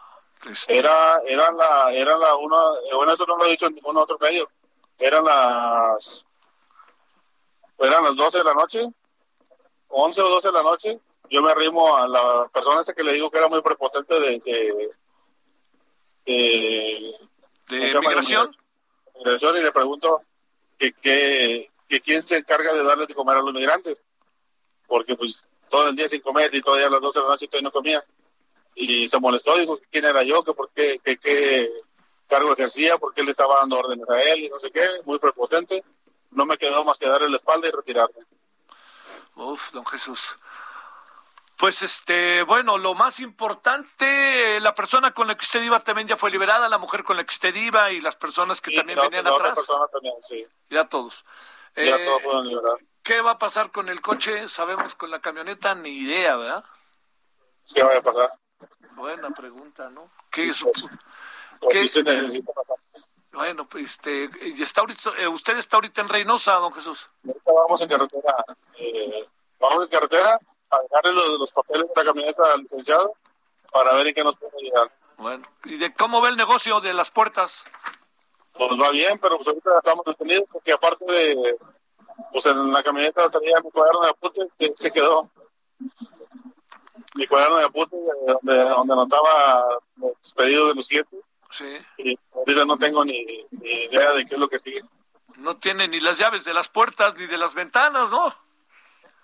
Este, 0.49 0.79
Era, 0.79 1.21
era 1.27 1.51
la, 1.51 1.93
era 1.93 2.17
la 2.17 2.37
una, 2.37 2.57
eh, 2.89 2.95
bueno, 2.95 3.13
eso 3.13 3.27
no 3.27 3.37
lo 3.37 3.45
he 3.47 3.51
dicho 3.51 3.67
en 3.67 3.75
ningún 3.75 3.97
otro 3.97 4.19
medio. 4.21 4.49
Eran 4.97 5.25
las, 5.25 6.25
eran 7.79 8.05
las 8.05 8.15
12 8.15 8.39
de 8.39 8.45
la 8.45 8.55
noche, 8.55 8.87
11 9.89 10.23
o 10.23 10.29
12 10.29 10.49
de 10.49 10.53
la 10.53 10.63
noche. 10.63 11.01
Yo 11.29 11.43
me 11.43 11.51
arrimo 11.51 11.97
a 11.97 12.07
la 12.07 12.49
persona 12.53 12.83
esa 12.83 12.95
que 12.95 13.03
le 13.03 13.15
digo 13.15 13.31
que 13.31 13.39
era 13.39 13.49
muy 13.49 13.63
prepotente 13.63 14.15
de, 14.21 14.39
de, 14.39 14.91
de, 16.37 17.15
¿cómo 17.69 17.77
se 17.77 17.77
¿De 17.77 18.01
migración? 18.01 18.57
de 19.15 19.19
migración 19.19 19.57
y 19.57 19.61
le 19.63 19.73
pregunto 19.73 20.23
que, 20.79 20.93
que, 20.93 21.71
que 21.89 22.01
quién 22.01 22.23
se 22.23 22.37
encarga 22.37 22.73
de 22.73 22.85
darles 22.85 23.09
de 23.09 23.15
comer 23.15 23.37
a 23.37 23.43
los 23.43 23.55
migrantes. 23.55 24.01
Porque 24.87 25.17
pues 25.17 25.45
todo 25.69 25.89
el 25.89 25.97
día 25.97 26.09
sin 26.09 26.21
comer 26.21 26.55
y 26.55 26.63
todavía 26.63 26.87
a 26.87 26.91
las 26.91 27.01
12 27.01 27.19
de 27.19 27.25
la 27.25 27.31
noche 27.31 27.49
todavía 27.49 27.69
no 27.69 27.73
comía. 27.73 28.05
Y 28.75 29.09
se 29.09 29.19
molestó, 29.19 29.57
dijo 29.59 29.79
que 29.79 29.87
quién 29.91 30.05
era 30.05 30.23
yo, 30.23 30.43
que 30.45 30.55
por 30.55 30.71
qué, 30.71 31.01
que 31.05 31.17
qué 31.17 31.71
cargo 32.29 32.53
ejercía, 32.53 32.99
por 32.99 33.13
qué 33.13 33.23
le 33.23 33.33
estaba 33.33 33.57
dando 33.61 33.79
órdenes 33.79 34.09
a 34.09 34.21
él 34.23 34.45
y 34.45 34.49
no 34.49 34.61
sé 34.61 34.71
qué, 34.71 34.87
muy 35.05 35.19
prepotente. 35.19 35.83
No 36.31 36.47
me 36.47 36.59
quedó 36.59 36.85
más 36.85 36.99
que 36.99 37.09
darle 37.09 37.29
la 37.29 37.39
espalda 37.39 37.69
y 37.69 37.71
retirarme. 37.71 38.21
Uf, 39.35 39.73
don 39.73 39.85
Jesús. 39.87 40.37
Pues 41.59 41.83
este, 41.83 42.45
bueno, 42.45 42.79
lo 42.79 42.95
más 42.95 43.19
importante, 43.19 44.57
eh, 44.57 44.61
la 44.61 44.77
persona 44.77 45.13
con 45.13 45.27
la 45.27 45.37
que 45.37 45.43
usted 45.43 45.61
iba 45.61 45.81
también 45.81 46.07
ya 46.07 46.17
fue 46.17 46.31
liberada, 46.31 46.69
la 46.69 46.79
mujer 46.79 47.03
con 47.03 47.17
la 47.17 47.25
que 47.25 47.33
usted 47.35 47.53
iba 47.53 47.91
y 47.91 48.01
las 48.01 48.15
personas 48.15 48.61
que 48.61 48.71
también 48.71 48.97
la, 48.97 49.03
venían 49.03 49.25
la 49.25 49.31
atrás, 49.31 49.57
persona 49.57 49.89
también, 49.89 50.15
sí. 50.23 50.47
ya 50.71 50.89
todos. 50.89 51.25
Ya 51.75 51.97
Eh, 51.97 52.05
todos 52.05 52.23
fueron 52.23 52.47
liberados. 52.47 52.81
¿Qué 53.03 53.21
va 53.23 53.33
a 53.33 53.39
pasar 53.39 53.73
con 53.73 53.89
el 53.89 54.01
coche? 54.01 54.47
Sabemos 54.47 54.95
con 54.95 55.11
la 55.11 55.21
camioneta, 55.21 55.75
ni 55.75 55.99
idea, 55.99 56.37
¿verdad? 56.37 56.65
¿Qué 57.75 57.83
vaya 57.83 57.99
a 57.99 58.03
pasar? 58.03 58.33
Buena 58.93 59.31
pregunta, 59.31 59.91
¿no? 59.91 60.13
¿Qué 60.31 60.51
es? 60.51 60.63
Pues, 60.63 60.87
¿Qué? 61.73 61.89
sí 61.89 62.05
se. 62.05 62.43
Bueno, 63.33 63.69
pues 63.69 63.85
este, 63.85 64.31
y 64.43 64.63
está 64.63 64.83
ahorita, 64.83 65.11
eh, 65.19 65.27
usted 65.27 65.59
está 65.59 65.77
ahorita 65.77 66.03
en 66.03 66.09
Reynosa, 66.09 66.53
don 66.55 66.73
Jesús. 66.73 67.11
Ahorita 67.27 67.53
vamos 67.53 67.81
en 67.81 67.89
carretera, 67.89 68.45
eh, 68.79 69.29
vamos 69.59 69.85
en 69.85 69.91
carretera 69.91 70.39
a 70.71 70.79
dejarle 70.83 71.13
los, 71.13 71.39
los 71.39 71.53
papeles 71.53 71.87
de 71.87 71.93
la 71.97 72.05
camioneta 72.05 72.55
al 72.55 72.63
licenciado 72.63 73.15
para 73.73 73.95
ver 73.95 74.09
en 74.09 74.15
qué 74.15 74.25
nos 74.25 74.37
puede 74.39 74.53
ayudar. 74.61 74.91
Bueno, 75.17 75.45
¿y 75.65 75.77
de 75.77 75.93
cómo 75.95 76.21
ve 76.21 76.29
el 76.31 76.37
negocio 76.37 76.81
de 76.81 76.93
las 76.95 77.11
puertas? 77.11 77.65
Pues 78.53 78.71
va 78.81 78.91
bien, 78.91 79.19
pero 79.21 79.37
pues 79.37 79.49
ahorita 79.49 79.71
estamos 79.79 80.05
detenidos 80.05 80.45
porque 80.51 80.73
aparte 80.73 81.05
de, 81.05 81.57
pues 82.33 82.47
en 82.47 82.73
la 82.73 82.83
camioneta 82.83 83.31
tenía 83.31 83.57
mi 83.63 83.71
cuaderno 83.71 84.01
de 84.01 84.11
apuntes 84.11 84.47
que 84.59 84.73
se 84.77 84.91
quedó. 84.91 85.31
Mi 87.15 87.27
cuaderno 87.27 87.57
de 87.57 87.65
apuntes 87.65 87.99
donde, 88.27 88.65
donde 88.65 88.93
anotaba 88.93 89.65
los 89.97 90.33
pedidos 90.35 90.69
de 90.69 90.75
los 90.75 90.89
clientes 90.89 91.21
Sí. 91.51 91.79
y 91.97 92.19
ahorita 92.35 92.65
no 92.67 92.77
tengo 92.77 93.05
ni, 93.05 93.25
ni 93.53 93.71
idea 93.85 94.13
de 94.13 94.27
qué 94.27 94.35
es 94.35 94.41
lo 94.41 94.49
que 94.49 94.59
sigue. 94.59 94.83
No 95.37 95.57
tiene 95.57 95.89
ni 95.89 95.99
las 95.99 96.19
llaves 96.19 96.45
de 96.45 96.53
las 96.53 96.69
puertas 96.69 97.15
ni 97.17 97.27
de 97.27 97.39
las 97.39 97.55
ventanas, 97.55 98.11
¿no? 98.11 98.35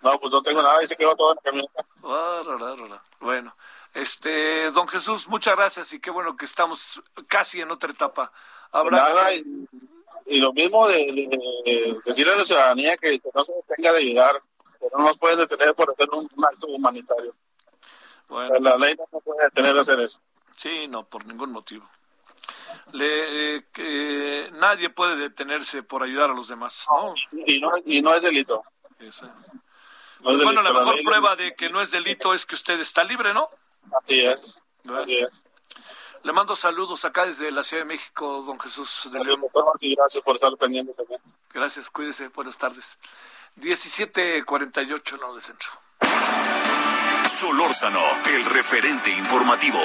No, 0.04 0.20
pues 0.20 0.30
no 0.32 0.42
tengo 0.42 0.62
nada 0.62 0.78
y 0.84 0.86
se 0.86 0.96
quedó 0.96 1.16
todo 1.16 1.30
en 1.32 1.36
la 1.36 1.42
camioneta. 1.42 1.86
Ah. 2.04 3.00
Bueno, 3.20 3.56
este, 3.94 4.70
don 4.70 4.86
Jesús, 4.86 5.26
muchas 5.28 5.56
gracias 5.56 5.92
y 5.94 6.00
qué 6.00 6.10
bueno 6.10 6.36
que 6.36 6.44
estamos 6.44 7.02
casi 7.26 7.60
en 7.62 7.70
otra 7.70 7.90
etapa. 7.90 8.30
Habrá 8.70 8.98
Nada, 8.98 9.30
que- 9.30 9.36
y, 9.36 9.66
y 10.26 10.40
lo 10.40 10.52
mismo 10.52 10.86
de, 10.88 10.96
de- 11.06 11.62
de 11.64 12.00
decirle 12.04 12.34
a 12.34 12.36
la 12.36 12.44
ciudadanía 12.44 12.96
que, 12.98 13.18
que 13.18 13.28
no 13.34 13.44
se 13.44 13.52
detenga 13.54 13.92
de 13.92 13.98
ayudar, 14.00 14.42
que 14.78 14.86
no 14.96 15.04
nos 15.04 15.16
pueden 15.18 15.38
detener 15.38 15.74
por 15.74 15.90
hacer 15.90 16.08
un, 16.10 16.28
un 16.36 16.44
acto 16.44 16.66
humanitario. 16.66 17.34
bueno, 18.28 18.58
La 18.60 18.76
ley 18.76 18.94
no 18.98 19.04
nos 19.10 19.22
puede 19.22 19.44
detener 19.44 19.74
de 19.74 19.80
hacer 19.80 20.00
eso. 20.00 20.20
sí, 20.56 20.86
no, 20.88 21.06
por 21.06 21.24
ningún 21.24 21.50
motivo. 21.50 21.88
Le, 22.92 23.56
eh, 23.76 24.50
nadie 24.52 24.90
puede 24.90 25.16
detenerse 25.16 25.82
por 25.82 26.02
ayudar 26.02 26.28
a 26.30 26.34
los 26.34 26.48
demás, 26.48 26.84
¿no? 26.90 27.14
Y 27.46 27.58
no, 27.60 27.70
y 27.86 28.02
no 28.02 28.12
es 28.14 28.22
delito. 28.22 28.62
Ese. 28.98 29.26
No 30.24 30.30
es 30.32 30.42
Bueno, 30.42 30.62
la 30.62 30.72
mejor 30.72 30.94
ley- 30.96 31.04
prueba 31.04 31.36
de 31.36 31.54
que 31.54 31.68
no 31.70 31.80
es 31.80 31.90
delito 31.90 32.34
es 32.34 32.44
que 32.46 32.54
usted 32.54 32.80
está 32.80 33.04
libre, 33.04 33.32
¿no? 33.34 33.48
Así 34.02 34.20
es. 34.24 34.58
Así 35.02 35.18
es. 35.18 35.42
Le 36.22 36.32
mando 36.32 36.56
saludos 36.56 37.04
acá 37.04 37.26
desde 37.26 37.50
la 37.52 37.62
Ciudad 37.62 37.82
de 37.82 37.88
México, 37.88 38.42
don 38.46 38.58
Jesús 38.58 39.08
de 39.12 39.22
León. 39.22 39.44
Gracias 39.80 40.22
por 40.24 40.36
estar 40.36 40.56
pendiente 40.56 40.94
también. 40.94 41.20
Gracias, 41.52 41.90
cuídese, 41.90 42.28
buenas 42.28 42.56
tardes. 42.56 42.98
17.48 43.60 45.20
no 45.20 45.34
de 45.34 45.40
centro. 45.42 45.68
Solórzano, 47.28 48.00
el 48.32 48.44
referente 48.46 49.10
informativo. 49.10 49.78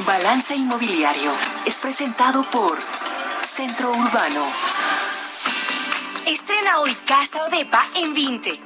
Balance 0.00 0.54
Inmobiliario 0.54 1.32
es 1.64 1.78
presentado 1.78 2.42
por 2.50 2.76
Centro 3.40 3.90
Urbano. 3.90 4.44
Hoy 6.74 6.94
Casa 7.06 7.44
Odepa 7.44 7.80
en 7.94 8.12
20. 8.12 8.60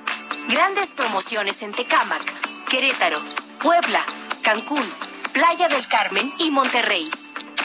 Grandes 0.49 0.93
promociones 0.93 1.63
en 1.63 1.71
Tecámac, 1.71 2.23
Querétaro, 2.69 3.21
Puebla, 3.63 4.03
Cancún, 4.43 4.83
Playa 5.33 5.69
del 5.69 5.87
Carmen 5.87 6.33
y 6.39 6.51
Monterrey. 6.51 7.09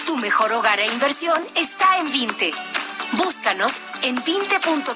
Tu 0.06 0.18
mejor 0.18 0.52
hogar 0.52 0.80
e 0.80 0.86
inversión 0.88 1.42
está 1.56 1.98
en 1.98 2.12
20. 2.12 2.52
Búscanos 3.14 3.74
en 4.04 4.18
20.com.mx. 4.18 4.96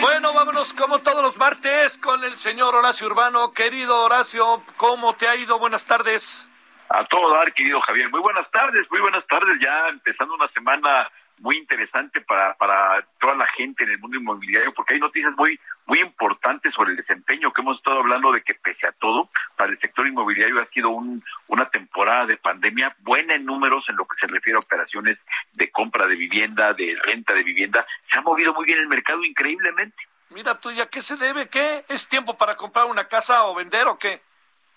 Bueno, 0.00 0.32
vámonos 0.32 0.72
como 0.74 1.00
todos 1.00 1.22
los 1.22 1.36
martes 1.36 1.98
con 1.98 2.22
el 2.22 2.36
señor 2.36 2.76
Horacio 2.76 3.08
Urbano. 3.08 3.52
Querido 3.52 4.02
Horacio, 4.02 4.62
¿cómo 4.76 5.14
te 5.14 5.26
ha 5.26 5.34
ido? 5.34 5.58
Buenas 5.58 5.84
tardes. 5.84 6.46
A 6.92 7.04
todo 7.04 7.32
dar, 7.32 7.54
querido 7.54 7.80
Javier. 7.82 8.10
Muy 8.10 8.20
buenas 8.20 8.50
tardes, 8.50 8.84
muy 8.90 9.00
buenas 9.00 9.24
tardes. 9.28 9.56
Ya 9.62 9.88
empezando 9.90 10.34
una 10.34 10.48
semana 10.48 11.08
muy 11.38 11.56
interesante 11.56 12.20
para, 12.20 12.54
para 12.54 13.06
toda 13.20 13.36
la 13.36 13.46
gente 13.46 13.84
en 13.84 13.90
el 13.90 13.98
mundo 14.00 14.16
inmobiliario, 14.16 14.74
porque 14.74 14.94
hay 14.94 15.00
noticias 15.00 15.32
muy, 15.36 15.58
muy 15.86 16.00
importantes 16.00 16.74
sobre 16.74 16.90
el 16.90 16.96
desempeño 16.96 17.52
que 17.52 17.60
hemos 17.60 17.78
estado 17.78 18.00
hablando 18.00 18.32
de 18.32 18.42
que 18.42 18.54
pese 18.54 18.88
a 18.88 18.92
todo, 18.92 19.30
para 19.56 19.70
el 19.70 19.78
sector 19.78 20.04
inmobiliario 20.08 20.60
ha 20.60 20.66
sido 20.66 20.90
un, 20.90 21.22
una 21.46 21.70
temporada 21.70 22.26
de 22.26 22.36
pandemia 22.38 22.96
buena 22.98 23.36
en 23.36 23.44
números 23.44 23.84
en 23.88 23.94
lo 23.94 24.04
que 24.04 24.16
se 24.20 24.26
refiere 24.26 24.56
a 24.56 24.60
operaciones 24.60 25.16
de 25.52 25.70
compra 25.70 26.08
de 26.08 26.16
vivienda, 26.16 26.72
de 26.74 26.98
renta 27.04 27.34
de 27.34 27.44
vivienda. 27.44 27.86
Se 28.10 28.18
ha 28.18 28.22
movido 28.22 28.52
muy 28.52 28.64
bien 28.64 28.80
el 28.80 28.88
mercado 28.88 29.24
increíblemente. 29.24 30.08
Mira 30.30 30.58
tú, 30.58 30.72
¿ya 30.72 30.86
qué 30.86 31.02
se 31.02 31.16
debe? 31.16 31.48
¿Qué? 31.48 31.84
¿Es 31.88 32.08
tiempo 32.08 32.36
para 32.36 32.56
comprar 32.56 32.86
una 32.86 33.06
casa 33.06 33.44
o 33.44 33.54
vender 33.54 33.86
o 33.86 33.96
qué? 33.96 34.20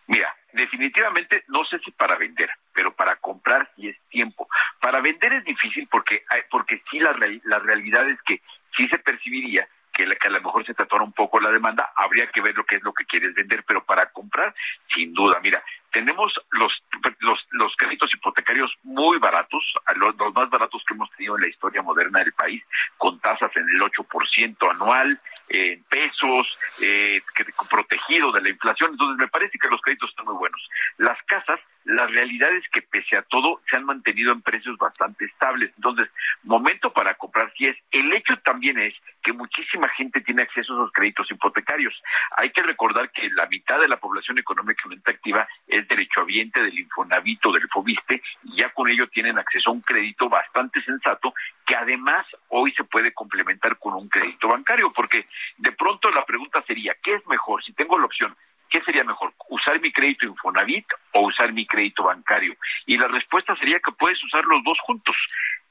Mira, 0.08 0.36
definitivamente 0.52 1.44
no 1.48 1.64
sé 1.66 1.80
si 1.80 1.92
para 1.92 2.18
vender, 2.18 2.50
pero 2.74 2.94
para 2.94 3.16
comprar 3.18 3.70
sí 3.76 3.88
es 3.88 3.98
tiempo. 4.10 4.48
Para 4.80 5.02
vender 5.02 5.34
es 5.34 5.46
difícil 5.46 5.88
porque 5.90 6.24
porque 6.50 6.82
sí 6.90 7.00
la, 7.00 7.16
la 7.46 7.60
realidad 7.60 8.10
es 8.10 8.22
que 8.24 8.42
sí 8.76 8.88
se 8.88 9.00
percibiría 9.00 9.68
que, 9.94 10.04
a 10.04 10.30
lo 10.30 10.42
mejor 10.42 10.66
se 10.66 10.74
tratara 10.74 11.04
un 11.04 11.14
poco 11.14 11.40
la 11.40 11.52
demanda, 11.52 11.92
habría 11.96 12.28
que 12.28 12.42
ver 12.42 12.56
lo 12.56 12.66
que 12.66 12.78
es 12.78 12.84
lo 12.84 12.94
que 12.94 13.06
quieres 13.06 13.34
vender, 13.36 13.64
pero 13.64 13.84
para 13.84 14.08
comprar, 14.12 14.54
sin 14.94 15.14
duda, 15.14 15.40
mira, 15.42 15.64
tenemos 15.92 16.34
los, 16.52 16.74
los, 17.20 17.48
los 17.52 17.76
créditos 17.78 18.12
hipotecarios 18.14 18.74
muy 18.84 19.20
baratos, 19.20 19.64
los, 19.96 20.16
los, 20.18 20.34
más 20.34 20.50
baratos 20.50 20.84
que 20.88 20.96
hemos 20.96 21.12
tenido 21.12 21.36
en 21.36 21.44
la 21.44 21.48
historia 21.48 21.84
moderna 21.84 22.20
del 22.20 22.34
país, 22.34 22.64
con 22.98 23.20
tasas 23.20 23.56
en 23.56 23.70
el 23.70 23.82
8% 23.82 24.72
anual, 24.72 25.20
en 25.54 25.84
pesos, 25.84 26.58
eh, 26.82 27.22
protegido 27.70 28.32
de 28.32 28.42
la 28.42 28.50
inflación. 28.50 28.92
Entonces, 28.92 29.18
me 29.18 29.28
parece 29.28 29.58
que 29.60 29.70
los 29.70 29.82
créditos 29.82 30.10
están 30.10 30.26
muy 30.26 30.36
buenos. 30.36 30.62
Las 30.98 31.22
casas, 31.24 31.60
la 31.86 32.08
realidad 32.08 32.54
es 32.54 32.68
que 32.70 32.82
pese 32.82 33.18
a 33.18 33.24
todo, 33.24 33.62
se 33.70 33.76
han 33.76 33.86
mantenido 33.86 34.32
en 34.32 34.42
precios 34.42 34.78
bastante 34.78 35.26
estables. 35.26 35.72
Entonces, 35.76 36.10
momento 36.44 36.94
para 36.94 37.16
comprar 37.16 37.52
si 37.58 37.68
es. 37.68 37.78
El 37.92 38.12
hecho 38.14 38.38
también 38.38 38.80
es 38.80 38.94
que 39.22 39.34
muchísima 39.34 39.90
gente 39.90 40.22
tiene 40.22 40.44
acceso 40.44 40.74
a 40.74 40.76
esos 40.78 40.92
créditos 40.92 41.30
hipotecarios. 41.32 41.94
Hay 42.38 42.52
que 42.52 42.64
recordar 42.64 43.12
que 43.12 43.30
la 43.32 43.48
mitad 43.48 43.80
de 43.80 43.88
la 43.88 43.98
población 43.98 44.38
económicamente 44.40 45.12
activa 45.12 45.48
es 45.68 45.88
derechohabiente 45.88 46.62
del 46.62 46.80
Infonavito, 46.80 47.52
del 47.52 47.68
Fobiste, 47.70 48.22
y 48.44 48.58
ya 48.58 48.70
con 48.70 48.90
ello 48.90 49.08
tienen 49.08 49.38
acceso 49.38 49.70
a 49.70 49.74
un 49.74 49.82
crédito 49.82 50.30
bastante 50.30 50.82
sensato 50.82 51.34
que 51.66 51.76
además 51.76 52.26
hoy 52.50 52.72
se 52.74 52.84
puede 52.84 53.14
complementar 53.14 53.78
con 53.78 53.94
un 53.94 54.10
crédito 54.10 54.48
bancario, 54.48 54.92
porque 54.92 55.26
de 55.58 55.72
pronto 55.72 56.10
la 56.12 56.26
pregunta 56.26 56.62
sería, 56.64 56.96
¿qué 57.02 57.16
es 57.16 57.28
mejor? 57.28 57.64
Si 57.64 57.74
tengo 57.74 57.98
la 57.98 58.06
opción, 58.06 58.36
¿qué 58.74 58.82
sería 58.82 59.04
mejor? 59.04 59.32
¿Usar 59.50 59.80
mi 59.80 59.92
crédito 59.92 60.26
Infonavit 60.26 60.88
o 61.12 61.28
usar 61.28 61.54
mi 61.54 61.66
crédito 61.68 62.04
bancario? 62.04 62.56
Y 62.88 62.98
la 62.98 63.08
respuesta 63.08 63.56
sería 63.56 63.80
que 63.80 63.92
puedes 63.92 64.22
usar 64.24 64.44
los 64.46 64.64
dos 64.64 64.80
juntos. 64.80 65.16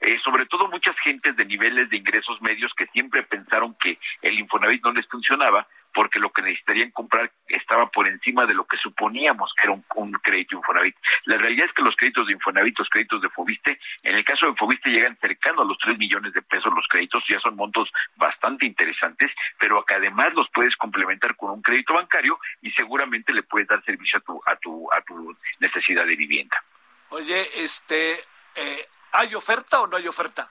Eh, 0.01 0.19
sobre 0.25 0.47
todo 0.47 0.69
muchas 0.69 0.97
gentes 1.01 1.37
de 1.37 1.45
niveles 1.45 1.91
de 1.91 1.97
ingresos 1.97 2.41
medios 2.41 2.73
que 2.77 2.87
siempre 2.87 3.25
pensaron 3.25 3.77
que 3.81 3.99
el 4.23 4.39
Infonavit 4.39 4.85
no 4.85 4.93
les 4.93 5.07
funcionaba, 5.09 5.67
porque 5.95 6.19
lo 6.19 6.31
que 6.31 6.43
necesitarían 6.43 6.91
comprar 6.91 7.31
estaba 7.49 7.87
por 7.91 8.09
encima 8.09 8.47
de 8.47 8.55
lo 8.55 8.65
que 8.65 8.77
suponíamos 8.79 9.53
que 9.57 9.65
era 9.65 9.73
un, 9.73 10.13
crédito 10.23 10.57
Infonavit. 10.57 10.97
La 11.25 11.37
realidad 11.37 11.67
es 11.67 11.73
que 11.73 11.83
los 11.83 11.97
créditos 11.97 12.27
de 12.27 12.35
Infonavit, 12.35 12.79
los 12.79 12.89
créditos 12.89 13.21
de 13.21 13.29
Fobiste, 13.31 13.79
en 14.03 14.17
el 14.17 14.25
caso 14.25 14.47
de 14.47 14.55
Fobiste 14.55 14.91
llegan 14.91 15.17
cercano 15.21 15.63
a 15.63 15.65
los 15.65 15.79
3 15.79 15.99
millones 15.99 16.33
de 16.33 16.43
pesos 16.43 16.73
los 16.75 16.87
créditos, 16.89 17.23
ya 17.29 17.41
son 17.41 17.57
montos 17.57 17.91
bastante 18.17 18.67
interesantes, 18.67 19.31
pero 19.59 19.85
que 19.85 19.95
además 19.95 20.33
los 20.35 20.49
puedes 20.51 20.77
complementar 20.77 21.37
con 21.37 21.51
un 21.51 21.63
crédito 21.63 21.95
bancario 21.95 22.39
y 22.61 22.71
seguramente 22.73 23.33
le 23.33 23.43
puedes 23.43 23.69
dar 23.69 23.83
servicio 23.85 24.19
a 24.19 24.23
tu, 24.23 24.41
a 24.47 24.57
tu, 24.57 24.93
a 24.93 25.01
tu 25.03 25.37
necesidad 25.61 26.07
de 26.07 26.17
vivienda. 26.17 26.63
Oye, 27.11 27.63
este, 27.63 28.21
eh, 28.55 28.87
¿hay 29.13 29.35
oferta 29.35 29.81
o 29.81 29.87
no 29.87 29.97
hay 29.97 30.09
oferta? 30.09 30.51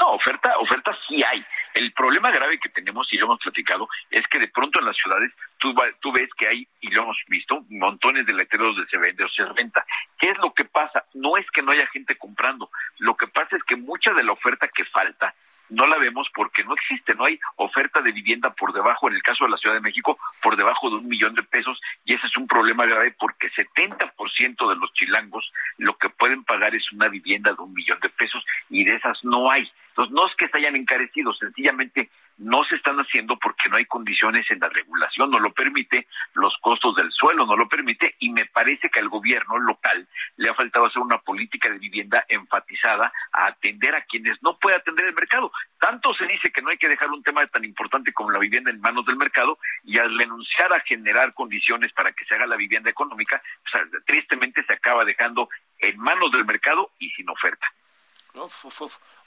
No, 0.00 0.08
oferta, 0.08 0.56
oferta 0.58 0.96
sí 1.08 1.22
hay. 1.22 1.44
El 1.74 1.92
problema 1.92 2.30
grave 2.30 2.60
que 2.60 2.68
tenemos, 2.68 3.12
y 3.12 3.18
lo 3.18 3.26
hemos 3.26 3.40
platicado, 3.40 3.88
es 4.10 4.26
que 4.28 4.38
de 4.38 4.48
pronto 4.48 4.78
en 4.78 4.86
las 4.86 4.96
ciudades 4.96 5.32
tú, 5.58 5.74
ves 6.12 6.30
que 6.38 6.46
hay, 6.46 6.68
y 6.80 6.90
lo 6.90 7.02
hemos 7.02 7.18
visto, 7.26 7.64
montones 7.68 8.26
de 8.26 8.32
letreros 8.32 8.76
de 8.76 8.86
se 8.86 8.96
vende 8.96 9.24
o 9.24 9.28
se 9.28 9.44
renta. 9.44 9.84
¿Qué 10.18 10.30
es 10.30 10.38
lo 10.38 10.54
que 10.54 10.64
pasa? 10.64 11.04
No 11.14 11.36
es 11.36 11.50
que 11.50 11.62
no 11.62 11.72
haya 11.72 11.86
gente 11.88 12.16
comprando, 12.16 12.70
lo 12.98 13.16
que 13.16 13.26
pasa 13.26 13.56
es 13.56 13.64
que 13.64 13.76
mucha 13.76 14.12
de 14.12 14.22
la 14.22 14.32
oferta 14.32 14.68
que 14.68 14.84
falta 14.84 15.34
no 15.74 15.86
la 15.86 15.98
vemos 15.98 16.28
porque 16.34 16.64
no 16.64 16.74
existe, 16.74 17.14
no 17.14 17.24
hay 17.24 17.38
oferta 17.56 18.00
de 18.00 18.12
vivienda 18.12 18.50
por 18.50 18.72
debajo, 18.72 19.08
en 19.08 19.16
el 19.16 19.22
caso 19.22 19.44
de 19.44 19.50
la 19.50 19.56
Ciudad 19.56 19.74
de 19.74 19.80
México, 19.80 20.18
por 20.42 20.56
debajo 20.56 20.90
de 20.90 20.96
un 20.96 21.08
millón 21.08 21.34
de 21.34 21.42
pesos, 21.42 21.80
y 22.04 22.14
ese 22.14 22.26
es 22.26 22.36
un 22.36 22.46
problema 22.46 22.86
grave 22.86 23.14
porque 23.18 23.50
70% 23.50 24.68
de 24.68 24.76
los 24.76 24.92
chilangos 24.94 25.50
lo 25.78 25.96
que 25.96 26.08
pueden 26.08 26.44
pagar 26.44 26.74
es 26.74 26.90
una 26.92 27.08
vivienda 27.08 27.52
de 27.52 27.62
un 27.62 27.72
millón 27.72 27.98
de 28.00 28.08
pesos 28.08 28.44
y 28.70 28.84
de 28.84 28.94
esas 28.96 29.18
no 29.24 29.50
hay. 29.50 29.68
Entonces, 29.88 30.14
no 30.14 30.26
es 30.26 30.34
que 30.36 30.48
se 30.48 30.58
hayan 30.58 30.76
encarecido, 30.76 31.32
sencillamente 31.34 32.10
no 32.38 32.64
se 32.64 32.76
están 32.76 32.98
haciendo 32.98 33.36
porque 33.38 33.68
no 33.68 33.76
hay 33.76 33.86
condiciones 33.86 34.50
en 34.50 34.60
la 34.60 34.68
regulación, 34.68 35.30
no 35.30 35.38
lo 35.38 35.52
permite, 35.52 36.06
los 36.34 36.54
costos 36.60 36.94
del 36.96 37.10
suelo 37.12 37.46
no 37.46 37.56
lo 37.56 37.68
permite 37.68 38.16
y 38.18 38.30
me 38.30 38.46
parece 38.46 38.90
que 38.90 39.00
al 39.00 39.08
gobierno 39.08 39.58
local 39.58 40.08
le 40.36 40.50
ha 40.50 40.54
faltado 40.54 40.86
hacer 40.86 41.00
una 41.00 41.18
política 41.18 41.70
de 41.70 41.78
vivienda 41.78 42.24
enfatizada 42.28 43.12
a 43.32 43.46
atender 43.46 43.94
a 43.94 44.02
quienes 44.02 44.42
no 44.42 44.58
puede 44.58 44.76
atender 44.76 45.06
el 45.06 45.14
mercado. 45.14 45.52
Tanto 45.78 46.14
se 46.14 46.26
dice 46.26 46.50
que 46.50 46.62
no 46.62 46.70
hay 46.70 46.78
que 46.78 46.88
dejar 46.88 47.10
un 47.10 47.22
tema 47.22 47.46
tan 47.46 47.64
importante 47.64 48.12
como 48.12 48.30
la 48.30 48.38
vivienda 48.38 48.70
en 48.70 48.80
manos 48.80 49.06
del 49.06 49.16
mercado 49.16 49.58
y 49.84 49.98
al 49.98 50.16
renunciar 50.18 50.72
a 50.72 50.80
generar 50.80 51.34
condiciones 51.34 51.92
para 51.92 52.12
que 52.12 52.24
se 52.24 52.34
haga 52.34 52.46
la 52.46 52.56
vivienda 52.56 52.90
económica, 52.90 53.42
tristemente 54.06 54.64
se 54.64 54.72
acaba 54.72 55.04
dejando 55.04 55.48
en 55.78 55.98
manos 55.98 56.32
del 56.32 56.44
mercado 56.44 56.90
y 56.98 57.10
sin 57.10 57.28
oferta. 57.28 57.66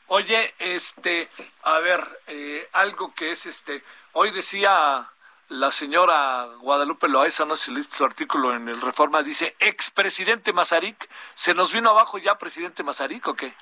Oye, 0.10 0.54
este, 0.60 1.28
a 1.64 1.80
ver, 1.80 2.00
eh, 2.28 2.66
algo 2.72 3.14
que 3.14 3.32
es 3.32 3.46
este, 3.46 3.84
hoy 4.14 4.32
decía 4.32 5.06
la 5.50 5.72
señora 5.72 6.46
Guadalupe 6.62 7.10
Loaiza, 7.10 7.44
no 7.44 7.58
sé 7.58 7.66
si 7.66 7.74
leíste 7.74 7.98
su 7.98 8.06
artículo 8.06 8.54
en 8.54 8.70
el 8.70 8.80
Reforma, 8.80 9.22
dice, 9.22 9.56
expresidente 9.60 10.54
Mazarik, 10.54 11.10
¿se 11.34 11.54
nos 11.54 11.74
vino 11.74 11.90
abajo 11.90 12.18
ya 12.20 12.38
presidente 12.38 12.84
Mazarik 12.84 13.28
o 13.28 13.36
qué? 13.36 13.54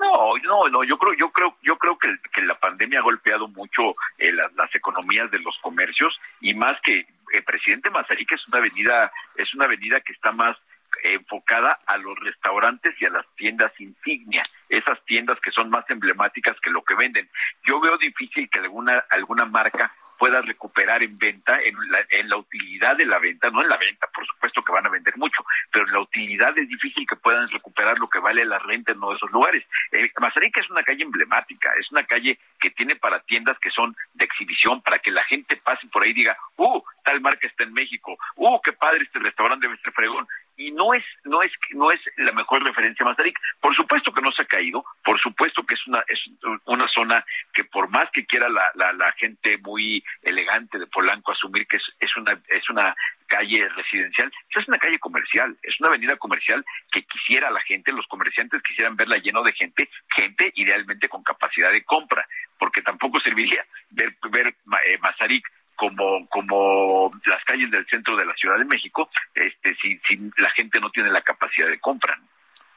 No, 0.00 0.38
no, 0.42 0.68
no, 0.70 0.84
yo 0.84 0.96
creo, 0.96 1.12
yo 1.14 1.30
creo, 1.30 1.56
yo 1.60 1.76
creo 1.76 1.98
que, 1.98 2.08
que 2.32 2.42
la 2.42 2.58
pandemia 2.58 3.00
ha 3.00 3.02
golpeado 3.02 3.46
mucho 3.48 3.94
eh, 4.16 4.32
las, 4.32 4.74
economías 4.74 5.30
de 5.30 5.38
los 5.40 5.56
comercios 5.58 6.18
y 6.40 6.54
más 6.54 6.80
que 6.82 7.06
el 7.32 7.44
presidente 7.44 7.90
Mazarik 7.90 8.32
es 8.32 8.48
una 8.48 8.58
avenida, 8.58 9.12
es 9.36 9.52
una 9.54 9.66
avenida 9.66 10.00
que 10.00 10.12
está 10.12 10.32
más 10.32 10.56
enfocada 11.02 11.78
a 11.86 11.96
los 11.96 12.18
restaurantes 12.18 12.94
y 13.00 13.06
a 13.06 13.10
las 13.10 13.26
tiendas 13.36 13.72
insignia, 13.78 14.44
esas 14.68 15.02
tiendas 15.04 15.38
que 15.40 15.50
son 15.50 15.70
más 15.70 15.88
emblemáticas 15.90 16.58
que 16.60 16.70
lo 16.70 16.82
que 16.82 16.94
venden. 16.94 17.28
Yo 17.66 17.80
veo 17.80 17.96
difícil 17.98 18.48
que 18.48 18.58
alguna 18.58 19.04
alguna 19.10 19.44
marca 19.44 19.92
pueda 20.22 20.40
recuperar 20.40 21.02
en 21.02 21.18
venta, 21.18 21.60
en 21.60 21.74
la, 21.90 21.98
en 22.08 22.28
la 22.28 22.36
utilidad 22.36 22.96
de 22.96 23.06
la 23.06 23.18
venta, 23.18 23.50
no 23.50 23.60
en 23.60 23.68
la 23.68 23.76
venta, 23.76 24.06
por 24.14 24.24
supuesto 24.24 24.62
que 24.62 24.70
van 24.70 24.86
a 24.86 24.88
vender 24.88 25.16
mucho, 25.16 25.44
pero 25.72 25.84
en 25.84 25.92
la 25.92 25.98
utilidad 25.98 26.56
es 26.56 26.68
difícil 26.68 27.04
que 27.08 27.16
puedan 27.16 27.48
recuperar 27.48 27.98
lo 27.98 28.08
que 28.08 28.20
vale 28.20 28.44
la 28.44 28.60
renta 28.60 28.92
en 28.92 28.98
uno 28.98 29.10
de 29.10 29.16
esos 29.16 29.32
lugares. 29.32 29.64
Eh, 29.90 30.12
es 30.54 30.70
una 30.70 30.84
calle 30.84 31.02
emblemática, 31.02 31.72
es 31.76 31.90
una 31.90 32.04
calle 32.04 32.38
que 32.60 32.70
tiene 32.70 32.94
para 32.94 33.18
tiendas 33.20 33.58
que 33.58 33.70
son 33.70 33.96
de 34.14 34.24
exhibición, 34.24 34.80
para 34.82 35.00
que 35.00 35.10
la 35.10 35.24
gente 35.24 35.56
pase 35.56 35.88
por 35.88 36.04
ahí 36.04 36.10
y 36.10 36.14
diga, 36.14 36.36
uh, 36.56 36.80
tal 37.04 37.20
marca 37.20 37.48
está 37.48 37.64
en 37.64 37.72
México, 37.72 38.16
uh, 38.36 38.60
qué 38.62 38.72
padre 38.72 39.02
este 39.02 39.18
restaurante 39.18 39.66
debe 39.66 39.80
ser 39.80 39.92
fregón 39.92 40.28
y 40.56 40.70
no 40.72 40.94
es 40.94 41.04
no 41.24 41.42
es 41.42 41.52
no 41.70 41.90
es 41.90 42.00
la 42.16 42.32
mejor 42.32 42.62
referencia 42.62 43.04
Mazarik. 43.04 43.38
Por 43.60 43.74
supuesto 43.74 44.12
que 44.12 44.20
no 44.20 44.32
se 44.32 44.42
ha 44.42 44.46
caído, 44.46 44.84
por 45.04 45.20
supuesto 45.20 45.64
que 45.64 45.74
es 45.74 45.86
una 45.86 46.02
es 46.08 46.20
una 46.66 46.88
zona 46.88 47.24
que 47.52 47.64
por 47.64 47.88
más 47.88 48.10
que 48.10 48.26
quiera 48.26 48.48
la, 48.48 48.70
la, 48.74 48.92
la 48.92 49.12
gente 49.12 49.58
muy 49.58 50.02
elegante 50.22 50.78
de 50.78 50.86
Polanco 50.86 51.32
asumir 51.32 51.66
que 51.66 51.76
es, 51.76 51.84
es 52.00 52.16
una 52.16 52.38
es 52.48 52.68
una 52.70 52.94
calle 53.26 53.66
residencial, 53.70 54.30
es 54.50 54.68
una 54.68 54.76
calle 54.76 54.98
comercial, 54.98 55.56
es 55.62 55.80
una 55.80 55.88
avenida 55.88 56.16
comercial 56.16 56.62
que 56.90 57.02
quisiera 57.04 57.50
la 57.50 57.62
gente, 57.62 57.90
los 57.90 58.06
comerciantes 58.06 58.62
quisieran 58.62 58.94
verla 58.94 59.16
lleno 59.16 59.42
de 59.42 59.54
gente, 59.54 59.88
gente 60.14 60.52
idealmente 60.56 61.08
con 61.08 61.22
capacidad 61.22 61.72
de 61.72 61.82
compra, 61.82 62.26
porque 62.58 62.82
tampoco 62.82 63.20
serviría 63.20 63.64
ver 63.90 64.14
ver 64.30 64.48
eh, 64.48 64.98
Mazarik 65.00 65.48
como 65.82 66.28
como 66.28 67.10
las 67.24 67.42
calles 67.44 67.68
del 67.72 67.84
centro 67.86 68.16
de 68.16 68.24
la 68.24 68.34
Ciudad 68.34 68.56
de 68.56 68.64
México, 68.64 69.10
este 69.34 69.74
si, 69.82 69.98
si 70.06 70.16
la 70.36 70.50
gente 70.50 70.78
no 70.78 70.90
tiene 70.90 71.10
la 71.10 71.22
capacidad 71.22 71.66
de 71.66 71.80
compra. 71.80 72.16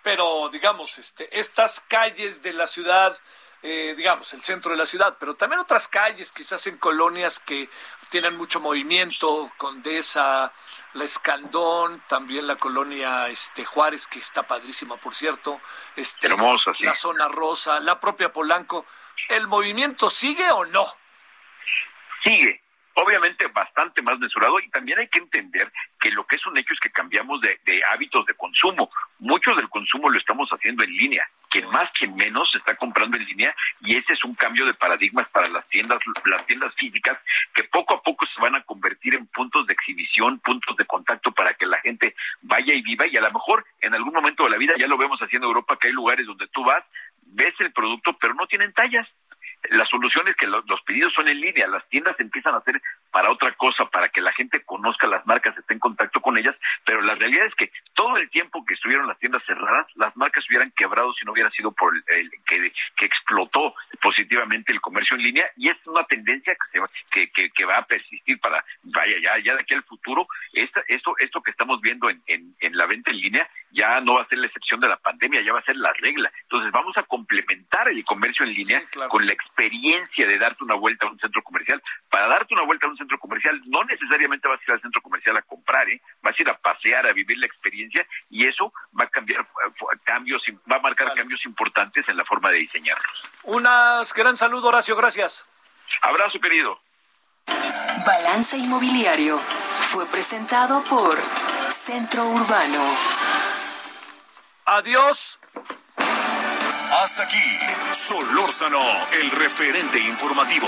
Pero 0.01 0.49
digamos, 0.49 0.97
este 0.97 1.27
estas 1.39 1.81
calles 1.81 2.41
de 2.41 2.53
la 2.53 2.65
ciudad 2.65 3.15
eh, 3.61 3.95
digamos, 3.95 4.31
el 4.33 4.41
centro 4.41 4.71
de 4.71 4.77
la 4.77 4.85
ciudad, 4.85 5.17
pero 5.19 5.35
también 5.35 5.59
otras 5.59 5.87
calles, 5.87 6.31
quizás 6.31 6.67
en 6.67 6.77
colonias 6.77 7.39
que 7.39 7.67
tienen 8.11 8.37
mucho 8.37 8.59
movimiento, 8.59 9.51
Condesa, 9.57 10.53
La 10.93 11.03
Escandón, 11.03 12.03
también 12.07 12.45
la 12.45 12.57
colonia 12.57 13.27
este 13.27 13.65
Juárez, 13.65 14.05
que 14.05 14.19
está 14.19 14.43
padrísima, 14.43 14.97
por 14.97 15.15
cierto, 15.15 15.59
este, 15.95 16.27
Hermosa, 16.27 16.73
sí. 16.77 16.83
la 16.83 16.93
zona 16.93 17.27
rosa, 17.27 17.79
la 17.79 17.99
propia 17.99 18.31
Polanco. 18.31 18.85
¿El 19.29 19.47
movimiento 19.47 20.11
sigue 20.11 20.51
o 20.51 20.65
no? 20.65 20.85
Sigue, 22.23 22.61
obviamente 22.95 23.47
bastante 23.47 24.01
más 24.01 24.19
mesurado 24.19 24.59
y 24.59 24.69
también 24.69 24.99
hay 24.99 25.07
que 25.07 25.19
entender 25.19 25.71
que 25.99 26.11
lo 26.11 26.25
que 26.25 26.37
es 26.37 26.45
un 26.45 26.57
hecho 26.57 26.73
es 26.73 26.79
que 26.79 26.91
cambiamos 26.91 27.41
de, 27.41 27.59
hábitos 27.91 28.25
de 28.25 28.33
consumo. 28.33 28.89
Mucho 29.19 29.53
del 29.53 29.69
consumo 29.69 30.09
lo 30.09 30.17
estamos 30.17 30.49
haciendo 30.49 30.83
en 30.83 30.95
línea. 30.95 31.27
Quien 31.49 31.69
más, 31.69 31.89
quien 31.91 32.15
menos 32.15 32.49
está 32.55 32.75
comprando 32.75 33.17
en 33.17 33.25
línea 33.25 33.55
y 33.81 33.95
ese 33.95 34.13
es 34.13 34.23
un 34.23 34.33
cambio 34.33 34.65
de 34.65 34.73
paradigmas 34.73 35.29
para 35.29 35.49
las 35.49 35.67
tiendas, 35.69 35.99
las 36.25 36.45
tiendas 36.45 36.73
físicas 36.75 37.17
que 37.53 37.63
poco 37.65 37.95
a 37.95 38.01
poco 38.01 38.25
se 38.25 38.41
van 38.41 38.55
a 38.55 38.63
convertir 38.63 39.15
en 39.15 39.27
puntos 39.27 39.67
de 39.67 39.73
exhibición, 39.73 40.39
puntos 40.39 40.75
de 40.75 40.85
contacto 40.85 41.31
para 41.31 41.53
que 41.53 41.65
la 41.65 41.79
gente 41.79 42.15
vaya 42.41 42.73
y 42.73 42.81
viva 42.81 43.07
y 43.07 43.15
a 43.17 43.21
lo 43.21 43.31
mejor 43.31 43.65
en 43.81 43.93
algún 43.93 44.13
momento 44.13 44.43
de 44.43 44.49
la 44.49 44.57
vida 44.57 44.73
ya 44.77 44.87
lo 44.87 44.97
vemos 44.97 45.19
haciendo 45.19 45.47
en 45.47 45.51
Europa 45.51 45.77
que 45.79 45.87
hay 45.87 45.93
lugares 45.93 46.25
donde 46.25 46.47
tú 46.47 46.63
vas, 46.63 46.83
ves 47.21 47.53
el 47.59 47.71
producto 47.71 48.17
pero 48.19 48.33
no 48.33 48.47
tienen 48.47 48.73
tallas 48.73 49.07
la 49.69 49.85
solución 49.85 50.27
es 50.27 50.35
que 50.35 50.47
los, 50.47 50.63
pedidos 50.85 51.13
son 51.13 51.27
en 51.27 51.39
línea, 51.39 51.67
las 51.67 51.87
tiendas 51.89 52.19
empiezan 52.19 52.53
a 52.55 52.57
hacer 52.57 52.81
para 53.15 53.31
otra 53.31 53.53
cosa, 53.53 53.85
para 53.85 54.09
que 54.09 54.19
la 54.19 54.33
gente 54.33 54.61
conozca 54.65 55.07
las 55.07 55.25
marcas, 55.25 55.57
esté 55.57 55.73
en 55.73 55.79
contacto 55.79 56.19
con 56.19 56.37
ellas, 56.37 56.53
pero 56.83 57.01
la 57.01 57.15
realidad 57.15 57.45
es 57.45 57.55
que 57.55 57.71
todo 57.93 58.17
el 58.17 58.29
tiempo 58.29 58.65
que 58.65 58.73
estuvieron 58.73 59.07
las 59.07 59.17
tiendas 59.19 59.41
cerradas, 59.45 59.87
las 59.95 60.13
marcas 60.17 60.43
hubieran 60.49 60.69
quebrado 60.71 61.13
si 61.13 61.25
no 61.25 61.31
hubiera 61.31 61.49
sido 61.51 61.71
por 61.71 61.95
el, 61.95 62.29
que, 62.45 62.73
que, 62.97 63.05
explotó 63.05 63.73
positivamente 64.01 64.73
el 64.73 64.81
comercio 64.81 65.15
en 65.15 65.23
línea 65.23 65.49
y 65.55 65.69
es 65.69 65.77
una 65.87 66.03
tendencia 66.03 66.55
que, 66.55 66.81
se, 67.13 67.31
que, 67.31 67.49
que, 67.51 67.63
va 67.63 67.77
a 67.77 67.85
persistir 67.85 68.37
para, 68.41 68.65
vaya, 68.83 69.15
ya, 69.23 69.41
ya 69.41 69.55
de 69.55 69.61
aquí 69.61 69.75
al 69.75 69.83
futuro, 69.83 70.27
esta, 70.51 70.83
esto, 70.89 71.15
esto 71.17 71.41
que 71.41 71.51
estamos 71.51 71.79
viendo 71.79 72.09
en, 72.09 72.21
en, 72.27 72.53
en 72.59 72.75
la 72.75 72.85
venta 72.85 73.11
en 73.11 73.21
línea 73.21 73.49
ya 73.75 73.99
no 73.99 74.15
va 74.15 74.23
a 74.23 74.27
ser 74.27 74.39
la 74.39 74.47
excepción 74.47 74.79
de 74.79 74.87
la 74.87 74.97
pandemia, 74.97 75.41
ya 75.41 75.53
va 75.53 75.59
a 75.59 75.63
ser 75.63 75.75
la 75.75 75.91
regla. 75.93 76.31
Entonces 76.43 76.71
vamos 76.71 76.97
a 76.97 77.03
complementar 77.03 77.89
el 77.89 78.03
comercio 78.05 78.45
en 78.45 78.53
línea 78.53 78.81
con 79.09 79.25
la 79.25 79.33
experiencia 79.33 80.25
de 80.25 80.37
darte 80.37 80.63
una 80.63 80.75
vuelta 80.75 81.05
a 81.05 81.11
un 81.11 81.19
centro 81.19 81.43
comercial. 81.43 81.81
Para 82.09 82.27
darte 82.27 82.53
una 82.53 82.63
vuelta 82.63 82.87
a 82.87 82.89
un 82.89 82.97
centro 82.97 83.04
comercial 83.19 83.61
no 83.65 83.83
necesariamente 83.83 84.47
vas 84.47 84.59
a 84.59 84.63
ir 84.63 84.71
al 84.71 84.81
centro 84.81 85.01
comercial 85.01 85.37
a 85.37 85.41
comprar, 85.41 85.87
¿eh? 85.89 86.01
vas 86.21 86.35
a 86.37 86.41
ir 86.41 86.49
a 86.49 86.57
pasear, 86.57 87.07
a 87.07 87.13
vivir 87.13 87.37
la 87.37 87.45
experiencia 87.45 88.05
y 88.29 88.47
eso 88.47 88.73
va 88.99 89.05
a 89.05 89.09
cambiar 89.09 89.41
eh, 89.41 89.97
cambios, 90.03 90.41
va 90.71 90.77
a 90.77 90.79
marcar 90.79 91.13
cambios 91.13 91.45
importantes 91.45 92.07
en 92.07 92.17
la 92.17 92.25
forma 92.25 92.49
de 92.51 92.57
diseñarlos. 92.57 93.23
Un 93.43 93.63
gran 94.15 94.37
saludo, 94.37 94.69
Horacio, 94.69 94.95
gracias. 94.95 95.45
Abrazo, 96.01 96.39
querido. 96.39 96.79
Balance 98.05 98.57
Inmobiliario 98.57 99.37
fue 99.37 100.05
presentado 100.07 100.83
por 100.83 101.15
Centro 101.69 102.27
Urbano. 102.27 102.81
Adiós. 104.65 105.39
Hasta 107.03 107.23
aquí, 107.23 107.59
Solórzano, 107.91 108.81
el 109.11 109.31
referente 109.31 109.99
informativo. 109.99 110.67